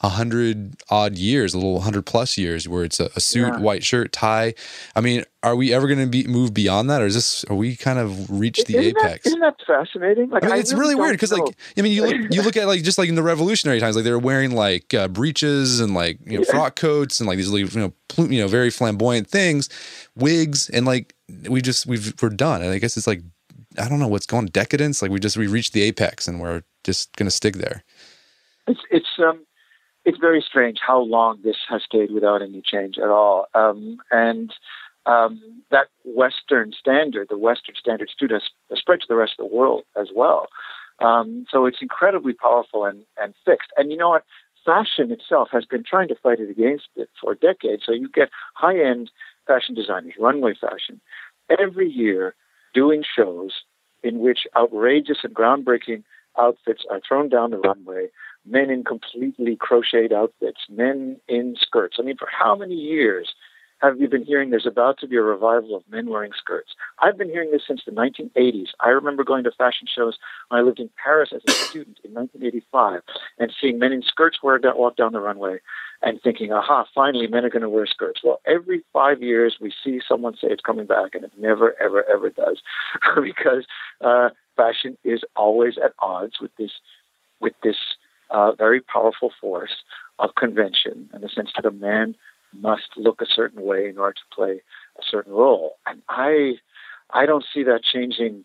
a 0.00 0.10
hundred 0.10 0.76
odd 0.90 1.16
years, 1.16 1.54
a 1.54 1.58
little 1.58 1.80
hundred 1.80 2.06
plus 2.06 2.36
years, 2.36 2.68
where 2.68 2.84
it's 2.84 3.00
a, 3.00 3.10
a 3.16 3.20
suit, 3.20 3.46
yeah. 3.46 3.58
white 3.58 3.84
shirt, 3.84 4.12
tie. 4.12 4.54
I 4.94 5.00
mean, 5.00 5.24
are 5.42 5.56
we 5.56 5.72
ever 5.72 5.86
going 5.86 6.00
to 6.00 6.06
be 6.06 6.26
move 6.26 6.54
beyond 6.54 6.90
that, 6.90 7.00
or 7.02 7.06
is 7.06 7.14
this 7.14 7.44
are 7.44 7.54
we 7.54 7.76
kind 7.76 7.98
of 7.98 8.30
reached 8.30 8.66
the 8.66 8.76
isn't 8.76 8.98
apex? 8.98 9.24
That, 9.24 9.28
isn't 9.30 9.40
that 9.40 9.56
fascinating? 9.66 10.30
Like, 10.30 10.44
I 10.44 10.46
mean, 10.46 10.56
I 10.56 10.58
it's 10.58 10.72
really, 10.72 10.94
really 10.94 11.00
weird 11.00 11.12
because, 11.14 11.32
like, 11.32 11.56
I 11.76 11.82
mean, 11.82 11.92
you 11.92 12.04
look 12.04 12.32
you 12.32 12.42
look 12.44 12.56
at 12.56 12.66
like 12.66 12.82
just 12.82 12.98
like 12.98 13.08
in 13.08 13.14
the 13.14 13.22
revolutionary 13.22 13.80
times, 13.80 13.96
like 13.96 14.04
they 14.04 14.10
were 14.10 14.18
wearing 14.18 14.52
like 14.52 14.92
uh, 14.94 15.08
breeches 15.08 15.80
and 15.80 15.94
like 15.94 16.18
you 16.24 16.38
know 16.38 16.44
yeah. 16.46 16.52
frock 16.52 16.76
coats 16.76 17.20
and 17.20 17.28
like 17.28 17.36
these 17.36 17.50
you 17.50 17.68
know 17.74 17.92
pl- 18.08 18.32
you 18.32 18.40
know 18.40 18.48
very 18.48 18.70
flamboyant 18.70 19.28
things, 19.28 19.68
wigs, 20.16 20.68
and 20.70 20.86
like 20.86 21.14
we 21.48 21.60
just 21.60 21.86
we've 21.86 22.14
we're 22.20 22.30
done. 22.30 22.62
And 22.62 22.70
I 22.70 22.78
guess 22.78 22.96
it's 22.96 23.06
like 23.06 23.22
I 23.78 23.88
don't 23.88 23.98
know 23.98 24.08
what's 24.08 24.26
going 24.26 24.46
decadence. 24.46 25.02
Like 25.02 25.10
we 25.10 25.20
just 25.20 25.36
we 25.36 25.46
reached 25.46 25.72
the 25.72 25.82
apex 25.82 26.28
and 26.28 26.40
we're 26.40 26.62
just 26.84 27.14
going 27.16 27.26
to 27.26 27.30
stick 27.30 27.56
there. 27.56 27.82
It's 28.66 28.80
it's 28.90 29.08
um 29.18 29.44
it's 30.04 30.18
very 30.18 30.44
strange 30.46 30.78
how 30.86 31.00
long 31.00 31.38
this 31.42 31.56
has 31.68 31.82
stayed 31.82 32.12
without 32.12 32.42
any 32.42 32.62
change 32.62 32.98
at 32.98 33.08
all. 33.08 33.46
Um, 33.54 33.98
and 34.10 34.52
um, 35.06 35.40
that 35.70 35.88
Western 36.04 36.72
standard, 36.78 37.28
the 37.30 37.38
Western 37.38 37.74
standard 37.74 38.10
student, 38.10 38.42
has 38.70 38.78
spread 38.78 39.00
to 39.00 39.06
the 39.08 39.16
rest 39.16 39.34
of 39.38 39.48
the 39.48 39.54
world 39.54 39.84
as 39.98 40.08
well. 40.14 40.48
Um, 41.00 41.46
so 41.50 41.66
it's 41.66 41.82
incredibly 41.82 42.32
powerful 42.32 42.84
and, 42.84 43.04
and 43.20 43.34
fixed. 43.44 43.70
And 43.76 43.90
you 43.90 43.96
know 43.96 44.10
what? 44.10 44.24
Fashion 44.64 45.10
itself 45.10 45.48
has 45.52 45.66
been 45.66 45.84
trying 45.84 46.08
to 46.08 46.14
fight 46.14 46.40
it 46.40 46.48
against 46.48 46.88
it 46.96 47.10
for 47.20 47.34
decades. 47.34 47.82
So 47.84 47.92
you 47.92 48.08
get 48.08 48.30
high 48.54 48.78
end 48.78 49.10
fashion 49.46 49.74
designers, 49.74 50.14
runway 50.18 50.54
fashion, 50.58 51.02
every 51.60 51.90
year 51.90 52.34
doing 52.72 53.04
shows 53.04 53.52
in 54.02 54.20
which 54.20 54.40
outrageous 54.56 55.18
and 55.22 55.34
groundbreaking 55.34 56.02
outfits 56.38 56.82
are 56.90 57.00
thrown 57.06 57.28
down 57.28 57.50
the 57.50 57.58
runway 57.58 58.08
men 58.46 58.70
in 58.70 58.84
completely 58.84 59.56
crocheted 59.56 60.12
outfits, 60.12 60.60
men 60.68 61.16
in 61.28 61.56
skirts. 61.60 61.96
I 61.98 62.02
mean, 62.02 62.16
for 62.16 62.28
how 62.30 62.54
many 62.54 62.74
years 62.74 63.34
have 63.84 64.00
you 64.00 64.08
been 64.08 64.24
hearing 64.24 64.50
there's 64.50 64.66
about 64.66 64.98
to 64.98 65.06
be 65.06 65.16
a 65.16 65.22
revival 65.22 65.76
of 65.76 65.82
men 65.90 66.08
wearing 66.08 66.32
skirts? 66.36 66.74
I've 67.00 67.18
been 67.18 67.28
hearing 67.28 67.50
this 67.50 67.62
since 67.66 67.82
the 67.84 67.92
1980s. 67.92 68.68
I 68.80 68.88
remember 68.88 69.24
going 69.24 69.44
to 69.44 69.50
fashion 69.50 69.86
shows 69.94 70.16
when 70.48 70.60
I 70.60 70.64
lived 70.64 70.80
in 70.80 70.90
Paris 71.02 71.30
as 71.34 71.42
a 71.46 71.52
student 71.52 71.98
in 72.04 72.14
1985 72.14 73.02
and 73.38 73.52
seeing 73.60 73.78
men 73.78 73.92
in 73.92 74.02
skirts 74.02 74.38
wear, 74.42 74.58
walk 74.74 74.96
down 74.96 75.12
the 75.12 75.20
runway 75.20 75.58
and 76.02 76.20
thinking, 76.22 76.52
aha, 76.52 76.86
finally 76.94 77.26
men 77.26 77.44
are 77.44 77.50
going 77.50 77.62
to 77.62 77.68
wear 77.68 77.86
skirts. 77.86 78.20
Well, 78.24 78.40
every 78.46 78.82
five 78.92 79.22
years 79.22 79.56
we 79.60 79.72
see 79.84 80.00
someone 80.06 80.34
say 80.34 80.48
it's 80.48 80.62
coming 80.62 80.86
back 80.86 81.14
and 81.14 81.24
it 81.24 81.32
never, 81.38 81.74
ever, 81.80 82.04
ever 82.08 82.30
does 82.30 82.62
because 83.22 83.66
uh, 84.00 84.30
fashion 84.56 84.96
is 85.04 85.20
always 85.36 85.74
at 85.82 85.92
odds 85.98 86.40
with 86.40 86.52
this, 86.56 86.72
with 87.40 87.54
this 87.62 87.76
uh, 88.34 88.52
very 88.52 88.80
powerful 88.80 89.30
force 89.40 89.76
of 90.18 90.34
convention 90.34 91.08
in 91.14 91.20
the 91.20 91.28
sense 91.28 91.50
that 91.54 91.64
a 91.64 91.70
man 91.70 92.16
must 92.52 92.88
look 92.96 93.20
a 93.22 93.26
certain 93.26 93.62
way 93.62 93.88
in 93.88 93.96
order 93.96 94.14
to 94.14 94.34
play 94.34 94.60
a 94.98 95.02
certain 95.08 95.32
role. 95.32 95.76
And 95.86 96.02
I, 96.08 96.54
I 97.10 97.26
don't 97.26 97.44
see 97.54 97.62
that 97.62 97.82
changing 97.84 98.44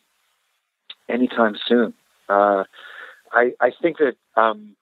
anytime 1.09 1.55
soon. 1.67 1.93
Uh, 2.29 2.63
I, 3.31 3.53
I 3.59 3.71
think 3.81 3.97
that 3.97 4.15
um, 4.39 4.75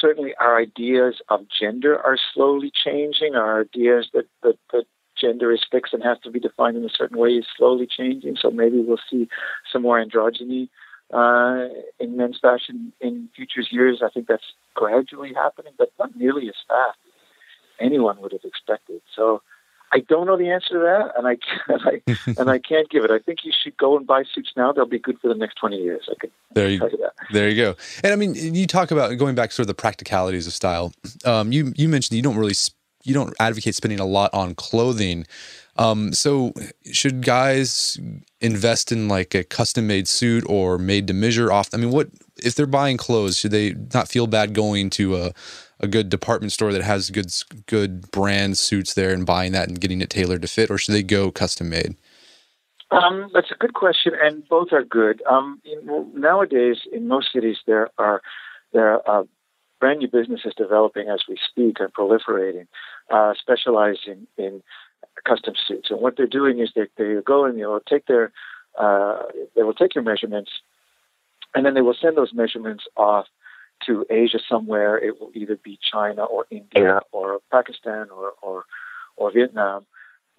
certainly 0.00 0.34
our 0.40 0.58
ideas 0.58 1.22
of 1.28 1.46
gender 1.48 1.96
are 1.96 2.18
slowly 2.34 2.72
changing. 2.84 3.36
Our 3.36 3.60
ideas 3.60 4.08
that, 4.12 4.26
that, 4.42 4.58
that 4.72 4.86
gender 5.20 5.52
is 5.52 5.64
fixed 5.70 5.94
and 5.94 6.02
has 6.02 6.18
to 6.24 6.30
be 6.30 6.40
defined 6.40 6.76
in 6.76 6.84
a 6.84 6.90
certain 6.90 7.18
way 7.18 7.30
is 7.30 7.46
slowly 7.56 7.86
changing. 7.86 8.36
So 8.40 8.50
maybe 8.50 8.80
we'll 8.80 8.98
see 9.08 9.28
some 9.72 9.82
more 9.82 10.04
androgyny 10.04 10.68
uh, 11.12 11.68
in 11.98 12.16
men's 12.16 12.38
fashion 12.40 12.92
in 13.00 13.28
future 13.34 13.62
years. 13.70 14.02
I 14.04 14.08
think 14.10 14.26
that's 14.26 14.52
gradually 14.74 15.32
happening, 15.34 15.72
but 15.78 15.92
not 15.98 16.16
nearly 16.16 16.48
as 16.48 16.56
fast 16.68 16.98
as 17.06 17.12
anyone 17.80 18.20
would 18.20 18.32
have 18.32 18.44
expected. 18.44 19.00
So 19.14 19.42
I 19.92 20.00
don't 20.00 20.26
know 20.26 20.36
the 20.36 20.50
answer 20.50 20.70
to 20.70 20.78
that, 20.80 21.12
and 21.16 21.26
I 21.26 21.36
and 21.68 21.82
I, 22.36 22.40
and 22.40 22.50
I 22.50 22.58
can't 22.58 22.88
give 22.90 23.04
it. 23.04 23.10
I 23.10 23.18
think 23.18 23.40
you 23.44 23.52
should 23.62 23.76
go 23.76 23.96
and 23.96 24.06
buy 24.06 24.24
suits 24.24 24.52
now; 24.56 24.72
they'll 24.72 24.86
be 24.86 24.98
good 24.98 25.18
for 25.20 25.28
the 25.28 25.34
next 25.34 25.54
twenty 25.54 25.78
years. 25.78 26.08
I 26.10 26.14
could 26.18 26.32
there 26.54 26.68
you, 26.68 26.78
you. 26.82 27.08
There 27.32 27.48
you 27.48 27.56
go. 27.56 27.76
And 28.02 28.12
I 28.12 28.16
mean, 28.16 28.34
you 28.34 28.66
talk 28.66 28.90
about 28.90 29.16
going 29.16 29.34
back 29.34 29.50
to 29.50 29.54
sort 29.54 29.64
of 29.64 29.68
the 29.68 29.74
practicalities 29.74 30.46
of 30.46 30.52
style. 30.52 30.92
Um, 31.24 31.52
you 31.52 31.72
you 31.76 31.88
mentioned 31.88 32.16
you 32.16 32.22
don't 32.22 32.36
really 32.36 32.54
you 33.04 33.14
don't 33.14 33.34
advocate 33.38 33.74
spending 33.74 34.00
a 34.00 34.06
lot 34.06 34.30
on 34.34 34.54
clothing. 34.54 35.26
Um, 35.78 36.12
so 36.12 36.52
should 36.90 37.22
guys 37.22 37.98
invest 38.40 38.92
in 38.92 39.08
like 39.08 39.34
a 39.34 39.44
custom 39.44 39.86
made 39.86 40.08
suit 40.08 40.44
or 40.48 40.78
made 40.78 41.06
to 41.08 41.12
measure 41.12 41.52
off? 41.52 41.68
I 41.72 41.76
mean, 41.76 41.90
what 41.90 42.08
if 42.38 42.54
they're 42.54 42.66
buying 42.66 42.96
clothes? 42.96 43.38
Should 43.38 43.50
they 43.50 43.74
not 43.92 44.08
feel 44.08 44.26
bad 44.26 44.54
going 44.54 44.90
to 44.90 45.16
a 45.16 45.32
a 45.78 45.86
good 45.86 46.08
department 46.08 46.52
store 46.52 46.72
that 46.72 46.82
has 46.82 47.10
good 47.10 47.32
good 47.66 48.10
brand 48.10 48.56
suits 48.56 48.94
there 48.94 49.12
and 49.12 49.26
buying 49.26 49.52
that 49.52 49.68
and 49.68 49.80
getting 49.80 50.00
it 50.00 50.10
tailored 50.10 50.42
to 50.42 50.48
fit, 50.48 50.70
or 50.70 50.78
should 50.78 50.94
they 50.94 51.02
go 51.02 51.30
custom 51.30 51.68
made? 51.68 51.96
Um, 52.90 53.30
that's 53.34 53.50
a 53.50 53.56
good 53.56 53.74
question, 53.74 54.12
and 54.20 54.46
both 54.48 54.68
are 54.72 54.84
good. 54.84 55.22
Um, 55.28 55.60
in, 55.64 56.12
nowadays, 56.14 56.78
in 56.92 57.08
most 57.08 57.32
cities, 57.32 57.58
there 57.66 57.90
are 57.98 58.22
there 58.72 59.06
are 59.08 59.26
brand 59.80 59.98
new 59.98 60.08
businesses 60.08 60.54
developing 60.56 61.08
as 61.08 61.22
we 61.28 61.36
speak 61.50 61.76
and 61.80 61.92
proliferating, 61.92 62.66
uh, 63.12 63.34
specializing 63.38 64.26
in 64.38 64.62
custom 65.24 65.54
suits. 65.66 65.90
And 65.90 66.00
what 66.00 66.16
they're 66.16 66.26
doing 66.26 66.58
is 66.60 66.70
they 66.74 66.86
they 66.96 67.20
go 67.24 67.44
and 67.44 67.58
they'll 67.58 67.80
take 67.80 68.06
their 68.06 68.32
uh, 68.78 69.22
they 69.54 69.62
will 69.62 69.74
take 69.74 69.94
your 69.94 70.04
measurements, 70.04 70.50
and 71.54 71.64
then 71.64 71.74
they 71.74 71.82
will 71.82 71.96
send 72.00 72.16
those 72.16 72.34
measurements 72.34 72.84
off 72.96 73.26
to 73.86 74.04
Asia 74.10 74.38
somewhere. 74.48 74.98
It 74.98 75.20
will 75.20 75.30
either 75.34 75.56
be 75.56 75.78
China 75.92 76.24
or 76.24 76.46
India 76.50 77.00
or 77.12 77.40
Pakistan 77.50 78.08
or 78.10 78.32
or, 78.42 78.64
or 79.16 79.32
Vietnam, 79.32 79.86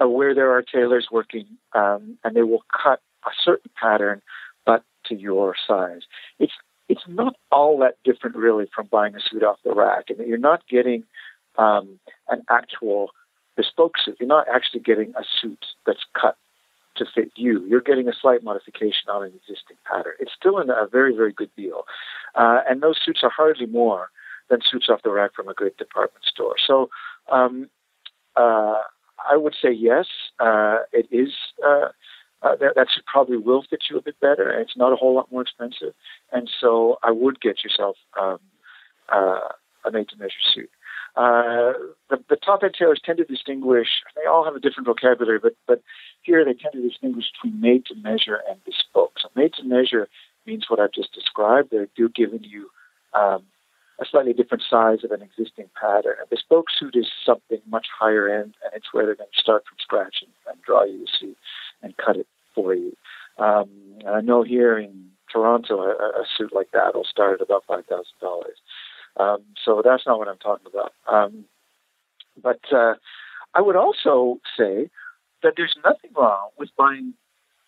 uh, 0.02 0.08
where 0.08 0.36
there 0.36 0.52
are 0.52 0.62
tailors 0.62 1.08
working, 1.12 1.48
um, 1.74 2.18
and 2.24 2.36
they 2.36 2.44
will 2.44 2.64
cut 2.72 3.02
a 3.26 3.32
certain 3.44 3.72
pattern, 3.80 4.22
but 4.66 4.84
to 5.06 5.16
your 5.16 5.56
size. 5.68 6.02
It's 6.40 6.54
it's 6.90 7.04
not 7.08 7.36
all 7.52 7.80
that 7.80 7.96
different 8.04 8.36
really 8.36 8.68
from 8.74 8.88
buying 8.88 9.16
a 9.16 9.20
suit 9.20 9.44
off 9.44 9.58
the 9.64 9.74
rack. 9.74 10.06
Mean, 10.18 10.28
you're 10.28 10.38
not 10.38 10.68
getting 10.68 11.04
um, 11.58 12.00
an 12.30 12.44
actual 12.50 13.10
bespoke 13.58 13.96
suit. 14.04 14.16
You're 14.20 14.30
not 14.30 14.48
actually 14.48 14.80
getting 14.82 15.14
a 15.18 15.24
suit 15.42 15.66
that's 15.86 16.06
cut 16.14 16.38
to 16.96 17.06
fit 17.14 17.32
you. 17.36 17.66
You're 17.66 17.82
getting 17.82 18.08
a 18.08 18.14
slight 18.14 18.44
modification 18.44 19.10
on 19.10 19.24
an 19.24 19.34
existing 19.36 19.78
pattern. 19.90 20.14
It's 20.20 20.32
still 20.40 20.60
in 20.60 20.70
a 20.70 20.88
very, 20.90 21.16
very 21.16 21.34
good 21.34 21.50
deal. 21.58 21.84
Uh, 22.36 22.62
and 22.70 22.82
those 22.82 22.98
suits 23.04 23.22
are 23.24 23.30
hardly 23.30 23.66
more 23.66 24.10
than 24.50 24.60
suits 24.70 24.88
off 24.90 25.02
the 25.04 25.12
rack 25.12 25.34
from 25.36 25.48
a 25.50 25.54
good 25.54 25.76
department 25.78 26.24
store. 26.26 26.56
So 26.66 26.90
um, 27.32 27.70
uh, 28.36 28.82
I 29.30 29.36
would 29.36 29.56
say 29.62 29.72
yes, 29.72 30.06
uh, 30.40 30.78
it 30.94 31.08
is. 31.12 31.34
Uh, 31.66 31.90
uh, 32.44 32.56
that, 32.56 32.76
that 32.76 32.88
probably 33.12 33.36
will 33.36 33.64
fit 33.68 33.80
you 33.90 33.98
a 33.98 34.02
bit 34.02 34.20
better, 34.20 34.48
and 34.48 34.62
it's 34.62 34.78
not 34.78 34.94
a 34.94 34.96
whole 34.96 35.16
lot 35.16 35.32
more 35.32 35.42
expensive. 35.42 35.94
And 36.32 36.48
so 36.62 37.00
I 37.02 37.10
would 37.10 37.42
get 37.42 37.64
yourself 37.64 37.96
um, 38.22 38.38
uh, 39.12 39.40
a 39.84 39.92
made-to-measure 39.92 40.44
suit. 40.54 40.70
Uh, 41.18 41.74
the, 42.12 42.18
the 42.30 42.36
top 42.36 42.62
end 42.64 42.76
tailors 42.78 43.02
tend 43.04 43.18
to 43.18 43.26
distinguish, 43.26 43.88
they 44.16 44.30
all 44.30 44.46
have 44.46 44.56
a 44.56 44.60
different 44.60 44.86
vocabulary, 44.86 45.40
but, 45.40 45.56
but 45.68 45.82
here 46.22 46.46
they 46.46 46.54
tend 46.54 46.74
to 46.74 46.88
distinguish 46.88 47.26
between 47.34 47.60
made 47.60 47.84
to 47.88 47.96
measure 47.96 48.40
and 48.48 48.64
bespoke. 48.66 49.14
So 49.20 49.30
made 49.36 49.54
to 49.56 49.64
measure 49.64 50.08
means 50.46 50.66
what 50.70 50.80
I've 50.80 50.94
just 50.94 51.12
described. 51.14 51.70
They're 51.72 51.88
giving 52.16 52.44
you 52.44 52.70
um, 53.14 53.42
a 54.00 54.06
slightly 54.06 54.34
different 54.34 54.64
size 54.70 55.04
of 55.04 55.12
an 55.12 55.24
existing 55.24 55.70
pattern. 55.80 56.18
A 56.24 56.28
bespoke 56.28 56.68
suit 56.78 56.96
is 56.96 57.08
something 57.26 57.62
much 57.68 57.88
higher 58.00 58.30
end, 58.30 58.54
and 58.64 58.72
it's 58.76 58.94
where 58.94 59.06
they're 59.06 59.16
going 59.16 59.30
to 59.34 59.42
start 59.42 59.64
from 59.68 59.78
scratch 59.80 60.18
and, 60.22 60.32
and 60.54 60.62
draw 60.62 60.84
you 60.84 61.04
a 61.04 61.18
suit 61.20 61.38
and 61.82 61.98
cut 61.98 62.16
it 62.16 62.28
for 62.54 62.76
you. 62.76 62.96
Um, 63.40 63.70
I 64.08 64.22
know 64.22 64.44
here 64.44 64.78
in 64.78 65.10
Toronto, 65.32 65.82
a, 65.82 65.92
a 65.92 66.26
suit 66.38 66.54
like 66.54 66.72
that 66.72 66.96
will 66.96 67.04
start 67.04 67.42
at 67.42 67.46
about 67.46 67.64
five 67.68 67.86
thousand 67.86 68.20
dollars. 68.22 68.58
Um, 69.20 69.44
so 69.64 69.82
that's 69.84 70.04
not 70.06 70.20
what 70.20 70.28
I'm 70.28 70.38
talking 70.38 70.68
about. 70.72 70.94
Um, 71.12 71.46
but 72.42 72.60
uh, 72.72 72.96
I 73.54 73.62
would 73.62 73.76
also 73.76 74.40
say 74.58 74.90
that 75.44 75.54
there's 75.58 75.76
nothing 75.84 76.12
wrong 76.16 76.50
with 76.58 76.70
buying 76.78 77.14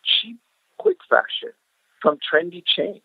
cheap, 0.04 0.38
quick 0.78 0.97
fashion 1.10 1.52
from 2.02 2.18
trendy 2.18 2.64
chains 2.66 3.02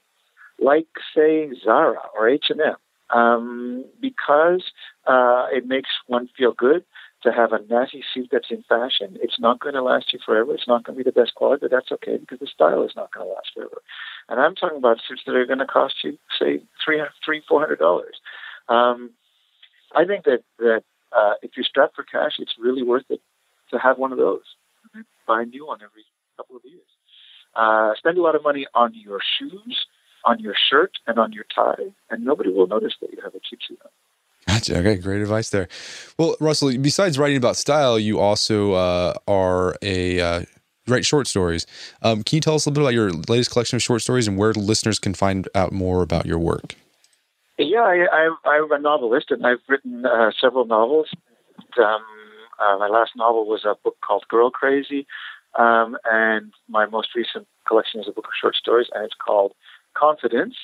like, 0.59 0.87
say, 1.15 1.51
Zara 1.65 2.01
or 2.17 2.29
H&M, 2.29 2.77
um, 3.11 3.85
because 4.01 4.63
uh, 5.07 5.47
it 5.53 5.67
makes 5.67 5.91
one 6.07 6.29
feel 6.37 6.53
good 6.53 6.85
to 7.25 7.33
have 7.33 7.53
a 7.53 7.61
natty 7.69 8.05
suit 8.13 8.29
that's 8.31 8.51
in 8.51 8.63
fashion. 8.69 9.19
It's 9.21 9.41
not 9.41 9.59
going 9.59 9.75
to 9.75 9.83
last 9.83 10.13
you 10.13 10.19
forever. 10.25 10.55
It's 10.55 10.69
not 10.69 10.85
going 10.85 10.97
to 10.97 11.05
be 11.05 11.11
the 11.11 11.21
best 11.21 11.35
quality, 11.35 11.61
but 11.63 11.71
that's 11.71 11.91
okay 11.91 12.19
because 12.19 12.39
the 12.39 12.47
style 12.47 12.85
is 12.85 12.93
not 12.95 13.13
going 13.13 13.27
to 13.27 13.33
last 13.33 13.49
forever. 13.55 13.83
And 14.29 14.39
I'm 14.39 14.55
talking 14.55 14.79
about 14.79 14.99
suits 15.09 15.23
that 15.27 15.35
are 15.35 15.47
going 15.47 15.59
to 15.59 15.67
cost 15.67 15.95
you, 16.05 16.19
say, 16.39 16.63
three, 16.85 17.03
three, 17.25 17.43
four 17.49 17.61
hundred 17.61 17.79
dollars. 17.79 18.15
Um, 18.69 19.11
I 19.95 20.05
think 20.05 20.25
that 20.25 20.45
that 20.59 20.85
uh, 21.17 21.35
if 21.43 21.53
you're 21.57 21.65
strapped 21.65 21.97
for 21.97 22.05
cash, 22.05 22.33
it's 22.39 22.55
really 22.61 22.83
worth 22.83 23.05
it 23.09 23.21
to 23.71 23.79
have 23.79 23.99
one 23.99 24.13
of 24.13 24.19
those. 24.19 24.45
Mm-hmm. 24.89 25.03
Buy 25.27 25.43
a 25.43 25.47
new 25.47 25.67
one 25.67 25.81
every 25.83 26.05
couple 26.37 26.57
of 26.57 26.63
years. 26.65 26.83
Uh, 27.57 27.95
spend 27.97 28.19
a 28.19 28.23
lot 28.23 28.35
of 28.35 28.43
money 28.43 28.67
on 28.75 28.93
your 28.95 29.21
shoes, 29.39 29.87
on 30.25 30.41
your 30.41 30.55
shirt, 30.71 30.93
and 31.07 31.19
on 31.19 31.33
your 31.33 31.45
tie, 31.55 31.93
and 32.11 32.25
nobody 32.25 32.51
will 32.51 32.67
notice 32.67 32.95
that 33.01 33.13
you 33.13 33.19
have 33.23 33.35
a 33.35 33.41
cheap 33.49 33.61
suit 33.67 33.79
on. 33.85 33.91
Gotcha. 34.47 34.79
Okay, 34.79 34.97
great 34.97 35.23
advice 35.23 35.51
there. 35.51 35.69
Well, 36.19 36.37
Russell, 36.41 36.77
besides 36.79 37.19
writing 37.19 37.37
about 37.37 37.57
style, 37.57 37.99
you 37.99 38.19
also 38.19 38.73
uh, 38.73 39.15
are 39.27 39.77
a 39.83 40.21
uh, 40.21 40.45
write 40.87 41.05
short 41.05 41.27
stories. 41.27 41.67
Um, 42.03 42.23
can 42.23 42.37
you 42.37 42.41
tell 42.41 42.55
us 42.55 42.67
a 42.67 42.71
little 42.71 42.83
bit 42.83 42.89
about 42.89 42.95
your 42.95 43.11
latest 43.29 43.51
collection 43.51 43.77
of 43.77 43.83
short 43.83 44.03
stories 44.03 44.29
and 44.29 44.37
where 44.37 44.53
listeners 44.53 44.99
can 44.99 45.15
find 45.15 45.49
out 45.55 45.73
more 45.73 46.03
about 46.03 46.27
your 46.27 46.39
work? 46.39 46.75
Yeah, 47.59 47.83
I, 47.83 48.57
am 48.57 48.73
a 48.73 48.79
novelist, 48.79 49.31
and 49.31 49.47
I've 49.47 49.61
written 49.69 50.05
uh, 50.05 50.33
several 50.41 50.65
novels. 50.65 51.09
Um, 51.79 52.03
uh, 52.61 52.79
my 52.79 52.89
last 52.89 53.13
novel 53.17 53.47
was 53.47 53.65
a 53.65 53.77
book 53.83 53.97
called 54.05 54.25
Girl 54.29 54.51
Crazy, 54.51 55.07
um, 55.57 55.97
and 56.05 56.53
my 56.69 56.87
most 56.87 57.15
recent 57.15 57.47
collection 57.67 58.01
is 58.01 58.09
a 58.09 58.13
book 58.13 58.27
of 58.27 58.33
short 58.41 58.57
stories, 58.57 58.89
and 58.93 59.05
it's 59.05 59.15
called 59.15 59.53
Confidence. 59.97 60.57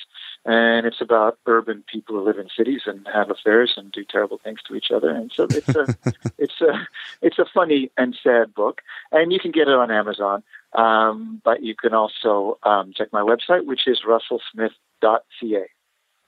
And 0.43 0.87
it's 0.87 1.01
about 1.01 1.37
urban 1.45 1.83
people 1.91 2.15
who 2.15 2.25
live 2.25 2.39
in 2.39 2.49
cities 2.55 2.81
and 2.87 3.07
have 3.13 3.29
affairs 3.29 3.73
and 3.77 3.91
do 3.91 4.03
terrible 4.03 4.39
things 4.43 4.59
to 4.67 4.75
each 4.75 4.89
other. 4.93 5.09
And 5.09 5.31
so 5.31 5.43
it's 5.43 5.69
a 5.69 5.95
it's 6.39 6.61
a 6.61 6.87
it's 7.21 7.37
a 7.37 7.45
funny 7.53 7.91
and 7.97 8.17
sad 8.23 8.53
book, 8.53 8.81
and 9.11 9.31
you 9.31 9.39
can 9.39 9.51
get 9.51 9.67
it 9.67 9.75
on 9.75 9.91
Amazon. 9.91 10.43
Um, 10.73 11.41
but 11.43 11.61
you 11.61 11.75
can 11.75 11.93
also 11.93 12.57
um, 12.63 12.93
check 12.95 13.09
my 13.11 13.21
website, 13.21 13.65
which 13.65 13.87
is 13.87 14.01
russellsmith.ca. 14.07 15.65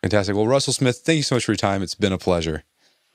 Fantastic. 0.03 0.36
Well, 0.36 0.47
Russell 0.47 0.74
Smith, 0.74 0.97
thank 0.97 1.18
you 1.18 1.24
so 1.24 1.36
much 1.36 1.45
for 1.45 1.53
your 1.53 1.57
time. 1.57 1.82
It's 1.82 1.95
been 1.95 2.11
a 2.11 2.18
pleasure. 2.18 2.64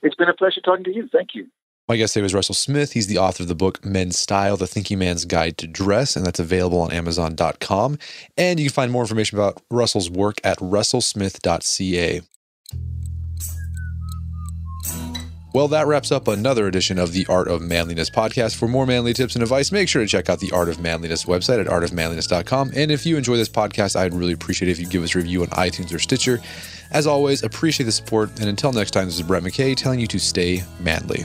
It's 0.03 0.15
been 0.15 0.29
a 0.29 0.35
pleasure 0.35 0.63
talking 0.63 0.85
to 0.85 0.95
you. 0.95 1.09
Thank 1.13 1.35
you. 1.35 1.49
My 1.89 1.97
guest 1.97 2.13
today 2.13 2.23
was 2.23 2.35
Russell 2.35 2.55
Smith. 2.55 2.93
He's 2.93 3.07
the 3.07 3.17
author 3.17 3.45
of 3.45 3.49
the 3.49 3.55
book 3.55 3.83
Men's 3.83 4.19
Style, 4.19 4.59
The 4.59 4.67
Thinking 4.67 4.99
Man's 4.99 5.25
Guide 5.25 5.57
to 5.57 5.67
Dress, 5.67 6.17
and 6.17 6.27
that's 6.27 6.39
available 6.39 6.83
on 6.83 6.93
Amazon.com. 6.93 7.99
And 8.37 8.61
you 8.61 8.67
can 8.67 8.75
find 8.75 8.93
more 8.93 9.03
information 9.03 9.39
about 9.39 9.63
Russell's 9.71 10.11
work 10.11 10.39
at 10.45 10.59
russellsmith.ca. 10.59 12.21
Well, 15.55 15.69
that 15.69 15.87
wraps 15.87 16.13
up 16.13 16.29
another 16.29 16.67
edition 16.67 16.99
of 16.99 17.15
the 17.15 17.25
Art 17.27 17.49
of 17.49 17.63
Manliness 17.63 18.11
podcast. 18.11 18.57
For 18.57 18.69
more 18.69 18.85
manly 18.85 19.15
tips 19.15 19.35
and 19.35 19.43
advice, 19.43 19.73
make 19.73 19.89
sure 19.89 20.03
to 20.03 20.09
check 20.09 20.29
out 20.29 20.41
the 20.41 20.53
Art 20.53 20.69
of 20.69 20.79
Manliness 20.79 21.25
website 21.25 21.59
at 21.59 21.69
artofmanliness.com. 21.69 22.73
And 22.77 22.91
if 22.91 23.07
you 23.07 23.17
enjoy 23.17 23.39
this 23.39 23.49
podcast, 23.49 23.97
I'd 23.97 24.13
really 24.13 24.35
appreciate 24.35 24.69
it 24.69 24.73
if 24.73 24.79
you 24.79 24.87
give 24.87 25.03
us 25.03 25.15
a 25.15 25.19
review 25.19 25.41
on 25.41 25.49
iTunes 25.49 25.95
or 25.95 25.99
Stitcher. 25.99 26.39
As 26.91 27.07
always, 27.07 27.43
appreciate 27.43 27.87
the 27.87 27.93
support. 27.93 28.29
And 28.41 28.51
until 28.51 28.73
next 28.73 28.91
time, 28.91 29.07
this 29.07 29.15
is 29.15 29.23
Brett 29.23 29.43
McKay 29.43 29.75
telling 29.75 30.01
you 30.01 30.07
to 30.09 30.19
stay 30.19 30.63
manly. 30.81 31.25